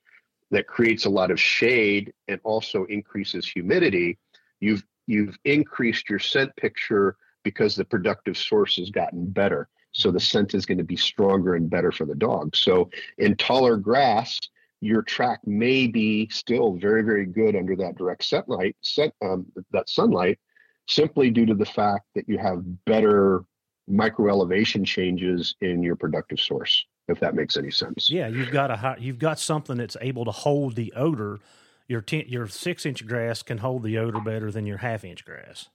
that 0.52 0.68
creates 0.68 1.06
a 1.06 1.10
lot 1.10 1.32
of 1.32 1.40
shade 1.40 2.14
and 2.28 2.40
also 2.44 2.86
increases 2.86 3.48
humidity, 3.48 4.18
you've 4.60 4.84
you've 5.08 5.38
increased 5.44 6.10
your 6.10 6.20
scent 6.20 6.56
picture 6.56 7.18
because 7.44 7.76
the 7.76 7.86
productive 7.86 8.38
source 8.38 8.76
has 8.76 8.92
gotten 8.92 9.26
better. 9.26 9.68
So 9.92 10.12
the 10.12 10.20
scent 10.20 10.54
is 10.54 10.66
going 10.66 10.78
to 10.78 10.84
be 10.84 10.98
stronger 10.98 11.56
and 11.56 11.70
better 11.70 11.92
for 11.92 12.06
the 12.06 12.16
dog. 12.16 12.56
So 12.56 12.90
in 13.18 13.36
taller 13.36 13.78
grass, 13.78 14.40
your 14.82 15.02
track 15.02 15.40
may 15.46 15.88
be 15.88 16.28
still 16.30 16.74
very, 16.74 17.02
very 17.02 17.26
good 17.26 17.56
under 17.56 17.76
that 17.76 17.98
direct 17.98 18.24
sunlight, 18.24 18.76
set, 18.82 19.14
um, 19.22 19.46
that 19.72 19.90
sunlight, 19.90 20.40
simply 20.88 21.30
due 21.32 21.46
to 21.46 21.56
the 21.56 21.66
fact 21.66 22.06
that 22.16 22.28
you 22.28 22.38
have 22.38 22.62
better 22.86 23.44
micro 23.88 24.30
elevation 24.30 24.86
changes 24.86 25.56
in 25.62 25.82
your 25.82 25.96
productive 25.96 26.40
source. 26.40 26.86
If 27.08 27.22
that 27.22 27.36
makes 27.36 27.56
any 27.56 27.72
sense. 27.72 28.10
Yeah, 28.10 28.28
you've 28.28 28.52
got 28.52 28.70
a 28.70 28.98
you've 29.00 29.18
got 29.18 29.40
something 29.40 29.78
that's 29.78 29.96
able 30.02 30.26
to 30.26 30.32
hold 30.32 30.76
the 30.76 30.92
odor 30.94 31.40
your 31.88 32.02
ten, 32.02 32.26
your 32.28 32.48
six 32.48 32.86
inch 32.86 33.06
grass 33.08 33.42
can 33.42 33.60
hold 33.60 33.84
the 33.84 33.98
odor 33.98 34.20
better 34.20 34.52
than 34.52 34.66
your 34.66 34.78
half 34.78 35.06
inch 35.06 35.24
grass. 35.24 35.70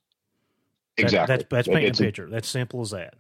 That, 0.97 1.05
exactly. 1.05 1.37
That's 1.37 1.49
that's 1.49 1.69
painting 1.69 1.91
a 1.91 1.95
picture. 1.95 2.29
That's 2.29 2.49
simple 2.49 2.83
as 2.83 2.91
that. 2.91 3.15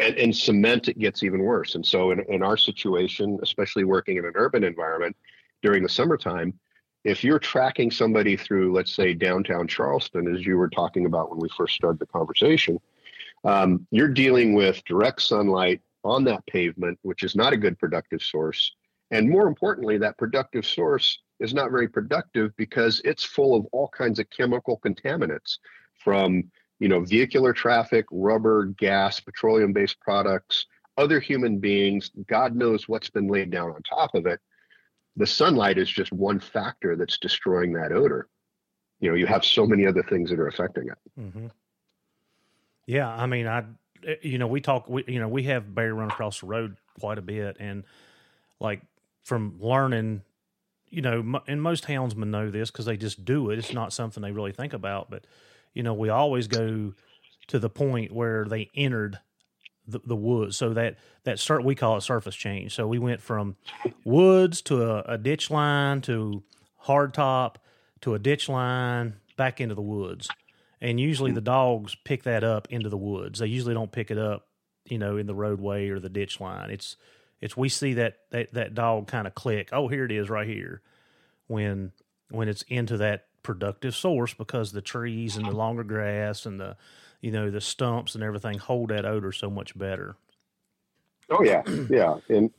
And, 0.00 0.16
and 0.16 0.36
cement, 0.36 0.88
it 0.88 0.98
gets 0.98 1.22
even 1.22 1.40
worse. 1.40 1.76
And 1.76 1.86
so, 1.86 2.10
in, 2.10 2.20
in 2.28 2.42
our 2.42 2.56
situation, 2.56 3.38
especially 3.42 3.84
working 3.84 4.16
in 4.16 4.24
an 4.24 4.32
urban 4.34 4.64
environment 4.64 5.16
during 5.62 5.82
the 5.82 5.88
summertime, 5.88 6.58
if 7.04 7.22
you're 7.22 7.38
tracking 7.38 7.90
somebody 7.90 8.36
through, 8.36 8.72
let's 8.72 8.92
say, 8.92 9.12
downtown 9.12 9.68
Charleston, 9.68 10.34
as 10.34 10.44
you 10.44 10.56
were 10.56 10.70
talking 10.70 11.06
about 11.06 11.30
when 11.30 11.38
we 11.38 11.48
first 11.56 11.74
started 11.74 12.00
the 12.00 12.06
conversation, 12.06 12.80
um, 13.44 13.86
you're 13.90 14.08
dealing 14.08 14.54
with 14.54 14.82
direct 14.84 15.20
sunlight 15.20 15.80
on 16.02 16.24
that 16.24 16.44
pavement, 16.46 16.98
which 17.02 17.22
is 17.22 17.36
not 17.36 17.52
a 17.52 17.58
good 17.58 17.78
productive 17.78 18.22
source. 18.22 18.74
And 19.10 19.28
more 19.28 19.46
importantly, 19.46 19.98
that 19.98 20.18
productive 20.18 20.66
source 20.66 21.20
is 21.40 21.52
not 21.52 21.70
very 21.70 21.88
productive 21.88 22.56
because 22.56 23.00
it's 23.04 23.22
full 23.22 23.54
of 23.54 23.66
all 23.72 23.88
kinds 23.88 24.18
of 24.18 24.30
chemical 24.30 24.80
contaminants 24.84 25.58
from 26.02 26.44
you 26.78 26.88
know 26.88 27.00
vehicular 27.00 27.52
traffic 27.52 28.04
rubber 28.10 28.66
gas 28.78 29.20
petroleum 29.20 29.72
based 29.72 29.98
products 30.00 30.66
other 30.96 31.20
human 31.20 31.58
beings 31.58 32.10
god 32.28 32.54
knows 32.54 32.88
what's 32.88 33.10
been 33.10 33.28
laid 33.28 33.50
down 33.50 33.70
on 33.70 33.82
top 33.82 34.14
of 34.14 34.26
it 34.26 34.40
the 35.16 35.26
sunlight 35.26 35.78
is 35.78 35.88
just 35.88 36.12
one 36.12 36.40
factor 36.40 36.96
that's 36.96 37.18
destroying 37.18 37.72
that 37.72 37.92
odor 37.92 38.28
you 39.00 39.08
know 39.08 39.16
you 39.16 39.26
have 39.26 39.44
so 39.44 39.66
many 39.66 39.86
other 39.86 40.02
things 40.02 40.30
that 40.30 40.38
are 40.38 40.48
affecting 40.48 40.88
it 40.88 41.20
mm-hmm. 41.20 41.46
yeah 42.86 43.08
i 43.08 43.26
mean 43.26 43.46
i 43.46 43.64
you 44.22 44.38
know 44.38 44.46
we 44.46 44.60
talk 44.60 44.88
we, 44.88 45.04
you 45.06 45.18
know 45.18 45.28
we 45.28 45.44
have 45.44 45.74
barry 45.74 45.92
run 45.92 46.10
across 46.10 46.40
the 46.40 46.46
road 46.46 46.76
quite 46.98 47.18
a 47.18 47.22
bit 47.22 47.56
and 47.60 47.84
like 48.60 48.82
from 49.22 49.54
learning 49.60 50.22
you 50.94 51.02
know, 51.02 51.42
and 51.48 51.60
most 51.60 51.86
houndsmen 51.86 52.28
know 52.28 52.50
this 52.50 52.70
because 52.70 52.84
they 52.84 52.96
just 52.96 53.24
do 53.24 53.50
it. 53.50 53.58
It's 53.58 53.72
not 53.72 53.92
something 53.92 54.22
they 54.22 54.30
really 54.30 54.52
think 54.52 54.72
about, 54.72 55.10
but 55.10 55.26
you 55.74 55.82
know, 55.82 55.94
we 55.94 56.08
always 56.08 56.46
go 56.46 56.94
to 57.48 57.58
the 57.58 57.68
point 57.68 58.12
where 58.12 58.44
they 58.46 58.70
entered 58.74 59.18
the, 59.86 60.00
the 60.04 60.16
woods. 60.16 60.56
So 60.56 60.72
that 60.74 60.96
that 61.24 61.38
start 61.38 61.64
we 61.64 61.74
call 61.74 61.96
it 61.96 62.02
surface 62.02 62.34
change. 62.34 62.74
So 62.74 62.86
we 62.86 62.98
went 62.98 63.20
from 63.20 63.56
woods 64.04 64.62
to 64.62 64.82
a, 64.82 65.14
a 65.14 65.18
ditch 65.18 65.50
line 65.50 66.00
to 66.02 66.42
hardtop 66.86 67.56
to 68.02 68.14
a 68.14 68.18
ditch 68.18 68.48
line 68.48 69.14
back 69.36 69.60
into 69.60 69.74
the 69.74 69.82
woods. 69.82 70.28
And 70.80 71.00
usually 71.00 71.32
the 71.32 71.40
dogs 71.40 71.94
pick 72.04 72.24
that 72.24 72.44
up 72.44 72.68
into 72.70 72.88
the 72.88 72.96
woods. 72.96 73.38
They 73.38 73.46
usually 73.46 73.74
don't 73.74 73.92
pick 73.92 74.10
it 74.10 74.18
up, 74.18 74.46
you 74.84 74.98
know, 74.98 75.16
in 75.16 75.26
the 75.26 75.34
roadway 75.34 75.88
or 75.88 75.98
the 75.98 76.10
ditch 76.10 76.40
line. 76.40 76.70
It's 76.70 76.96
it's 77.40 77.56
we 77.56 77.68
see 77.68 77.94
that 77.94 78.18
that, 78.30 78.54
that 78.54 78.74
dog 78.74 79.06
kind 79.06 79.26
of 79.26 79.34
click. 79.34 79.70
Oh, 79.72 79.88
here 79.88 80.04
it 80.04 80.12
is 80.12 80.30
right 80.30 80.46
here. 80.46 80.82
When 81.46 81.92
when 82.30 82.48
it's 82.48 82.62
into 82.62 82.98
that 82.98 83.26
productive 83.44 83.94
source 83.94 84.34
because 84.34 84.72
the 84.72 84.82
trees 84.82 85.36
and 85.36 85.46
the 85.46 85.52
longer 85.52 85.84
grass 85.84 86.46
and 86.46 86.58
the 86.58 86.76
you 87.20 87.30
know 87.30 87.50
the 87.50 87.60
stumps 87.60 88.16
and 88.16 88.24
everything 88.24 88.58
hold 88.58 88.90
that 88.90 89.04
odor 89.04 89.30
so 89.30 89.48
much 89.48 89.78
better. 89.78 90.16
Oh 91.30 91.44
yeah, 91.44 91.62
yeah, 91.88 92.16
and 92.28 92.50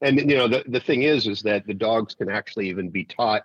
and 0.00 0.18
you 0.18 0.36
know 0.36 0.48
the 0.48 0.64
the 0.66 0.80
thing 0.80 1.02
is 1.02 1.26
is 1.26 1.42
that 1.42 1.66
the 1.66 1.74
dogs 1.74 2.14
can 2.14 2.30
actually 2.30 2.70
even 2.70 2.88
be 2.88 3.04
taught 3.04 3.42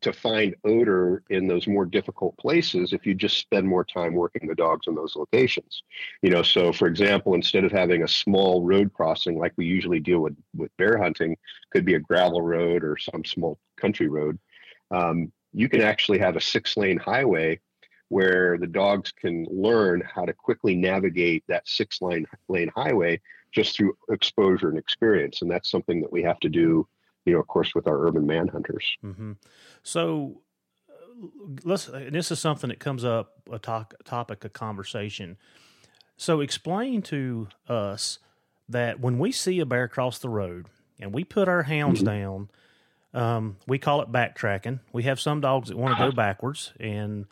to 0.00 0.12
find 0.12 0.56
odor 0.64 1.22
in 1.28 1.46
those 1.46 1.66
more 1.66 1.84
difficult 1.84 2.36
places 2.38 2.94
if 2.94 3.04
you 3.04 3.14
just 3.14 3.36
spend 3.36 3.68
more 3.68 3.84
time 3.84 4.14
working 4.14 4.48
the 4.48 4.54
dogs 4.54 4.86
in 4.86 4.94
those 4.94 5.14
locations. 5.14 5.82
You 6.22 6.30
know, 6.30 6.42
so 6.42 6.72
for 6.72 6.88
example, 6.88 7.34
instead 7.34 7.64
of 7.64 7.72
having 7.72 8.02
a 8.02 8.08
small 8.08 8.64
road 8.64 8.92
crossing 8.94 9.38
like 9.38 9.52
we 9.56 9.66
usually 9.66 10.00
deal 10.00 10.20
with 10.20 10.36
with 10.56 10.74
bear 10.78 10.96
hunting, 10.96 11.36
could 11.70 11.84
be 11.84 11.94
a 11.94 12.00
gravel 12.00 12.40
road 12.40 12.82
or 12.82 12.96
some 12.96 13.24
small 13.24 13.58
country 13.76 14.08
road. 14.08 14.38
Um, 14.90 15.32
you 15.52 15.68
can 15.68 15.80
actually 15.80 16.18
have 16.18 16.36
a 16.36 16.40
six 16.40 16.76
lane 16.76 16.98
highway 16.98 17.58
where 18.08 18.58
the 18.58 18.66
dogs 18.66 19.12
can 19.12 19.46
learn 19.50 20.02
how 20.02 20.24
to 20.24 20.32
quickly 20.32 20.74
navigate 20.74 21.44
that 21.48 21.66
six 21.68 22.00
lane 22.02 22.26
lane 22.48 22.70
highway 22.74 23.20
just 23.52 23.76
through 23.76 23.96
exposure 24.10 24.68
and 24.68 24.78
experience 24.78 25.42
and 25.42 25.50
that's 25.50 25.70
something 25.70 26.00
that 26.00 26.12
we 26.12 26.22
have 26.22 26.38
to 26.40 26.48
do 26.48 26.86
you 27.24 27.32
know, 27.34 27.40
of 27.40 27.46
course, 27.46 27.74
with 27.74 27.86
our 27.86 28.06
urban 28.06 28.26
manhunters. 28.26 28.84
Mm-hmm. 29.04 29.32
So 29.82 30.40
let's. 31.64 31.86
This 31.86 32.30
is 32.30 32.40
something 32.40 32.68
that 32.68 32.80
comes 32.80 33.04
up 33.04 33.34
a 33.50 33.58
talk, 33.58 33.94
topic 34.04 34.44
of 34.44 34.52
conversation. 34.52 35.36
So 36.16 36.40
explain 36.40 37.02
to 37.02 37.48
us 37.68 38.18
that 38.68 39.00
when 39.00 39.18
we 39.18 39.32
see 39.32 39.60
a 39.60 39.66
bear 39.66 39.88
cross 39.88 40.18
the 40.18 40.28
road 40.28 40.66
and 40.98 41.12
we 41.12 41.24
put 41.24 41.48
our 41.48 41.64
hounds 41.64 42.00
mm-hmm. 42.00 42.08
down, 42.08 42.50
um, 43.14 43.56
we 43.66 43.78
call 43.78 44.02
it 44.02 44.12
backtracking. 44.12 44.80
We 44.92 45.04
have 45.04 45.20
some 45.20 45.40
dogs 45.40 45.68
that 45.68 45.76
want 45.76 45.96
to 45.96 46.04
go 46.04 46.12
backwards, 46.12 46.72
and 46.78 47.26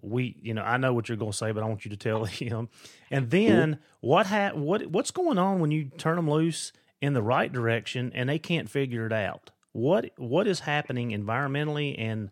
we, 0.00 0.36
you 0.42 0.54
know, 0.54 0.62
I 0.62 0.76
know 0.76 0.92
what 0.92 1.08
you're 1.08 1.16
going 1.16 1.32
to 1.32 1.36
say, 1.36 1.50
but 1.52 1.62
I 1.62 1.66
want 1.66 1.84
you 1.84 1.90
to 1.90 1.96
tell 1.96 2.24
him. 2.24 2.68
And 3.10 3.30
then 3.30 3.78
what 4.00 4.26
ha- 4.26 4.52
what 4.54 4.86
what's 4.86 5.10
going 5.10 5.38
on 5.38 5.60
when 5.60 5.70
you 5.70 5.90
turn 5.98 6.16
them 6.16 6.30
loose 6.30 6.72
in 7.00 7.12
the 7.12 7.22
right 7.22 7.52
direction 7.52 8.12
and 8.14 8.28
they 8.28 8.38
can't 8.38 8.68
figure 8.70 9.06
it 9.06 9.12
out. 9.12 9.50
What 9.72 10.10
what 10.16 10.46
is 10.46 10.60
happening 10.60 11.10
environmentally 11.10 11.96
and 11.98 12.30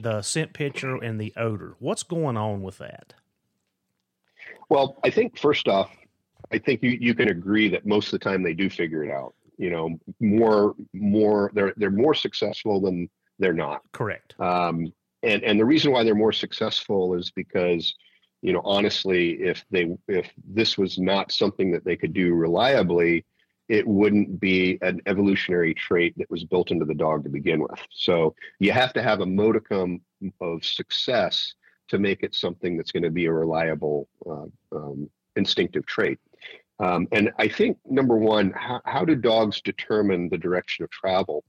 the 0.00 0.22
scent 0.22 0.52
picture 0.52 0.96
and 0.96 1.20
the 1.20 1.32
odor? 1.36 1.76
What's 1.78 2.02
going 2.02 2.36
on 2.36 2.62
with 2.62 2.78
that? 2.78 3.14
Well, 4.68 4.98
I 5.02 5.10
think 5.10 5.38
first 5.38 5.68
off, 5.68 5.90
I 6.52 6.58
think 6.58 6.82
you, 6.82 6.90
you 6.90 7.14
can 7.14 7.28
agree 7.28 7.68
that 7.70 7.86
most 7.86 8.12
of 8.12 8.20
the 8.20 8.24
time 8.24 8.42
they 8.42 8.54
do 8.54 8.68
figure 8.68 9.04
it 9.04 9.10
out. 9.10 9.34
You 9.56 9.70
know, 9.70 9.98
more 10.20 10.74
more 10.92 11.50
they're 11.54 11.74
they're 11.76 11.90
more 11.90 12.14
successful 12.14 12.80
than 12.80 13.08
they're 13.38 13.52
not. 13.52 13.82
Correct. 13.92 14.34
Um, 14.40 14.92
and 15.22 15.42
and 15.42 15.58
the 15.58 15.64
reason 15.64 15.92
why 15.92 16.04
they're 16.04 16.14
more 16.14 16.32
successful 16.32 17.14
is 17.14 17.30
because 17.30 17.94
you 18.42 18.52
know 18.52 18.62
honestly, 18.64 19.42
if 19.42 19.64
they 19.70 19.96
if 20.08 20.30
this 20.46 20.76
was 20.76 20.98
not 20.98 21.32
something 21.32 21.72
that 21.72 21.84
they 21.84 21.96
could 21.96 22.12
do 22.12 22.34
reliably, 22.34 23.24
it 23.68 23.86
wouldn't 23.86 24.38
be 24.38 24.78
an 24.82 25.00
evolutionary 25.06 25.74
trait 25.74 26.16
that 26.18 26.30
was 26.30 26.44
built 26.44 26.70
into 26.70 26.84
the 26.84 26.94
dog 26.94 27.24
to 27.24 27.30
begin 27.30 27.60
with. 27.60 27.80
So 27.90 28.34
you 28.58 28.72
have 28.72 28.92
to 28.94 29.02
have 29.02 29.20
a 29.20 29.26
modicum 29.26 30.00
of 30.40 30.64
success 30.64 31.54
to 31.88 31.98
make 31.98 32.22
it 32.22 32.34
something 32.34 32.76
that's 32.76 32.92
going 32.92 33.02
to 33.02 33.10
be 33.10 33.26
a 33.26 33.32
reliable 33.32 34.08
uh, 34.26 34.46
um, 34.76 35.08
instinctive 35.36 35.86
trait. 35.86 36.18
Um, 36.80 37.06
and 37.12 37.30
I 37.38 37.48
think 37.48 37.78
number 37.88 38.16
one, 38.16 38.52
how, 38.52 38.80
how 38.84 39.04
do 39.04 39.14
dogs 39.14 39.60
determine 39.60 40.28
the 40.28 40.38
direction 40.38 40.84
of 40.84 40.90
travel 40.90 41.44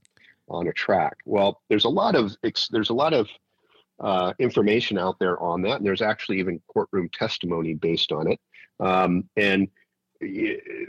on 0.48 0.68
a 0.68 0.72
track? 0.72 1.16
Well, 1.24 1.60
there's 1.68 1.84
a 1.84 1.88
lot 1.90 2.14
of 2.14 2.36
there's 2.70 2.90
a 2.90 2.94
lot 2.94 3.12
of 3.12 3.28
uh, 3.98 4.32
information 4.38 4.98
out 4.98 5.18
there 5.18 5.40
on 5.40 5.62
that, 5.62 5.78
and 5.78 5.86
there's 5.86 6.02
actually 6.02 6.38
even 6.38 6.60
courtroom 6.68 7.08
testimony 7.12 7.74
based 7.74 8.12
on 8.12 8.30
it. 8.30 8.40
Um, 8.78 9.28
and 9.36 9.68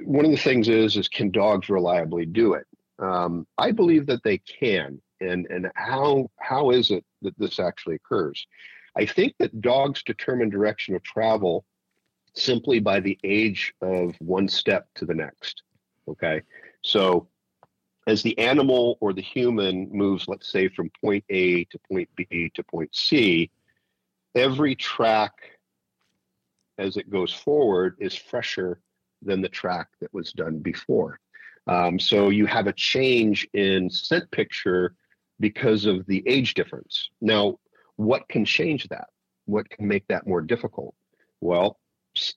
one 0.03 0.25
of 0.25 0.31
the 0.31 0.37
things 0.37 0.69
is 0.69 0.97
is 0.97 1.07
can 1.07 1.31
dogs 1.31 1.69
reliably 1.69 2.25
do 2.25 2.53
it? 2.53 2.65
Um, 2.99 3.47
I 3.57 3.71
believe 3.71 4.05
that 4.07 4.23
they 4.23 4.39
can. 4.39 5.01
And 5.19 5.47
and 5.49 5.71
how 5.75 6.29
how 6.39 6.69
is 6.69 6.91
it 6.91 7.03
that 7.23 7.37
this 7.39 7.59
actually 7.59 7.95
occurs? 7.95 8.45
I 8.95 9.05
think 9.05 9.33
that 9.39 9.61
dogs 9.61 10.03
determine 10.03 10.49
direction 10.49 10.95
of 10.95 11.03
travel 11.03 11.65
simply 12.37 12.79
by 12.79 12.99
the 12.99 13.17
age 13.23 13.73
of 13.81 14.15
one 14.19 14.47
step 14.47 14.87
to 14.95 15.05
the 15.05 15.13
next. 15.13 15.63
Okay. 16.07 16.41
So 16.83 17.27
as 18.07 18.23
the 18.23 18.37
animal 18.37 18.97
or 19.01 19.11
the 19.11 19.21
human 19.21 19.89
moves, 19.91 20.25
let's 20.27 20.49
say, 20.49 20.69
from 20.69 20.89
point 21.01 21.25
A 21.29 21.65
to 21.65 21.79
point 21.91 22.09
B 22.15 22.51
to 22.53 22.63
point 22.63 22.95
C, 22.95 23.51
every 24.35 24.75
track 24.75 25.33
as 26.77 26.95
it 26.95 27.09
goes 27.09 27.33
forward 27.33 27.97
is 27.99 28.15
fresher 28.15 28.79
than 29.21 29.41
the 29.41 29.49
track 29.49 29.87
that 29.99 30.13
was 30.13 30.31
done 30.31 30.59
before. 30.59 31.19
Um, 31.67 31.99
so 31.99 32.29
you 32.29 32.45
have 32.45 32.67
a 32.67 32.73
change 32.73 33.47
in 33.53 33.89
scent 33.89 34.29
picture 34.31 34.95
because 35.39 35.85
of 35.85 36.05
the 36.05 36.23
age 36.27 36.53
difference. 36.53 37.09
Now, 37.19 37.59
what 37.97 38.27
can 38.29 38.45
change 38.45 38.87
that? 38.89 39.07
What 39.45 39.69
can 39.69 39.87
make 39.87 40.07
that 40.07 40.27
more 40.27 40.41
difficult? 40.41 40.95
Well, 41.41 41.77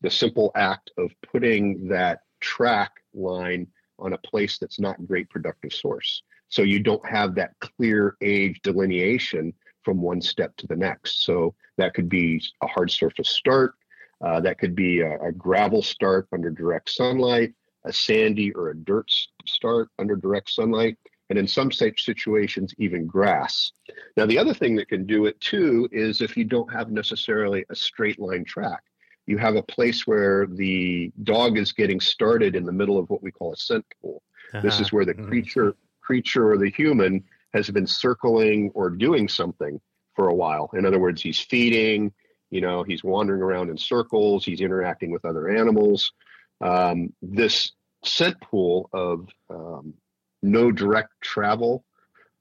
the 0.03 0.11
simple 0.11 0.53
act 0.55 0.91
of 0.99 1.11
putting 1.31 1.89
that 1.89 2.21
track 2.41 2.93
line 3.15 3.67
on 3.99 4.13
a 4.13 4.19
place 4.19 4.59
that's 4.59 4.81
not 4.81 5.07
great 5.07 5.29
productive 5.31 5.73
source. 5.73 6.23
So 6.49 6.63
you 6.63 6.81
don't 6.81 7.07
have 7.09 7.35
that 7.37 7.53
clear 7.61 8.17
age 8.23 8.61
delineation 8.63 9.53
from 9.83 10.01
one 10.01 10.21
step 10.21 10.57
to 10.57 10.67
the 10.67 10.77
next. 10.77 11.25
So 11.25 11.55
that 11.77 11.95
could 11.95 12.09
be 12.09 12.43
a 12.63 12.67
hard 12.67 12.91
surface 12.91 13.31
start. 13.31 13.75
Uh, 14.21 14.41
that 14.41 14.59
could 14.59 14.75
be 14.75 15.01
a, 15.01 15.19
a, 15.21 15.33
gravel 15.33 15.81
start 15.81 16.29
under 16.33 16.51
direct 16.51 16.91
sunlight, 16.91 17.55
a 17.85 17.93
sandy 17.93 18.53
or 18.53 18.69
a 18.69 18.77
dirt 18.77 19.11
start 19.47 19.89
under 19.99 20.15
direct 20.15 20.51
sunlight 20.51 20.99
and 21.31 21.39
in 21.39 21.47
some 21.47 21.71
situations, 21.71 22.75
even 22.77 23.07
grass. 23.07 23.73
Now, 24.17 24.27
the 24.27 24.37
other 24.37 24.53
thing 24.53 24.75
that 24.77 24.89
can 24.89 25.07
do 25.07 25.27
it 25.27 25.41
too 25.41 25.89
is 25.93 26.21
if 26.21 26.37
you 26.37 26.45
don't 26.45 26.71
have 26.73 26.91
necessarily 26.91 27.65
a 27.71 27.77
straight 27.77 28.19
line 28.19 28.45
track, 28.45 28.83
you 29.31 29.39
have 29.39 29.55
a 29.55 29.63
place 29.63 30.09
where 30.09 30.47
the 30.47 31.13
dog 31.23 31.57
is 31.57 31.73
getting 31.73 32.01
started 32.01 32.57
in 32.57 32.65
the 32.65 32.73
middle 32.73 32.99
of 32.99 33.09
what 33.09 33.23
we 33.23 33.31
call 33.31 33.53
a 33.53 33.57
scent 33.57 33.85
pool. 34.03 34.23
Uh-huh. 34.53 34.61
This 34.61 34.81
is 34.81 34.93
where 34.93 35.05
the 35.05 35.15
mm-hmm. 35.15 35.29
creature, 35.29 35.77
creature 36.01 36.51
or 36.51 36.59
the 36.59 36.69
human 36.69 37.23
has 37.55 37.71
been 37.71 37.87
circling 37.87 38.73
or 38.75 38.91
doing 38.91 39.29
something 39.29 39.81
for 40.17 40.29
a 40.29 40.35
while. 40.35 40.69
In 40.75 40.85
other 40.85 40.99
words, 40.99 41.23
he's 41.23 41.39
feeding, 41.39 42.13
you 42.51 42.61
know, 42.61 42.83
he's 42.83 43.05
wandering 43.05 43.41
around 43.41 43.71
in 43.71 43.79
circles, 43.79 44.45
he's 44.45 44.61
interacting 44.61 45.13
with 45.13 45.25
other 45.25 45.49
animals. 45.49 46.13
Um, 46.61 47.13
this 47.23 47.71
scent 48.05 48.41
pool 48.41 48.91
of 48.93 49.29
um, 49.49 49.95
no 50.43 50.73
direct 50.73 51.13
travel 51.21 51.85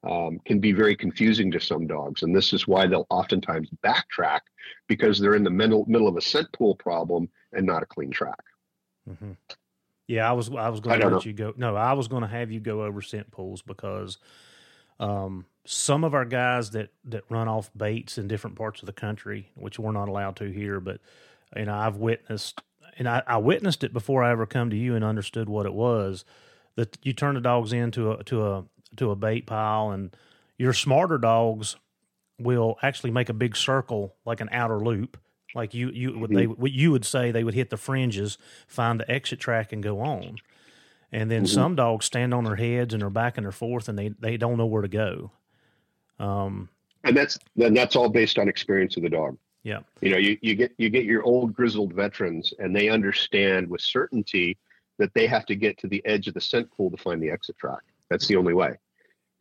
um, 0.03 0.39
can 0.45 0.59
be 0.59 0.71
very 0.71 0.95
confusing 0.95 1.51
to 1.51 1.59
some 1.59 1.87
dogs. 1.87 2.23
And 2.23 2.35
this 2.35 2.53
is 2.53 2.67
why 2.67 2.87
they'll 2.87 3.07
oftentimes 3.09 3.69
backtrack 3.83 4.41
because 4.87 5.19
they're 5.19 5.35
in 5.35 5.43
the 5.43 5.49
middle, 5.49 5.85
middle 5.87 6.07
of 6.07 6.15
a 6.15 6.21
scent 6.21 6.51
pool 6.53 6.75
problem 6.75 7.29
and 7.53 7.65
not 7.65 7.83
a 7.83 7.85
clean 7.85 8.11
track. 8.11 8.43
Mm-hmm. 9.09 9.31
Yeah, 10.07 10.27
I 10.27 10.33
was 10.33 10.49
I 10.49 10.69
was 10.69 10.79
going 10.79 10.99
to 10.99 11.05
let 11.05 11.13
know. 11.13 11.21
you 11.23 11.33
go. 11.33 11.53
No, 11.55 11.75
I 11.75 11.93
was 11.93 12.07
going 12.07 12.23
to 12.23 12.27
have 12.27 12.51
you 12.51 12.59
go 12.59 12.83
over 12.83 12.99
scent 13.01 13.29
pools 13.29 13.61
because 13.61 14.17
um, 14.99 15.45
some 15.65 16.03
of 16.03 16.15
our 16.15 16.25
guys 16.25 16.71
that 16.71 16.89
that 17.05 17.23
run 17.29 17.47
off 17.47 17.69
baits 17.77 18.17
in 18.17 18.27
different 18.27 18.55
parts 18.55 18.81
of 18.81 18.87
the 18.87 18.93
country, 18.93 19.51
which 19.53 19.77
we're 19.77 19.91
not 19.91 20.09
allowed 20.09 20.35
to 20.37 20.45
here, 20.45 20.79
but 20.79 20.99
you 21.55 21.65
know 21.65 21.75
I've 21.75 21.97
witnessed, 21.97 22.59
and 22.97 23.07
I, 23.07 23.21
I 23.27 23.37
witnessed 23.37 23.83
it 23.83 23.93
before 23.93 24.23
I 24.23 24.31
ever 24.31 24.47
come 24.47 24.71
to 24.71 24.75
you 24.75 24.95
and 24.95 25.05
understood 25.05 25.47
what 25.47 25.67
it 25.67 25.73
was 25.73 26.25
that 26.75 26.97
you 27.03 27.13
turn 27.13 27.35
the 27.35 27.41
dogs 27.41 27.73
into 27.73 28.11
a 28.11 28.23
to 28.23 28.45
a 28.45 28.63
to 28.97 29.11
a 29.11 29.15
bait 29.15 29.45
pile, 29.45 29.91
and 29.91 30.15
your 30.57 30.73
smarter 30.73 31.17
dogs 31.17 31.75
will 32.39 32.77
actually 32.81 33.11
make 33.11 33.29
a 33.29 33.33
big 33.33 33.55
circle 33.55 34.15
like 34.25 34.41
an 34.41 34.49
outer 34.51 34.79
loop. 34.79 35.17
Like 35.55 35.73
you, 35.73 35.89
you 35.89 36.11
mm-hmm. 36.11 36.33
they 36.35 36.47
what 36.47 36.71
you 36.71 36.91
would 36.91 37.05
say 37.05 37.31
they 37.31 37.43
would 37.43 37.55
hit 37.55 37.69
the 37.69 37.77
fringes, 37.77 38.37
find 38.67 38.99
the 38.99 39.09
exit 39.09 39.39
track, 39.39 39.73
and 39.73 39.81
go 39.81 39.99
on. 39.99 40.37
And 41.11 41.31
then 41.31 41.43
mm-hmm. 41.43 41.53
some 41.53 41.75
dogs 41.75 42.05
stand 42.05 42.33
on 42.33 42.43
their 42.43 42.55
heads 42.55 42.93
and 42.93 43.01
they're 43.01 43.09
back 43.09 43.37
and 43.37 43.45
they're 43.45 43.51
forth, 43.51 43.89
and 43.89 43.97
they 43.97 44.09
they 44.09 44.37
don't 44.37 44.57
know 44.57 44.67
where 44.67 44.83
to 44.83 44.87
go. 44.87 45.31
Um, 46.19 46.69
and 47.03 47.15
that's 47.15 47.39
then 47.55 47.73
that's 47.73 47.95
all 47.95 48.09
based 48.09 48.37
on 48.37 48.47
experience 48.47 48.95
of 48.97 49.03
the 49.03 49.09
dog. 49.09 49.37
Yeah, 49.63 49.79
you 50.01 50.11
know, 50.11 50.17
you, 50.17 50.37
you 50.41 50.55
get 50.55 50.71
you 50.77 50.89
get 50.89 51.05
your 51.05 51.23
old 51.23 51.53
grizzled 51.53 51.93
veterans, 51.93 52.53
and 52.59 52.75
they 52.75 52.89
understand 52.89 53.69
with 53.69 53.81
certainty 53.81 54.57
that 54.99 55.13
they 55.13 55.27
have 55.27 55.45
to 55.47 55.55
get 55.55 55.77
to 55.79 55.87
the 55.87 56.05
edge 56.05 56.27
of 56.27 56.33
the 56.33 56.41
scent 56.41 56.69
pool 56.71 56.91
to 56.91 56.97
find 56.97 57.21
the 57.21 57.31
exit 57.31 57.57
track. 57.57 57.81
That's 58.09 58.27
the 58.27 58.35
only 58.35 58.53
way. 58.53 58.75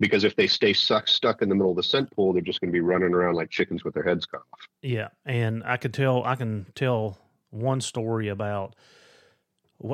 Because 0.01 0.23
if 0.25 0.37
they 0.37 0.47
stay 0.47 0.73
stuck 0.73 1.09
stuck 1.09 1.43
in 1.43 1.49
the 1.49 1.55
middle 1.55 1.71
of 1.71 1.77
the 1.77 1.83
scent 1.83 2.11
pool, 2.14 2.33
they're 2.33 2.43
just 2.43 2.61
going 2.61 2.71
to 2.71 2.77
be 2.77 2.81
running 2.81 3.12
around 3.12 3.35
like 3.35 3.51
chickens 3.51 3.83
with 3.83 3.95
their 3.95 4.05
heads 4.05 4.27
cut 4.27 4.43
off. 4.53 4.61
Yeah, 4.81 5.09
and 5.27 5.64
I 5.64 5.77
could 5.77 5.93
tell 5.93 6.23
I 6.25 6.37
can 6.37 6.66
tell 6.75 7.19
one 7.51 7.81
story 7.81 8.29
about 8.29 8.77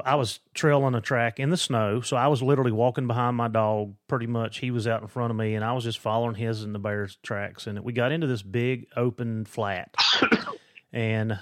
I 0.04 0.14
was 0.14 0.40
trailing 0.54 0.94
a 0.94 1.00
track 1.00 1.38
in 1.38 1.50
the 1.50 1.58
snow, 1.58 2.00
so 2.00 2.16
I 2.16 2.28
was 2.28 2.42
literally 2.42 2.72
walking 2.72 3.06
behind 3.06 3.36
my 3.36 3.48
dog. 3.48 3.94
Pretty 4.08 4.26
much, 4.26 4.58
he 4.58 4.70
was 4.70 4.86
out 4.86 5.02
in 5.02 5.08
front 5.08 5.30
of 5.30 5.36
me, 5.36 5.54
and 5.54 5.64
I 5.64 5.72
was 5.72 5.84
just 5.84 5.98
following 5.98 6.34
his 6.34 6.62
and 6.62 6.74
the 6.74 6.78
bear's 6.78 7.16
tracks. 7.22 7.66
And 7.66 7.78
we 7.80 7.92
got 7.92 8.10
into 8.10 8.26
this 8.26 8.42
big 8.42 8.86
open 8.96 9.44
flat, 9.44 9.94
and 10.92 11.38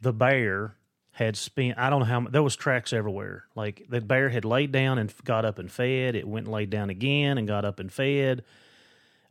the 0.00 0.12
bear 0.12 0.76
had 1.14 1.36
spent 1.36 1.78
I 1.78 1.90
don't 1.90 2.00
know 2.00 2.06
how 2.06 2.20
there 2.28 2.42
was 2.42 2.56
tracks 2.56 2.92
everywhere. 2.92 3.44
Like 3.54 3.86
the 3.88 4.00
bear 4.00 4.28
had 4.28 4.44
laid 4.44 4.72
down 4.72 4.98
and 4.98 5.12
got 5.24 5.44
up 5.44 5.58
and 5.58 5.70
fed. 5.70 6.16
It 6.16 6.26
went 6.26 6.46
and 6.46 6.52
laid 6.52 6.70
down 6.70 6.90
again 6.90 7.38
and 7.38 7.46
got 7.46 7.64
up 7.64 7.78
and 7.78 7.90
fed. 7.90 8.42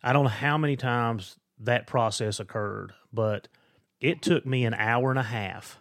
I 0.01 0.13
don't 0.13 0.23
know 0.23 0.29
how 0.29 0.57
many 0.57 0.77
times 0.77 1.37
that 1.59 1.85
process 1.85 2.39
occurred, 2.39 2.93
but 3.11 3.49
it 3.99 4.21
took 4.21 4.45
me 4.45 4.63
an 4.65 4.73
hour 4.73 5.09
and 5.09 5.19
a 5.19 5.23
half 5.23 5.77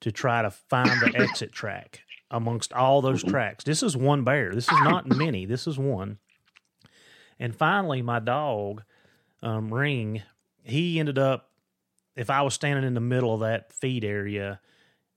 to 0.00 0.10
try 0.10 0.42
to 0.42 0.50
find 0.50 1.00
the 1.00 1.12
exit 1.16 1.52
track 1.52 2.00
amongst 2.30 2.72
all 2.72 3.00
those 3.00 3.22
mm-hmm. 3.22 3.30
tracks. 3.30 3.64
This 3.64 3.82
is 3.84 3.96
one 3.96 4.24
bear. 4.24 4.52
This 4.52 4.70
is 4.70 4.80
not 4.82 5.06
many. 5.06 5.46
This 5.46 5.68
is 5.68 5.78
one. 5.78 6.18
And 7.38 7.54
finally, 7.54 8.02
my 8.02 8.18
dog, 8.18 8.82
um, 9.42 9.72
Ring, 9.72 10.22
he 10.64 10.98
ended 10.98 11.18
up. 11.18 11.50
If 12.16 12.30
I 12.30 12.42
was 12.42 12.54
standing 12.54 12.84
in 12.84 12.94
the 12.94 13.00
middle 13.00 13.34
of 13.34 13.40
that 13.40 13.72
feed 13.72 14.04
area, 14.04 14.60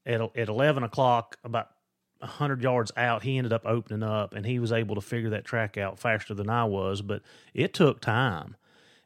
at 0.07 0.21
at 0.35 0.49
eleven 0.49 0.83
o'clock, 0.83 1.37
about 1.43 1.69
hundred 2.21 2.63
yards 2.63 2.91
out, 2.97 3.21
he 3.23 3.37
ended 3.37 3.53
up 3.53 3.65
opening 3.65 4.01
up, 4.01 4.33
and 4.33 4.45
he 4.45 4.57
was 4.57 4.71
able 4.71 4.95
to 4.95 5.01
figure 5.01 5.29
that 5.31 5.45
track 5.45 5.77
out 5.77 5.99
faster 5.99 6.33
than 6.33 6.49
I 6.49 6.63
was. 6.63 7.01
But 7.01 7.21
it 7.53 7.73
took 7.73 7.99
time, 8.01 8.55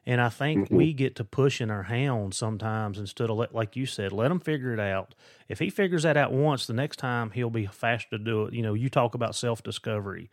and 0.06 0.20
I 0.20 0.28
think 0.28 0.66
mm-hmm. 0.66 0.76
we 0.76 0.92
get 0.92 1.16
to 1.16 1.24
pushing 1.24 1.70
our 1.70 1.82
hounds 1.82 2.36
sometimes 2.36 2.98
instead 2.98 3.28
of 3.28 3.36
let, 3.36 3.54
like 3.54 3.76
you 3.76 3.84
said, 3.84 4.12
let 4.12 4.30
him 4.30 4.40
figure 4.40 4.72
it 4.72 4.80
out. 4.80 5.14
If 5.48 5.58
he 5.58 5.68
figures 5.68 6.04
that 6.04 6.16
out 6.16 6.32
once, 6.32 6.66
the 6.66 6.72
next 6.72 6.96
time 6.96 7.32
he'll 7.32 7.50
be 7.50 7.66
faster 7.66 8.16
to 8.16 8.18
do 8.18 8.44
it. 8.44 8.54
You 8.54 8.62
know, 8.62 8.74
you 8.74 8.88
talk 8.88 9.14
about 9.14 9.34
self 9.34 9.62
discovery. 9.62 10.30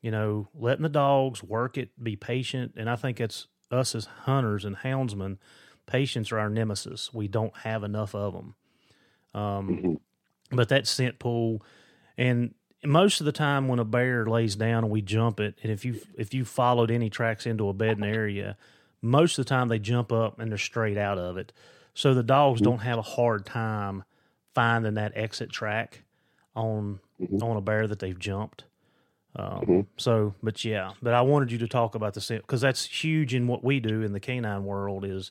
You 0.00 0.10
know, 0.10 0.48
letting 0.54 0.82
the 0.82 0.90
dogs 0.90 1.42
work 1.42 1.78
it, 1.78 1.90
be 2.02 2.14
patient, 2.14 2.74
and 2.76 2.90
I 2.90 2.96
think 2.96 3.20
it's 3.20 3.46
us 3.70 3.94
as 3.94 4.04
hunters 4.04 4.64
and 4.66 4.76
houndsmen. 4.76 5.38
Patience 5.86 6.30
are 6.30 6.38
our 6.38 6.50
nemesis. 6.50 7.12
We 7.12 7.26
don't 7.26 7.56
have 7.58 7.82
enough 7.82 8.14
of 8.14 8.34
them. 8.34 8.54
Um, 9.34 9.68
mm-hmm. 9.68 10.56
But 10.56 10.68
that 10.68 10.86
scent 10.86 11.18
pool, 11.18 11.62
and 12.16 12.54
most 12.84 13.20
of 13.20 13.26
the 13.26 13.32
time 13.32 13.68
when 13.68 13.78
a 13.78 13.84
bear 13.84 14.26
lays 14.26 14.56
down 14.56 14.84
and 14.84 14.90
we 14.90 15.02
jump 15.02 15.40
it, 15.40 15.58
and 15.62 15.72
if 15.72 15.84
you 15.84 16.00
if 16.16 16.32
you 16.34 16.44
followed 16.44 16.90
any 16.90 17.10
tracks 17.10 17.46
into 17.46 17.68
a 17.68 17.72
bedding 17.72 18.04
area, 18.04 18.56
most 19.02 19.38
of 19.38 19.44
the 19.44 19.48
time 19.48 19.68
they 19.68 19.78
jump 19.78 20.12
up 20.12 20.38
and 20.38 20.50
they're 20.50 20.58
straight 20.58 20.98
out 20.98 21.18
of 21.18 21.36
it. 21.36 21.52
So 21.94 22.14
the 22.14 22.22
dogs 22.22 22.60
mm-hmm. 22.60 22.70
don't 22.70 22.80
have 22.80 22.98
a 22.98 23.02
hard 23.02 23.46
time 23.46 24.04
finding 24.54 24.94
that 24.94 25.12
exit 25.16 25.50
track 25.50 26.02
on 26.54 27.00
mm-hmm. 27.20 27.42
on 27.42 27.56
a 27.56 27.60
bear 27.60 27.86
that 27.86 27.98
they've 27.98 28.18
jumped. 28.18 28.64
Um, 29.36 29.46
mm-hmm. 29.46 29.80
So, 29.96 30.34
but 30.42 30.64
yeah, 30.64 30.92
but 31.02 31.14
I 31.14 31.22
wanted 31.22 31.50
you 31.50 31.58
to 31.58 31.68
talk 31.68 31.94
about 31.94 32.14
the 32.14 32.20
scent 32.20 32.42
because 32.42 32.60
that's 32.60 32.84
huge 32.84 33.34
in 33.34 33.48
what 33.48 33.64
we 33.64 33.80
do 33.80 34.02
in 34.02 34.12
the 34.12 34.20
canine 34.20 34.64
world. 34.64 35.04
Is 35.04 35.30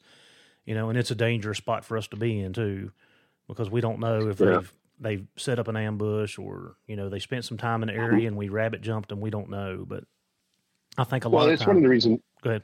you 0.66 0.76
know, 0.76 0.90
and 0.90 0.98
it's 0.98 1.12
a 1.12 1.16
dangerous 1.16 1.58
spot 1.58 1.86
for 1.86 1.98
us 1.98 2.08
to 2.08 2.18
be 2.18 2.40
in 2.40 2.54
too 2.54 2.92
because 3.54 3.70
we 3.70 3.82
don't 3.82 4.00
know 4.00 4.30
if 4.30 4.40
yeah. 4.40 4.46
they've 4.46 4.74
they've 5.00 5.28
set 5.38 5.60
up 5.60 5.68
an 5.68 5.78
ambush 5.78 6.38
or 6.38 6.76
you 6.88 6.96
know 6.96 7.10
they 7.10 7.20
spent 7.20 7.46
some 7.46 7.58
time 7.58 7.84
in 7.84 7.88
the 7.88 7.94
mm-hmm. 7.94 8.14
area 8.14 8.28
and 8.28 8.38
we 8.38 8.50
rabbit 8.50 8.82
jumped 8.82 9.10
them. 9.10 9.22
We 9.22 9.30
don't 9.30 9.50
know, 9.50 9.86
but 9.88 10.04
I 10.98 11.04
think 11.04 11.26
a 11.26 11.30
lot. 11.30 11.40
Well, 11.40 11.50
it's 11.50 11.66
one 11.66 11.78
of 11.78 11.84
the 11.84 11.90
reasons. 11.90 12.20
Go 12.42 12.52
ahead. 12.52 12.64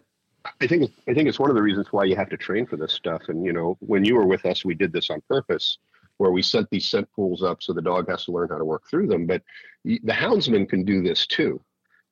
I 0.62 0.68
think 0.68 0.92
I 1.08 1.14
think 1.14 1.28
it's 1.28 1.40
one 1.40 1.50
of 1.50 1.56
the 1.56 1.62
reasons 1.62 1.88
why 1.92 2.06
you 2.06 2.16
have 2.16 2.30
to 2.30 2.38
train 2.38 2.66
for 2.66 2.78
this 2.78 2.94
stuff. 2.94 3.24
And 3.28 3.46
you 3.46 3.54
know, 3.54 3.78
when 3.80 4.06
you 4.06 4.16
were 4.16 4.26
with 4.26 4.46
us, 4.46 4.64
we 4.64 4.74
did 4.74 4.94
this 4.94 5.10
on 5.10 5.22
purpose, 5.28 5.78
where 6.18 6.32
we 6.32 6.42
set 6.42 6.70
these 6.70 6.90
scent 6.90 7.10
pools 7.16 7.44
up 7.44 7.62
so 7.62 7.74
the 7.74 7.82
dog 7.82 8.10
has 8.10 8.26
to 8.26 8.32
learn 8.32 8.50
how 8.50 8.58
to 8.58 8.66
work 8.66 8.84
through 8.90 9.08
them. 9.08 9.26
But 9.26 9.42
the 9.84 10.00
houndsman 10.08 10.70
can 10.70 10.86
do 10.86 11.02
this 11.02 11.28
too, 11.28 11.62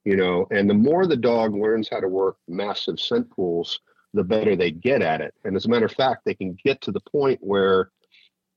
you 0.04 0.16
know. 0.16 0.48
And 0.52 0.70
the 0.70 0.74
more 0.74 1.06
the 1.06 1.18
dog 1.18 1.56
learns 1.56 1.90
how 1.90 2.00
to 2.00 2.08
work 2.08 2.38
massive 2.48 3.00
scent 3.00 3.30
pools, 3.30 3.80
the 4.14 4.24
better 4.24 4.56
they 4.56 4.72
get 4.72 5.02
at 5.02 5.22
it. 5.22 5.34
And 5.46 5.56
as 5.56 5.66
a 5.66 5.70
matter 5.70 5.86
of 5.86 5.94
fact, 5.94 6.24
they 6.26 6.36
can 6.36 6.58
get 6.64 6.82
to 6.82 6.92
the 6.92 7.02
point 7.02 7.40
where 7.42 7.92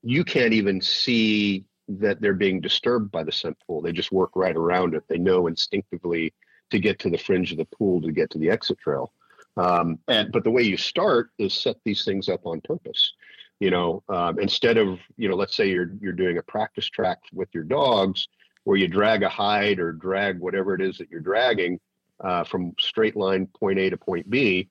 you 0.02 0.24
can't 0.24 0.52
even 0.52 0.80
see 0.80 1.64
that 1.88 2.20
they're 2.20 2.34
being 2.34 2.60
disturbed 2.60 3.10
by 3.10 3.24
the 3.24 3.32
scent 3.32 3.56
pool. 3.66 3.82
They 3.82 3.92
just 3.92 4.12
work 4.12 4.30
right 4.34 4.56
around 4.56 4.94
it. 4.94 5.04
They 5.08 5.18
know 5.18 5.46
instinctively 5.46 6.32
to 6.70 6.78
get 6.78 6.98
to 7.00 7.10
the 7.10 7.18
fringe 7.18 7.50
of 7.52 7.58
the 7.58 7.64
pool 7.64 8.00
to 8.02 8.12
get 8.12 8.30
to 8.30 8.38
the 8.38 8.50
exit 8.50 8.78
trail. 8.78 9.12
Um, 9.56 9.98
and 10.06 10.30
but 10.30 10.44
the 10.44 10.50
way 10.50 10.62
you 10.62 10.76
start 10.76 11.30
is 11.38 11.52
set 11.52 11.76
these 11.84 12.04
things 12.04 12.28
up 12.28 12.46
on 12.46 12.60
purpose. 12.60 13.12
You 13.58 13.70
know, 13.70 14.02
um, 14.08 14.38
instead 14.38 14.78
of 14.78 15.00
you 15.16 15.28
know, 15.28 15.34
let's 15.34 15.56
say 15.56 15.68
you're 15.68 15.90
you're 16.00 16.12
doing 16.12 16.38
a 16.38 16.42
practice 16.42 16.88
track 16.88 17.18
with 17.32 17.48
your 17.52 17.64
dogs, 17.64 18.28
where 18.64 18.76
you 18.76 18.88
drag 18.88 19.22
a 19.22 19.28
hide 19.28 19.80
or 19.80 19.92
drag 19.92 20.38
whatever 20.38 20.74
it 20.74 20.80
is 20.80 20.98
that 20.98 21.10
you're 21.10 21.20
dragging 21.20 21.80
uh, 22.20 22.44
from 22.44 22.74
straight 22.78 23.16
line 23.16 23.46
point 23.46 23.78
A 23.78 23.90
to 23.90 23.96
point 23.96 24.30
B, 24.30 24.68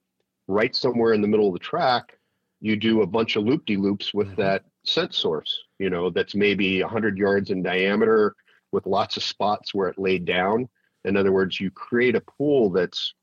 right 0.48 0.76
somewhere 0.76 1.14
in 1.14 1.22
the 1.22 1.28
middle 1.28 1.48
of 1.48 1.54
the 1.54 1.60
track, 1.60 2.18
you 2.62 2.76
do 2.76 3.02
a 3.02 3.08
bunch 3.08 3.36
of 3.36 3.44
loop 3.44 3.66
de 3.66 3.76
loops 3.76 4.14
with 4.14 4.28
mm-hmm. 4.30 4.42
that 4.42 4.64
scent 4.86 5.14
source. 5.14 5.60
You 5.78 5.90
know, 5.90 6.10
that's 6.10 6.36
maybe 6.36 6.82
100 6.82 7.18
yards 7.18 7.50
in 7.50 7.64
diameter 7.64 8.36
with 8.72 8.86
lots 8.86 9.18
of 9.18 9.24
spots 9.24 9.74
where 9.74 9.90
it 9.90 9.98
laid 9.98 10.26
down. 10.26 10.70
In 11.06 11.16
other 11.16 11.32
words, 11.32 11.60
you 11.60 11.72
create 11.72 12.16
a 12.16 12.22
pool 12.22 12.70
that's 12.70 13.14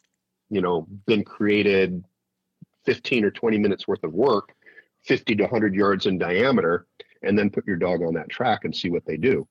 you 0.51 0.61
know 0.61 0.87
been 1.07 1.25
created 1.25 2.05
15 2.85 3.25
or 3.25 3.31
20 3.31 3.59
minutes 3.59 3.89
worth 3.89 4.05
of 4.05 4.13
work 4.13 4.55
50 5.05 5.37
to 5.37 5.43
100 5.45 5.75
yards 5.75 6.07
in 6.07 6.19
diameter 6.19 6.87
and 7.23 7.39
then 7.39 7.51
put 7.51 7.67
your 7.67 7.77
dog 7.77 8.03
on 8.03 8.15
that 8.15 8.29
track 8.29 8.65
and 8.65 8.75
see 8.75 8.91
what 8.91 9.05
they 9.07 9.17
do 9.17 9.47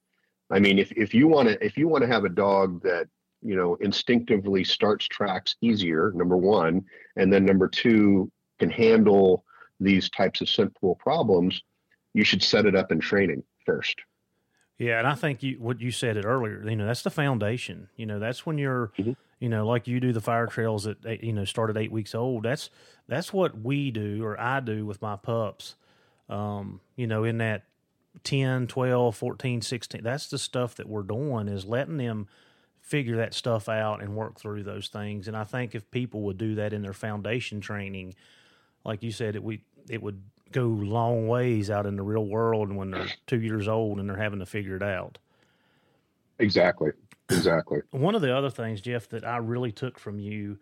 i 0.52 0.60
mean 0.60 0.80
if, 0.80 0.92
if 0.94 1.14
you 1.14 1.28
want 1.28 1.50
to 1.50 1.64
if 1.64 1.78
you 1.78 1.88
want 1.88 2.02
to 2.02 2.08
have 2.08 2.24
a 2.24 2.30
dog 2.30 2.82
that 2.84 3.08
you 3.42 3.56
know 3.56 3.76
instinctively 3.82 4.64
starts 4.64 5.08
tracks 5.08 5.56
easier 5.62 6.12
number 6.16 6.38
one 6.38 6.84
and 7.18 7.32
then 7.32 7.46
number 7.46 7.68
two 7.68 8.32
can 8.60 8.70
handle 8.70 9.44
these 9.80 10.10
types 10.10 10.40
of 10.42 10.50
scent 10.50 10.74
pool 10.76 10.96
problems 10.96 11.62
you 12.16 12.24
should 12.24 12.42
set 12.42 12.66
it 12.66 12.76
up 12.76 12.92
in 12.92 13.00
training 13.00 13.44
first 13.66 14.02
yeah, 14.78 15.00
and 15.00 15.08
I 15.08 15.16
think 15.16 15.42
you 15.42 15.58
what 15.60 15.80
you 15.80 15.92
said 15.92 16.18
it 16.18 16.26
earlier. 16.26 16.62
You 16.68 16.76
know, 16.76 16.86
that's 16.86 17.02
the 17.02 17.10
foundation. 17.10 17.88
You 17.96 18.06
know, 18.06 18.20
that's 18.20 18.46
when 18.46 18.58
you're, 18.58 18.92
mm-hmm. 18.98 19.14
you 19.40 19.48
know, 19.48 19.66
like 19.66 19.88
you 19.88 20.02
do 20.02 20.12
the 20.12 20.20
fire 20.20 20.48
trails 20.48 20.86
at 20.86 21.24
you 21.24 21.32
know 21.32 21.46
start 21.46 21.70
at 21.70 21.78
eight 21.78 21.92
weeks 21.92 22.14
old. 22.14 22.44
That's 22.44 22.70
that's 23.08 23.32
what 23.32 23.58
we 23.62 23.92
do 23.92 24.24
or 24.24 24.40
I 24.40 24.60
do 24.60 24.86
with 24.86 25.02
my 25.02 25.16
pups. 25.16 25.76
Um, 26.28 26.82
you 26.98 27.08
know, 27.08 27.24
in 27.24 27.38
that 27.38 27.64
10, 28.24 28.68
12, 28.68 29.16
14, 29.16 29.62
16, 29.62 30.04
that's 30.04 30.28
the 30.28 30.40
stuff 30.40 30.76
that 30.76 30.90
we're 30.90 31.04
doing 31.04 31.48
is 31.48 31.66
letting 31.66 31.98
them 31.98 32.28
figure 32.82 33.18
that 33.18 33.36
stuff 33.36 33.70
out 33.70 34.02
and 34.02 34.16
work 34.16 34.40
through 34.40 34.64
those 34.64 34.88
things. 34.88 35.28
And 35.28 35.38
I 35.38 35.44
think 35.44 35.76
if 35.76 35.90
people 35.92 36.22
would 36.24 36.40
do 36.40 36.56
that 36.56 36.74
in 36.74 36.82
their 36.82 36.94
foundation 36.94 37.62
training, 37.62 38.16
like 38.84 39.04
you 39.04 39.12
said, 39.12 39.36
it 39.36 39.44
we 39.44 39.62
it 39.88 40.02
would 40.02 40.22
go 40.52 40.64
long 40.64 41.28
ways 41.28 41.70
out 41.70 41.86
in 41.86 41.96
the 41.96 42.04
real 42.04 42.26
world 42.26 42.72
when 42.72 42.92
they're 42.92 43.08
two 43.28 43.42
years 43.42 43.68
old 43.68 44.00
and 44.00 44.10
they're 44.10 44.18
having 44.18 44.40
to 44.40 44.46
figure 44.46 44.76
it 44.76 44.84
out. 44.84 45.18
Exactly. 46.40 46.92
Exactly. 47.30 47.82
One 47.92 48.16
of 48.16 48.22
the 48.22 48.36
other 48.36 48.50
things, 48.50 48.82
Jeff, 48.82 49.10
that 49.10 49.26
I 49.26 49.38
really 49.38 49.72
took 49.72 49.98
from 49.98 50.20
you, 50.20 50.60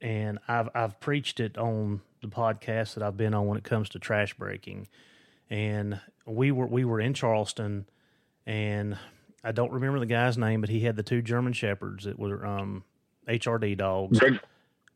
and 0.00 0.38
I've 0.46 0.68
I've 0.74 1.00
preached 1.00 1.40
it 1.40 1.56
on 1.56 2.02
the 2.20 2.28
podcast 2.28 2.94
that 2.94 3.02
I've 3.02 3.16
been 3.16 3.32
on 3.32 3.46
when 3.46 3.56
it 3.56 3.64
comes 3.64 3.88
to 3.90 3.98
trash 3.98 4.34
breaking, 4.34 4.88
and 5.48 6.00
we 6.26 6.52
were 6.52 6.66
we 6.66 6.84
were 6.84 7.00
in 7.00 7.14
Charleston, 7.14 7.86
and 8.44 8.98
I 9.42 9.52
don't 9.52 9.72
remember 9.72 9.98
the 9.98 10.06
guy's 10.06 10.36
name, 10.36 10.60
but 10.60 10.68
he 10.68 10.80
had 10.80 10.96
the 10.96 11.02
two 11.02 11.22
German 11.22 11.54
shepherds 11.54 12.04
that 12.04 12.18
were 12.18 12.44
um, 12.44 12.84
HRD 13.26 13.78
dogs. 13.78 14.18
Greg. 14.18 14.40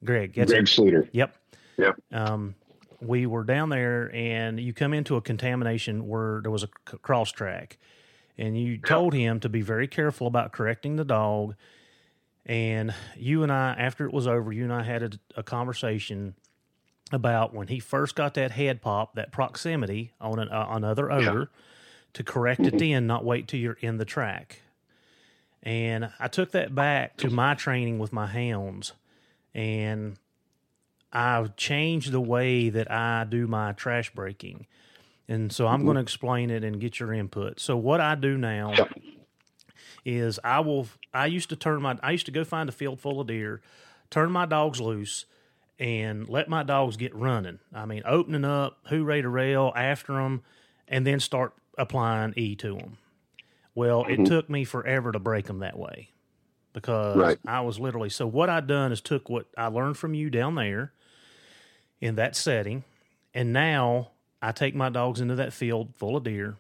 Greg. 0.04 0.34
Greg 0.34 0.66
Sleater. 0.66 1.08
Yep. 1.12 1.34
Yep. 1.78 1.96
Um, 2.12 2.54
we 3.02 3.26
were 3.26 3.44
down 3.44 3.68
there 3.68 4.10
and 4.14 4.60
you 4.60 4.72
come 4.72 4.94
into 4.94 5.16
a 5.16 5.20
contamination 5.20 6.06
where 6.06 6.40
there 6.42 6.50
was 6.50 6.62
a 6.62 6.68
c- 6.88 6.98
cross 7.02 7.32
track. 7.32 7.78
And 8.38 8.58
you 8.58 8.78
told 8.78 9.12
him 9.12 9.40
to 9.40 9.48
be 9.48 9.60
very 9.60 9.86
careful 9.86 10.26
about 10.26 10.52
correcting 10.52 10.96
the 10.96 11.04
dog. 11.04 11.54
And 12.46 12.94
you 13.16 13.42
and 13.42 13.52
i 13.52 13.72
after 13.78 14.04
it 14.04 14.12
was 14.12 14.26
over 14.26 14.52
you 14.52 14.64
and 14.64 14.72
i 14.72 14.82
had 14.82 15.02
a, 15.04 15.10
a 15.36 15.42
conversation 15.44 16.34
about 17.12 17.54
when 17.54 17.68
he 17.68 17.78
first 17.78 18.16
got 18.16 18.34
that 18.34 18.50
head 18.50 18.82
pop 18.82 19.14
that 19.14 19.30
proximity 19.30 20.12
on 20.20 20.40
an, 20.40 20.48
uh, 20.48 20.66
another 20.70 21.12
odor 21.12 21.38
yeah. 21.40 21.60
to 22.14 22.24
correct 22.24 22.62
mm-hmm. 22.62 22.74
it 22.74 22.80
then 22.80 23.06
not 23.06 23.24
wait 23.24 23.46
till 23.46 23.60
you're 23.60 23.78
in 23.80 23.98
the 23.98 24.04
track. 24.04 24.62
And 25.62 26.10
i 26.18 26.26
took 26.26 26.50
that 26.50 26.74
back 26.74 27.16
to 27.18 27.30
my 27.30 27.54
training 27.54 28.00
with 28.00 28.12
my 28.12 28.26
hounds. 28.26 28.92
And 29.54 30.16
I've 31.12 31.56
changed 31.56 32.12
the 32.12 32.20
way 32.20 32.70
that 32.70 32.90
I 32.90 33.24
do 33.24 33.46
my 33.46 33.72
trash 33.72 34.14
breaking. 34.14 34.66
And 35.28 35.52
so 35.52 35.66
I'm 35.66 35.78
mm-hmm. 35.78 35.86
going 35.86 35.94
to 35.96 36.02
explain 36.02 36.50
it 36.50 36.64
and 36.64 36.80
get 36.80 36.98
your 37.00 37.12
input. 37.12 37.60
So 37.60 37.76
what 37.76 38.00
I 38.00 38.14
do 38.14 38.36
now 38.36 38.74
is 40.04 40.40
I 40.42 40.60
will 40.60 40.88
I 41.14 41.26
used 41.26 41.48
to 41.50 41.56
turn 41.56 41.82
my 41.82 41.98
I 42.02 42.12
used 42.12 42.26
to 42.26 42.32
go 42.32 42.44
find 42.44 42.68
a 42.68 42.72
field 42.72 43.00
full 43.00 43.20
of 43.20 43.28
deer, 43.28 43.60
turn 44.10 44.32
my 44.32 44.46
dogs 44.46 44.80
loose 44.80 45.26
and 45.78 46.28
let 46.28 46.48
my 46.48 46.62
dogs 46.62 46.96
get 46.96 47.14
running. 47.14 47.60
I 47.74 47.86
mean, 47.86 48.02
opening 48.04 48.44
up, 48.44 48.78
hooray 48.86 49.22
to 49.22 49.28
rail 49.28 49.72
after 49.76 50.14
them 50.14 50.42
and 50.88 51.06
then 51.06 51.20
start 51.20 51.54
applying 51.78 52.34
E 52.36 52.54
to 52.56 52.76
them. 52.76 52.98
Well, 53.74 54.04
mm-hmm. 54.04 54.22
it 54.22 54.26
took 54.26 54.50
me 54.50 54.64
forever 54.64 55.12
to 55.12 55.18
break 55.18 55.46
them 55.46 55.60
that 55.60 55.78
way 55.78 56.10
because 56.72 57.16
right. 57.16 57.38
I 57.46 57.60
was 57.60 57.78
literally 57.78 58.10
so 58.10 58.26
what 58.26 58.50
I 58.50 58.60
done 58.60 58.92
is 58.92 59.00
took 59.00 59.28
what 59.28 59.46
I 59.56 59.66
learned 59.66 59.96
from 59.96 60.14
you 60.14 60.30
down 60.30 60.56
there 60.56 60.92
in 62.02 62.16
that 62.16 62.36
setting. 62.36 62.84
And 63.32 63.54
now 63.54 64.10
I 64.42 64.52
take 64.52 64.74
my 64.74 64.90
dogs 64.90 65.20
into 65.20 65.36
that 65.36 65.54
field 65.54 65.94
full 65.94 66.16
of 66.16 66.24
deer 66.24 66.56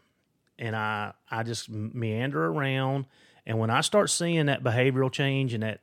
and 0.58 0.74
I, 0.74 1.12
I 1.30 1.42
just 1.42 1.68
meander 1.68 2.46
around. 2.46 3.06
And 3.44 3.58
when 3.58 3.68
I 3.68 3.80
start 3.80 4.08
seeing 4.08 4.46
that 4.46 4.62
behavioral 4.62 5.10
change 5.10 5.52
and 5.52 5.64
that, 5.64 5.80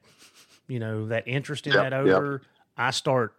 you 0.68 0.80
know, 0.80 1.08
that 1.08 1.28
interest 1.28 1.68
in 1.68 1.74
yep, 1.74 1.84
that 1.84 1.94
odor, 1.94 2.32
yep. 2.32 2.42
I 2.78 2.92
start 2.92 3.34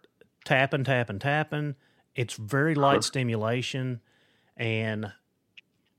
tapping, 0.45 0.83
tapping, 0.83 1.17
tapping. 1.19 1.75
It's 2.15 2.35
very 2.35 2.75
light 2.75 2.97
uh-huh. 2.97 3.01
stimulation. 3.01 3.99
And 4.55 5.11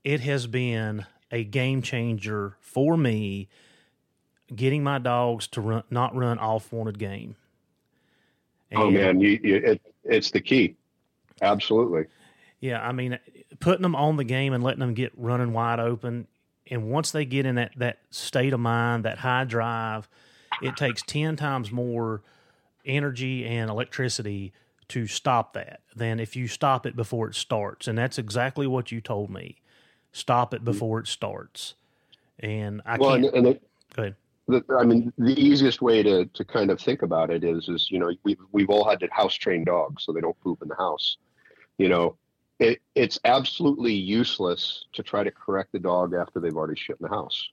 it 0.05 0.21
has 0.21 0.47
been 0.47 1.05
a 1.31 1.43
game 1.43 1.81
changer 1.81 2.55
for 2.61 2.95
me 2.95 3.49
getting 4.55 4.83
my 4.83 4.99
dogs 4.99 5.47
to 5.47 5.61
run, 5.61 5.83
not 5.89 6.15
run 6.15 6.39
off 6.39 6.71
wanted 6.71 6.97
game. 6.97 7.35
And, 8.73 8.81
oh 8.81 8.91
man, 8.91 9.19
you, 9.19 9.39
you, 9.43 9.55
it, 9.57 9.81
it's 10.03 10.31
the 10.31 10.41
key. 10.41 10.75
Absolutely. 11.41 12.05
Yeah, 12.59 12.85
I 12.85 12.91
mean, 12.91 13.19
putting 13.59 13.81
them 13.81 13.95
on 13.95 14.17
the 14.17 14.23
game 14.23 14.53
and 14.53 14.63
letting 14.63 14.79
them 14.79 14.93
get 14.93 15.11
running 15.15 15.53
wide 15.53 15.79
open, 15.79 16.27
and 16.69 16.89
once 16.89 17.11
they 17.11 17.25
get 17.25 17.45
in 17.45 17.55
that 17.55 17.71
that 17.77 17.99
state 18.09 18.53
of 18.53 18.59
mind, 18.59 19.05
that 19.05 19.19
high 19.19 19.43
drive, 19.43 20.09
it 20.61 20.75
takes 20.75 21.01
ten 21.03 21.35
times 21.35 21.71
more 21.71 22.21
energy 22.85 23.45
and 23.45 23.69
electricity 23.69 24.53
to 24.89 25.07
stop 25.07 25.53
that 25.53 25.81
than 25.95 26.19
if 26.19 26.35
you 26.35 26.47
stop 26.47 26.85
it 26.85 26.95
before 26.95 27.27
it 27.27 27.35
starts. 27.35 27.87
And 27.87 27.97
that's 27.97 28.17
exactly 28.17 28.67
what 28.67 28.91
you 28.91 29.01
told 29.01 29.29
me. 29.29 29.57
Stop 30.11 30.53
it 30.53 30.57
mm-hmm. 30.57 30.65
before 30.65 30.99
it 30.99 31.07
starts. 31.07 31.75
And 32.39 32.81
I 32.85 32.97
well, 32.97 33.11
can't. 33.11 33.25
And, 33.25 33.35
and 33.35 33.47
it, 33.47 33.63
go 33.95 34.03
ahead 34.03 34.15
the, 34.47 34.63
I 34.77 34.83
mean, 34.83 35.13
the 35.17 35.39
easiest 35.39 35.81
way 35.81 36.03
to, 36.03 36.25
to 36.25 36.45
kind 36.45 36.69
of 36.69 36.79
think 36.79 37.01
about 37.01 37.29
it 37.29 37.43
is, 37.43 37.69
is, 37.69 37.89
you 37.89 37.99
know, 37.99 38.11
we've, 38.23 38.39
we've 38.51 38.69
all 38.69 38.87
had 38.87 38.99
to 38.99 39.07
house 39.11 39.35
train 39.35 39.63
dogs, 39.63 40.03
so 40.03 40.11
they 40.11 40.21
don't 40.21 40.39
poop 40.41 40.61
in 40.61 40.67
the 40.67 40.75
house. 40.75 41.17
You 41.77 41.89
know, 41.89 42.17
it, 42.59 42.81
it's 42.95 43.19
absolutely 43.25 43.93
useless 43.93 44.85
to 44.93 45.03
try 45.03 45.23
to 45.23 45.31
correct 45.31 45.71
the 45.71 45.79
dog 45.79 46.13
after 46.13 46.39
they've 46.39 46.55
already 46.55 46.79
shit 46.79 46.97
in 46.99 47.07
the 47.07 47.15
house. 47.15 47.49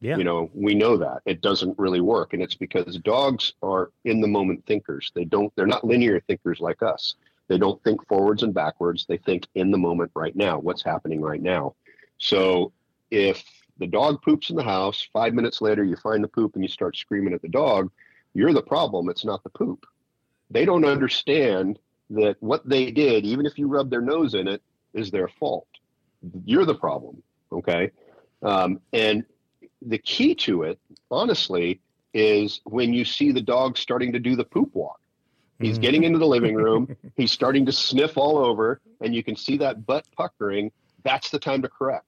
Yeah. 0.00 0.16
You 0.18 0.24
know, 0.24 0.50
we 0.52 0.74
know 0.74 0.98
that 0.98 1.22
it 1.24 1.40
doesn't 1.40 1.78
really 1.78 2.00
work. 2.00 2.34
And 2.34 2.42
it's 2.42 2.54
because 2.54 2.98
dogs 2.98 3.54
are 3.62 3.90
in 4.04 4.20
the 4.20 4.28
moment 4.28 4.66
thinkers. 4.66 5.10
They 5.14 5.24
don't, 5.24 5.54
they're 5.56 5.66
not 5.66 5.84
linear 5.84 6.20
thinkers 6.20 6.60
like 6.60 6.82
us. 6.82 7.14
They 7.48 7.58
don't 7.58 7.82
think 7.84 8.06
forwards 8.06 8.42
and 8.42 8.52
backwards. 8.52 9.06
They 9.06 9.16
think 9.18 9.46
in 9.54 9.70
the 9.70 9.78
moment 9.78 10.10
right 10.14 10.36
now, 10.36 10.58
what's 10.58 10.82
happening 10.82 11.22
right 11.22 11.40
now. 11.40 11.74
So 12.18 12.72
if 13.10 13.44
the 13.78 13.86
dog 13.86 14.22
poops 14.22 14.50
in 14.50 14.56
the 14.56 14.62
house. 14.62 15.08
Five 15.12 15.34
minutes 15.34 15.60
later, 15.60 15.84
you 15.84 15.96
find 15.96 16.22
the 16.22 16.28
poop 16.28 16.54
and 16.54 16.62
you 16.62 16.68
start 16.68 16.96
screaming 16.96 17.34
at 17.34 17.42
the 17.42 17.48
dog. 17.48 17.90
You're 18.34 18.52
the 18.52 18.62
problem. 18.62 19.08
It's 19.08 19.24
not 19.24 19.42
the 19.42 19.50
poop. 19.50 19.86
They 20.50 20.64
don't 20.64 20.84
understand 20.84 21.78
that 22.10 22.36
what 22.40 22.68
they 22.68 22.90
did, 22.90 23.24
even 23.24 23.46
if 23.46 23.58
you 23.58 23.66
rub 23.66 23.90
their 23.90 24.00
nose 24.00 24.34
in 24.34 24.46
it, 24.46 24.62
is 24.92 25.10
their 25.10 25.28
fault. 25.28 25.66
You're 26.44 26.64
the 26.64 26.74
problem. 26.74 27.22
Okay. 27.52 27.90
Um, 28.42 28.80
and 28.92 29.24
the 29.82 29.98
key 29.98 30.34
to 30.36 30.62
it, 30.62 30.78
honestly, 31.10 31.80
is 32.12 32.60
when 32.64 32.92
you 32.92 33.04
see 33.04 33.32
the 33.32 33.40
dog 33.40 33.76
starting 33.76 34.12
to 34.12 34.18
do 34.18 34.36
the 34.36 34.44
poop 34.44 34.74
walk. 34.74 35.00
He's 35.60 35.78
getting 35.78 36.04
into 36.04 36.18
the 36.18 36.26
living 36.26 36.56
room. 36.56 36.94
He's 37.16 37.32
starting 37.32 37.64
to 37.66 37.72
sniff 37.72 38.18
all 38.18 38.38
over, 38.38 38.80
and 39.00 39.14
you 39.14 39.22
can 39.22 39.36
see 39.36 39.56
that 39.58 39.86
butt 39.86 40.04
puckering. 40.16 40.72
That's 41.04 41.30
the 41.30 41.38
time 41.38 41.62
to 41.62 41.68
correct. 41.68 42.04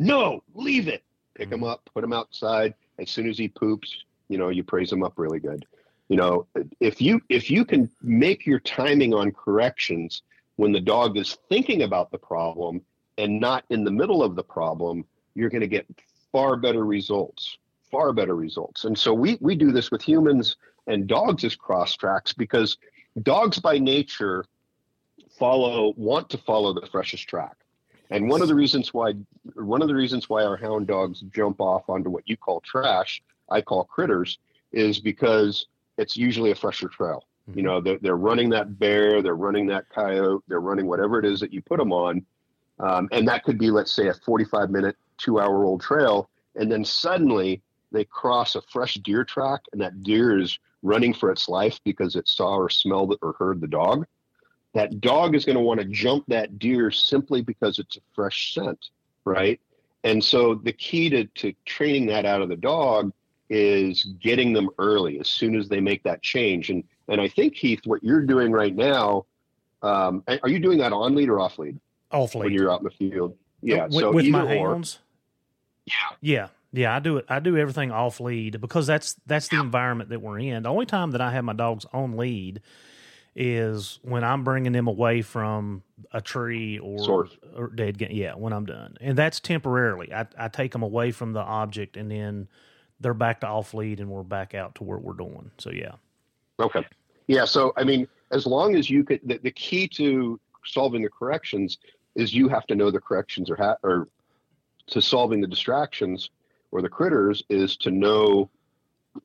No, 0.00 0.42
leave 0.54 0.88
it. 0.88 1.04
Pick 1.34 1.48
hmm. 1.48 1.54
him 1.54 1.64
up, 1.64 1.88
put 1.92 2.02
him 2.02 2.14
outside. 2.14 2.74
As 2.98 3.10
soon 3.10 3.28
as 3.28 3.36
he 3.36 3.48
poops, 3.48 4.04
you 4.28 4.38
know, 4.38 4.48
you 4.48 4.64
praise 4.64 4.90
him 4.90 5.02
up 5.02 5.18
really 5.18 5.40
good. 5.40 5.66
You 6.08 6.16
know, 6.16 6.46
if 6.80 7.00
you 7.00 7.20
if 7.28 7.50
you 7.50 7.64
can 7.64 7.88
make 8.02 8.46
your 8.46 8.60
timing 8.60 9.12
on 9.14 9.30
corrections 9.30 10.22
when 10.56 10.72
the 10.72 10.80
dog 10.80 11.16
is 11.18 11.38
thinking 11.48 11.82
about 11.82 12.10
the 12.10 12.18
problem 12.18 12.80
and 13.18 13.38
not 13.38 13.64
in 13.70 13.84
the 13.84 13.90
middle 13.90 14.22
of 14.22 14.34
the 14.36 14.42
problem, 14.42 15.04
you're 15.34 15.50
going 15.50 15.60
to 15.60 15.68
get 15.68 15.86
far 16.32 16.56
better 16.56 16.84
results. 16.84 17.58
Far 17.90 18.12
better 18.12 18.34
results. 18.34 18.86
And 18.86 18.98
so 18.98 19.12
we 19.12 19.36
we 19.40 19.54
do 19.54 19.70
this 19.70 19.90
with 19.90 20.00
humans 20.00 20.56
and 20.86 21.06
dogs 21.06 21.44
as 21.44 21.54
cross 21.54 21.94
tracks 21.94 22.32
because 22.32 22.78
dogs 23.22 23.58
by 23.58 23.78
nature 23.78 24.46
follow 25.38 25.92
want 25.96 26.30
to 26.30 26.38
follow 26.38 26.72
the 26.72 26.86
freshest 26.86 27.28
track. 27.28 27.56
And 28.10 28.28
one 28.28 28.42
of 28.42 28.48
the 28.48 28.54
reasons 28.54 28.92
why 28.92 29.14
one 29.54 29.82
of 29.82 29.88
the 29.88 29.94
reasons 29.94 30.28
why 30.28 30.44
our 30.44 30.56
hound 30.56 30.88
dogs 30.88 31.20
jump 31.32 31.60
off 31.60 31.88
onto 31.88 32.10
what 32.10 32.28
you 32.28 32.36
call 32.36 32.60
trash, 32.60 33.22
I 33.48 33.60
call 33.60 33.84
critters, 33.84 34.38
is 34.72 34.98
because 34.98 35.66
it's 35.96 36.16
usually 36.16 36.50
a 36.50 36.54
fresher 36.54 36.88
trail. 36.88 37.24
Mm-hmm. 37.48 37.58
You 37.58 37.64
know, 37.64 37.80
they're, 37.80 37.98
they're, 37.98 38.16
running 38.16 38.50
that 38.50 38.78
bear, 38.78 39.22
they're 39.22 39.36
running 39.36 39.66
that 39.68 39.88
coyote, 39.90 40.42
they're 40.48 40.60
running 40.60 40.86
whatever 40.86 41.18
it 41.18 41.24
is 41.24 41.40
that 41.40 41.52
you 41.52 41.62
put 41.62 41.78
them 41.78 41.92
on, 41.92 42.24
um, 42.80 43.08
and 43.12 43.26
that 43.28 43.44
could 43.44 43.58
be, 43.58 43.70
let's 43.70 43.92
say, 43.92 44.08
a 44.08 44.14
45 44.14 44.70
minute, 44.70 44.96
two 45.18 45.38
hour 45.38 45.64
old 45.64 45.80
trail, 45.80 46.28
and 46.56 46.70
then 46.70 46.84
suddenly 46.84 47.62
they 47.92 48.04
cross 48.04 48.56
a 48.56 48.62
fresh 48.62 48.94
deer 48.94 49.24
track, 49.24 49.60
and 49.72 49.80
that 49.80 50.02
deer 50.02 50.38
is 50.38 50.58
running 50.82 51.12
for 51.12 51.30
its 51.30 51.48
life 51.48 51.78
because 51.84 52.16
it 52.16 52.26
saw 52.26 52.56
or 52.56 52.70
smelled 52.70 53.16
or 53.22 53.34
heard 53.38 53.60
the 53.60 53.66
dog 53.66 54.06
that 54.74 55.00
dog 55.00 55.34
is 55.34 55.44
going 55.44 55.56
to 55.56 55.62
want 55.62 55.80
to 55.80 55.86
jump 55.86 56.24
that 56.28 56.58
deer 56.58 56.90
simply 56.90 57.42
because 57.42 57.78
it's 57.78 57.96
a 57.96 58.00
fresh 58.14 58.54
scent, 58.54 58.90
right? 59.24 59.60
And 60.04 60.22
so 60.22 60.54
the 60.54 60.72
key 60.72 61.10
to, 61.10 61.24
to 61.24 61.52
training 61.64 62.06
that 62.06 62.24
out 62.24 62.40
of 62.40 62.48
the 62.48 62.56
dog 62.56 63.12
is 63.48 64.04
getting 64.20 64.52
them 64.52 64.70
early 64.78 65.18
as 65.18 65.28
soon 65.28 65.58
as 65.58 65.68
they 65.68 65.80
make 65.80 66.02
that 66.04 66.22
change. 66.22 66.70
And 66.70 66.84
and 67.08 67.20
I 67.20 67.28
think 67.28 67.56
Heath, 67.56 67.80
what 67.84 68.04
you're 68.04 68.22
doing 68.22 68.52
right 68.52 68.74
now, 68.74 69.26
um, 69.82 70.22
are 70.28 70.48
you 70.48 70.60
doing 70.60 70.78
that 70.78 70.92
on 70.92 71.16
lead 71.16 71.28
or 71.28 71.40
off 71.40 71.58
lead? 71.58 71.80
Off 72.12 72.36
lead. 72.36 72.44
When 72.44 72.52
you're 72.52 72.72
out 72.72 72.80
in 72.80 72.84
the 72.84 72.90
field. 72.90 73.36
Yeah. 73.62 73.86
With, 73.86 73.94
so 73.94 74.12
with 74.12 74.26
my 74.28 74.46
hounds. 74.46 75.00
Yeah. 75.86 75.94
Yeah. 76.20 76.48
Yeah, 76.72 76.94
I 76.94 77.00
do 77.00 77.16
it. 77.16 77.24
I 77.28 77.40
do 77.40 77.56
everything 77.56 77.90
off 77.90 78.20
lead 78.20 78.60
because 78.60 78.86
that's 78.86 79.16
that's 79.26 79.48
the 79.48 79.56
yeah. 79.56 79.62
environment 79.62 80.10
that 80.10 80.22
we're 80.22 80.38
in. 80.38 80.62
The 80.62 80.68
only 80.68 80.86
time 80.86 81.10
that 81.10 81.20
I 81.20 81.32
have 81.32 81.44
my 81.44 81.52
dogs 81.52 81.84
on 81.92 82.16
lead 82.16 82.62
is 83.34 83.98
when 84.02 84.24
I'm 84.24 84.44
bringing 84.44 84.72
them 84.72 84.88
away 84.88 85.22
from 85.22 85.82
a 86.12 86.20
tree 86.20 86.78
or, 86.78 87.28
or 87.54 87.68
dead 87.68 87.98
game. 87.98 88.10
Yeah, 88.12 88.34
when 88.34 88.52
I'm 88.52 88.66
done, 88.66 88.96
and 89.00 89.16
that's 89.16 89.40
temporarily. 89.40 90.12
I, 90.12 90.26
I 90.38 90.48
take 90.48 90.72
them 90.72 90.82
away 90.82 91.10
from 91.10 91.32
the 91.32 91.40
object, 91.40 91.96
and 91.96 92.10
then 92.10 92.48
they're 93.00 93.14
back 93.14 93.40
to 93.40 93.46
off 93.46 93.74
lead, 93.74 94.00
and 94.00 94.10
we're 94.10 94.22
back 94.22 94.54
out 94.54 94.74
to 94.76 94.84
where 94.84 94.98
we're 94.98 95.14
doing. 95.14 95.50
So 95.58 95.70
yeah. 95.70 95.92
Okay. 96.58 96.86
Yeah. 97.26 97.44
So 97.44 97.72
I 97.76 97.84
mean, 97.84 98.08
as 98.32 98.46
long 98.46 98.74
as 98.74 98.90
you 98.90 99.04
could, 99.04 99.20
the, 99.24 99.38
the 99.38 99.50
key 99.50 99.88
to 99.88 100.40
solving 100.64 101.02
the 101.02 101.08
corrections 101.08 101.78
is 102.16 102.34
you 102.34 102.48
have 102.48 102.66
to 102.66 102.74
know 102.74 102.90
the 102.90 103.00
corrections 103.00 103.50
or 103.50 103.56
ha- 103.56 103.76
or 103.82 104.08
to 104.88 105.00
solving 105.00 105.40
the 105.40 105.46
distractions 105.46 106.30
or 106.72 106.82
the 106.82 106.88
critters 106.88 107.42
is 107.48 107.76
to 107.78 107.90
know 107.90 108.50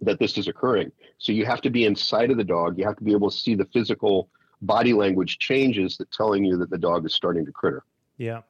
that 0.01 0.19
this 0.19 0.37
is 0.37 0.47
occurring. 0.47 0.91
So 1.17 1.31
you 1.31 1.45
have 1.45 1.61
to 1.61 1.69
be 1.69 1.85
inside 1.85 2.31
of 2.31 2.37
the 2.37 2.43
dog. 2.43 2.77
You 2.77 2.85
have 2.85 2.97
to 2.97 3.03
be 3.03 3.11
able 3.11 3.29
to 3.29 3.37
see 3.37 3.55
the 3.55 3.65
physical 3.65 4.29
body 4.61 4.93
language 4.93 5.37
changes 5.39 5.97
that 5.97 6.11
telling 6.11 6.43
you 6.43 6.57
that 6.57 6.69
the 6.69 6.77
dog 6.77 7.05
is 7.05 7.13
starting 7.13 7.45
to 7.45 7.51
critter. 7.51 7.83
Yeah. 8.17 8.41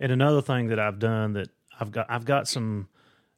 And 0.00 0.12
another 0.12 0.42
thing 0.42 0.68
that 0.68 0.78
I've 0.78 0.98
done 0.98 1.34
that 1.34 1.48
I've 1.78 1.90
got 1.90 2.06
I've 2.10 2.24
got 2.24 2.48
some 2.48 2.88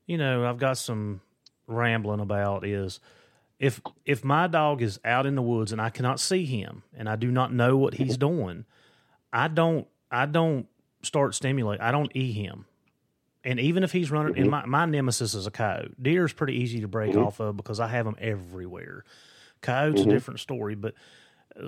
you 0.07 0.19
know, 0.19 0.47
I've 0.47 0.59
got 0.59 0.79
some 0.79 1.21
rambling 1.67 2.21
about 2.21 2.67
is 2.67 3.01
if 3.59 3.81
if 4.05 4.25
my 4.25 4.47
dog 4.47 4.83
is 4.83 4.99
out 5.05 5.27
in 5.27 5.35
the 5.35 5.43
woods 5.43 5.73
and 5.73 5.81
I 5.81 5.91
cannot 5.91 6.21
see 6.21 6.45
him 6.45 6.83
and 6.97 7.09
I 7.09 7.17
do 7.17 7.31
not 7.31 7.53
know 7.53 7.77
what 7.77 7.95
he's 7.95 8.17
doing, 8.17 8.65
I 9.33 9.49
don't 9.49 9.87
I 10.11 10.27
don't 10.27 10.67
start 11.03 11.35
stimulate. 11.35 11.81
I 11.81 11.91
don't 11.91 12.15
e 12.15 12.33
him. 12.33 12.67
And 13.45 13.61
even 13.61 13.85
if 13.85 13.93
he's 13.93 14.11
running, 14.11 14.35
mm-hmm. 14.35 14.43
and 14.43 14.51
my, 14.51 14.65
my 14.65 14.87
nemesis 14.87 15.35
is 15.35 15.47
a 15.47 15.51
coyote. 15.51 15.95
Deer 16.01 16.25
is 16.25 16.33
pretty 16.33 16.55
easy 16.55 16.81
to 16.81 16.89
break 16.89 17.13
mm-hmm. 17.13 17.25
off 17.25 17.41
of 17.41 17.57
because 17.57 17.79
I 17.79 17.89
have 17.89 18.07
them 18.07 18.17
everywhere. 18.19 19.05
Coyote's 19.61 20.01
mm-hmm. 20.01 20.11
a 20.11 20.13
different 20.13 20.41
story, 20.41 20.75
but 20.75 20.95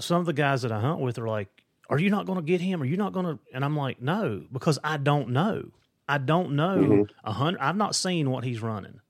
some 0.01 0.21
of 0.21 0.27
the 0.27 0.33
guys 0.33 0.63
that 0.63 0.73
I 0.73 0.81
hunt 0.81 1.01
with 1.01 1.19
are 1.19 1.29
like, 1.29 1.49
"Are 1.91 1.99
you 1.99 2.11
not 2.11 2.27
going 2.27 2.39
to 2.39 2.45
get 2.45 2.61
him? 2.61 2.83
Are 2.83 2.87
you 2.87 2.97
not 2.97 3.13
going 3.13 3.27
to?" 3.27 3.39
And 3.55 3.65
I'm 3.65 3.77
like, 3.77 4.01
"No," 4.01 4.45
because 4.53 4.79
I 4.83 4.97
don't 4.97 5.31
know. 5.31 5.71
I 6.09 6.19
don't 6.19 6.53
know 6.53 6.79
mm-hmm. 6.79 7.03
a 7.29 7.33
hundred. 7.33 7.61
I've 7.61 7.77
not 7.77 7.95
seen 7.95 8.31
what 8.31 8.45
he's 8.45 8.63
running. 8.63 9.01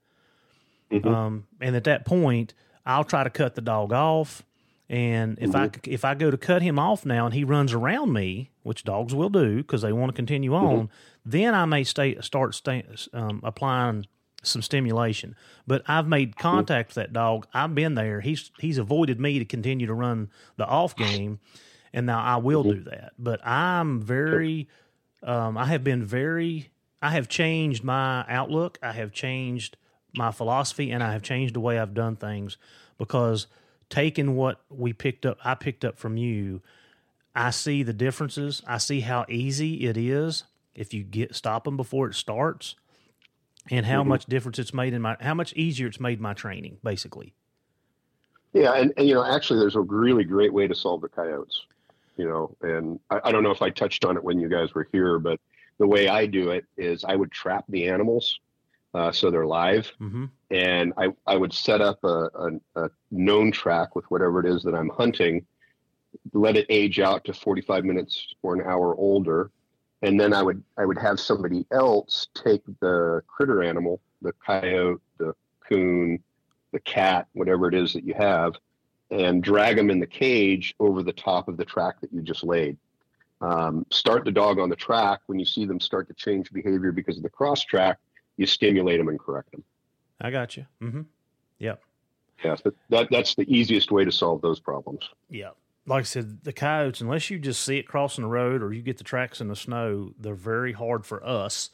Mm-hmm. 0.91 1.07
Um, 1.07 1.47
and 1.61 1.75
at 1.75 1.85
that 1.85 2.05
point, 2.05 2.53
I'll 2.85 3.03
try 3.03 3.23
to 3.23 3.29
cut 3.29 3.55
the 3.55 3.61
dog 3.61 3.93
off. 3.93 4.43
And 4.89 5.37
if 5.41 5.53
I 5.53 5.69
if 5.83 6.05
I 6.05 6.15
go 6.15 6.31
to 6.31 6.37
cut 6.37 6.61
him 6.61 6.79
off 6.79 7.05
now 7.05 7.25
and 7.25 7.33
he 7.33 7.43
runs 7.43 7.73
around 7.73 8.13
me, 8.13 8.51
which 8.63 8.85
dogs 8.85 9.13
will 9.13 9.29
do 9.29 9.57
because 9.57 9.81
they 9.81 9.91
want 9.91 10.09
to 10.11 10.15
continue 10.15 10.55
on, 10.55 10.89
then 11.25 11.53
I 11.53 11.65
may 11.65 11.83
stay, 11.83 12.19
start 12.21 12.55
stay, 12.55 12.85
um, 13.11 13.41
applying 13.43 14.05
some 14.43 14.61
stimulation. 14.61 15.35
But 15.65 15.83
I've 15.87 16.07
made 16.07 16.37
contact 16.37 16.89
with 16.89 16.95
that 16.95 17.11
dog. 17.11 17.47
I've 17.53 17.75
been 17.75 17.95
there. 17.95 18.21
He's 18.21 18.49
he's 18.59 18.77
avoided 18.77 19.19
me 19.19 19.39
to 19.39 19.45
continue 19.45 19.87
to 19.87 19.93
run 19.93 20.29
the 20.55 20.65
off 20.65 20.95
game, 20.95 21.39
and 21.91 22.05
now 22.05 22.23
I 22.23 22.37
will 22.37 22.63
do 22.63 22.81
that. 22.83 23.11
But 23.19 23.45
I'm 23.45 24.01
very, 24.01 24.69
um, 25.21 25.57
I 25.57 25.65
have 25.65 25.83
been 25.83 26.05
very, 26.05 26.69
I 27.01 27.09
have 27.09 27.27
changed 27.27 27.83
my 27.83 28.23
outlook. 28.29 28.79
I 28.81 28.93
have 28.93 29.11
changed 29.11 29.75
my 30.15 30.31
philosophy, 30.31 30.91
and 30.91 31.03
I 31.03 31.11
have 31.11 31.23
changed 31.23 31.55
the 31.55 31.59
way 31.59 31.77
I've 31.77 31.93
done 31.93 32.15
things 32.15 32.57
because 32.97 33.47
taking 33.89 34.35
what 34.35 34.61
we 34.69 34.93
picked 34.93 35.25
up, 35.25 35.37
I 35.43 35.55
picked 35.55 35.85
up 35.85 35.97
from 35.97 36.17
you. 36.17 36.61
I 37.35 37.51
see 37.51 37.83
the 37.83 37.93
differences. 37.93 38.61
I 38.67 38.77
see 38.79 39.01
how 39.01 39.25
easy 39.29 39.87
it 39.87 39.97
is 39.97 40.43
if 40.75 40.93
you 40.93 41.03
get 41.03 41.35
stop 41.35 41.63
them 41.65 41.77
before 41.77 42.07
it 42.07 42.15
starts, 42.15 42.75
and 43.69 43.85
how 43.85 43.99
mm-hmm. 43.99 44.09
much 44.09 44.25
difference 44.25 44.59
it's 44.59 44.73
made 44.73 44.93
in 44.93 45.01
my 45.01 45.17
how 45.19 45.33
much 45.33 45.53
easier 45.53 45.87
it's 45.87 45.99
made 45.99 46.19
my 46.19 46.33
training, 46.33 46.77
basically. 46.83 47.33
Yeah, 48.53 48.73
and, 48.73 48.93
and 48.97 49.07
you 49.07 49.13
know, 49.13 49.23
actually, 49.23 49.59
there's 49.59 49.75
a 49.75 49.81
really 49.81 50.23
great 50.23 50.53
way 50.53 50.67
to 50.67 50.75
solve 50.75 51.01
the 51.01 51.09
coyotes. 51.09 51.61
You 52.15 52.27
know, 52.27 52.55
and 52.61 52.99
I, 53.11 53.19
I 53.25 53.31
don't 53.31 53.43
know 53.43 53.51
if 53.51 53.61
I 53.61 53.69
touched 53.69 54.03
on 54.03 54.17
it 54.17 54.23
when 54.23 54.39
you 54.39 54.49
guys 54.49 54.73
were 54.73 54.87
here, 54.91 55.19
but 55.19 55.39
the 55.77 55.87
way 55.87 56.07
I 56.07 56.25
do 56.25 56.49
it 56.49 56.65
is 56.75 57.03
I 57.03 57.15
would 57.15 57.31
trap 57.31 57.65
the 57.69 57.87
animals 57.87 58.39
uh, 58.93 59.11
so 59.11 59.29
they're 59.29 59.45
live, 59.45 59.91
mm-hmm. 60.01 60.25
and 60.51 60.93
I 60.97 61.09
I 61.25 61.35
would 61.35 61.53
set 61.53 61.81
up 61.81 62.03
a, 62.03 62.29
a, 62.75 62.83
a 62.83 62.89
known 63.11 63.51
track 63.51 63.95
with 63.95 64.05
whatever 64.05 64.39
it 64.39 64.45
is 64.45 64.63
that 64.63 64.73
I'm 64.73 64.89
hunting, 64.89 65.45
let 66.33 66.57
it 66.57 66.65
age 66.69 66.99
out 66.99 67.25
to 67.25 67.33
45 67.33 67.85
minutes 67.85 68.33
or 68.41 68.55
an 68.55 68.61
hour 68.61 68.95
older, 68.95 69.51
and 70.01 70.19
then 70.19 70.33
I 70.33 70.41
would 70.41 70.63
I 70.77 70.85
would 70.85 70.97
have 70.97 71.19
somebody 71.19 71.65
else 71.71 72.27
take 72.33 72.63
the 72.79 73.21
critter 73.27 73.61
animal, 73.63 73.99
the 74.21 74.33
coyote, 74.33 75.01
the 75.17 75.33
coon, 75.67 76.23
the 76.71 76.79
cat, 76.79 77.27
whatever 77.33 77.67
it 77.67 77.73
is 77.73 77.93
that 77.93 78.03
you 78.03 78.13
have, 78.13 78.53
and 79.11 79.43
drag 79.43 79.75
them 79.75 79.89
in 79.89 79.99
the 79.99 80.07
cage 80.07 80.75
over 80.79 81.03
the 81.03 81.13
top 81.13 81.47
of 81.47 81.57
the 81.57 81.65
track 81.65 81.99
that 82.01 82.13
you 82.13 82.21
just 82.21 82.43
laid. 82.43 82.77
Um, 83.39 83.85
start 83.91 84.25
the 84.25 84.31
dog 84.31 84.59
on 84.59 84.69
the 84.69 84.75
track. 84.75 85.19
When 85.27 85.39
you 85.39 85.45
see 85.45 85.65
them 85.65 85.79
start 85.79 86.07
to 86.07 86.13
change 86.13 86.51
behavior 86.51 86.91
because 86.91 87.17
of 87.17 87.23
the 87.23 87.29
cross 87.29 87.63
track, 87.63 87.99
you 88.37 88.45
stimulate 88.45 88.99
them 88.99 89.09
and 89.09 89.19
correct 89.19 89.51
them. 89.51 89.63
I 90.21 90.31
got 90.31 90.57
you. 90.57 90.65
Mm-hmm. 90.81 91.01
Yep. 91.59 91.81
Yes, 92.43 92.61
that 92.89 93.07
that's 93.09 93.35
the 93.35 93.51
easiest 93.53 93.91
way 93.91 94.05
to 94.05 94.11
solve 94.11 94.41
those 94.41 94.59
problems. 94.59 95.09
Yeah 95.29 95.51
like 95.87 96.01
I 96.01 96.03
said, 96.03 96.43
the 96.43 96.53
coyotes, 96.53 96.99
unless 96.99 97.29
you 97.29 97.39
just 97.39 97.63
see 97.63 97.77
it 97.77 97.87
crossing 97.87 98.23
the 98.23 98.29
road 98.29 98.61
or 98.61 98.73
you 98.73 98.81
get 98.81 98.97
the 98.97 99.05
tracks 99.05 99.39
in 99.39 99.47
the 99.47 99.55
snow, 99.55 100.13
they're 100.19 100.35
very 100.35 100.73
hard 100.73 101.05
for 101.05 101.25
us 101.25 101.69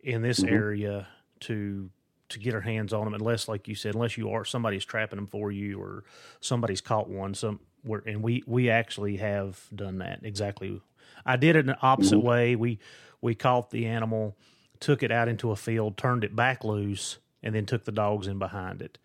in 0.00 0.22
this 0.22 0.40
mm-hmm. 0.40 0.54
area 0.54 1.08
to 1.40 1.88
to 2.30 2.38
get 2.38 2.52
our 2.52 2.60
hands 2.60 2.92
on 2.92 3.04
them. 3.04 3.14
Unless, 3.14 3.48
like 3.48 3.68
you 3.68 3.74
said, 3.74 3.94
unless 3.94 4.18
you 4.18 4.30
are 4.30 4.44
somebody's 4.44 4.84
trapping 4.84 5.16
them 5.16 5.26
for 5.26 5.50
you 5.50 5.80
or 5.80 6.04
somebody's 6.40 6.80
caught 6.80 7.08
one. 7.08 7.32
Some 7.32 7.60
where 7.84 8.02
and 8.04 8.22
we 8.22 8.42
we 8.44 8.70
actually 8.70 9.16
have 9.18 9.62
done 9.72 9.98
that 9.98 10.20
exactly. 10.24 10.82
I 11.24 11.36
did 11.36 11.54
it 11.54 11.60
in 11.60 11.66
the 11.66 11.80
opposite 11.80 12.16
mm-hmm. 12.16 12.26
way. 12.26 12.56
We 12.56 12.80
we 13.20 13.36
caught 13.36 13.70
the 13.70 13.86
animal, 13.86 14.36
took 14.80 15.02
it 15.02 15.10
out 15.10 15.28
into 15.28 15.50
a 15.50 15.56
field, 15.56 15.96
turned 15.96 16.24
it 16.24 16.34
back 16.34 16.64
loose, 16.64 17.18
and 17.42 17.54
then 17.54 17.66
took 17.66 17.84
the 17.84 17.92
dogs 17.92 18.26
in 18.26 18.38
behind 18.38 18.82
it. 18.82 18.98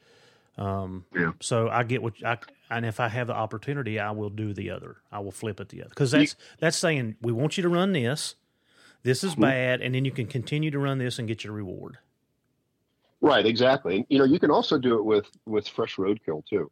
Um, 0.57 1.05
yeah. 1.15 1.32
So 1.41 1.69
I 1.69 1.84
get 1.84 2.03
what 2.03 2.13
I 2.24 2.38
and 2.69 2.86
if 2.86 2.99
I 2.99 3.07
have 3.07 3.28
the 3.28 3.36
opportunity, 3.36 3.99
I 3.99 4.11
will 4.11 4.30
do 4.30 4.53
the 4.53 4.69
other. 4.69 4.97
I 5.11 5.19
will 5.19 5.32
flip 5.32 5.59
it 5.59 5.69
the 5.69 5.82
other 5.82 5.89
because 5.89 6.11
that's 6.11 6.36
that's 6.59 6.78
saying 6.78 7.15
we 7.21 7.32
want 7.32 7.57
you 7.57 7.63
to 7.63 7.69
run 7.69 7.93
this. 7.93 8.36
This 9.03 9.24
is 9.24 9.32
mm-hmm. 9.32 9.41
bad, 9.41 9.82
and 9.82 9.93
then 9.93 10.05
you 10.05 10.11
can 10.11 10.28
continue 10.28 10.71
to 10.71 10.80
run 10.80 10.97
this 10.97 11.19
and 11.19 11.28
get 11.28 11.43
your 11.43 11.53
reward. 11.53 11.97
Right, 13.19 13.45
exactly. 13.45 13.97
And 13.97 14.05
you 14.09 14.19
know, 14.19 14.26
you 14.26 14.39
can 14.39 14.51
also 14.51 14.78
do 14.78 14.97
it 14.97 15.05
with 15.05 15.26
with 15.45 15.67
fresh 15.67 15.95
roadkill 15.95 16.45
too. 16.45 16.71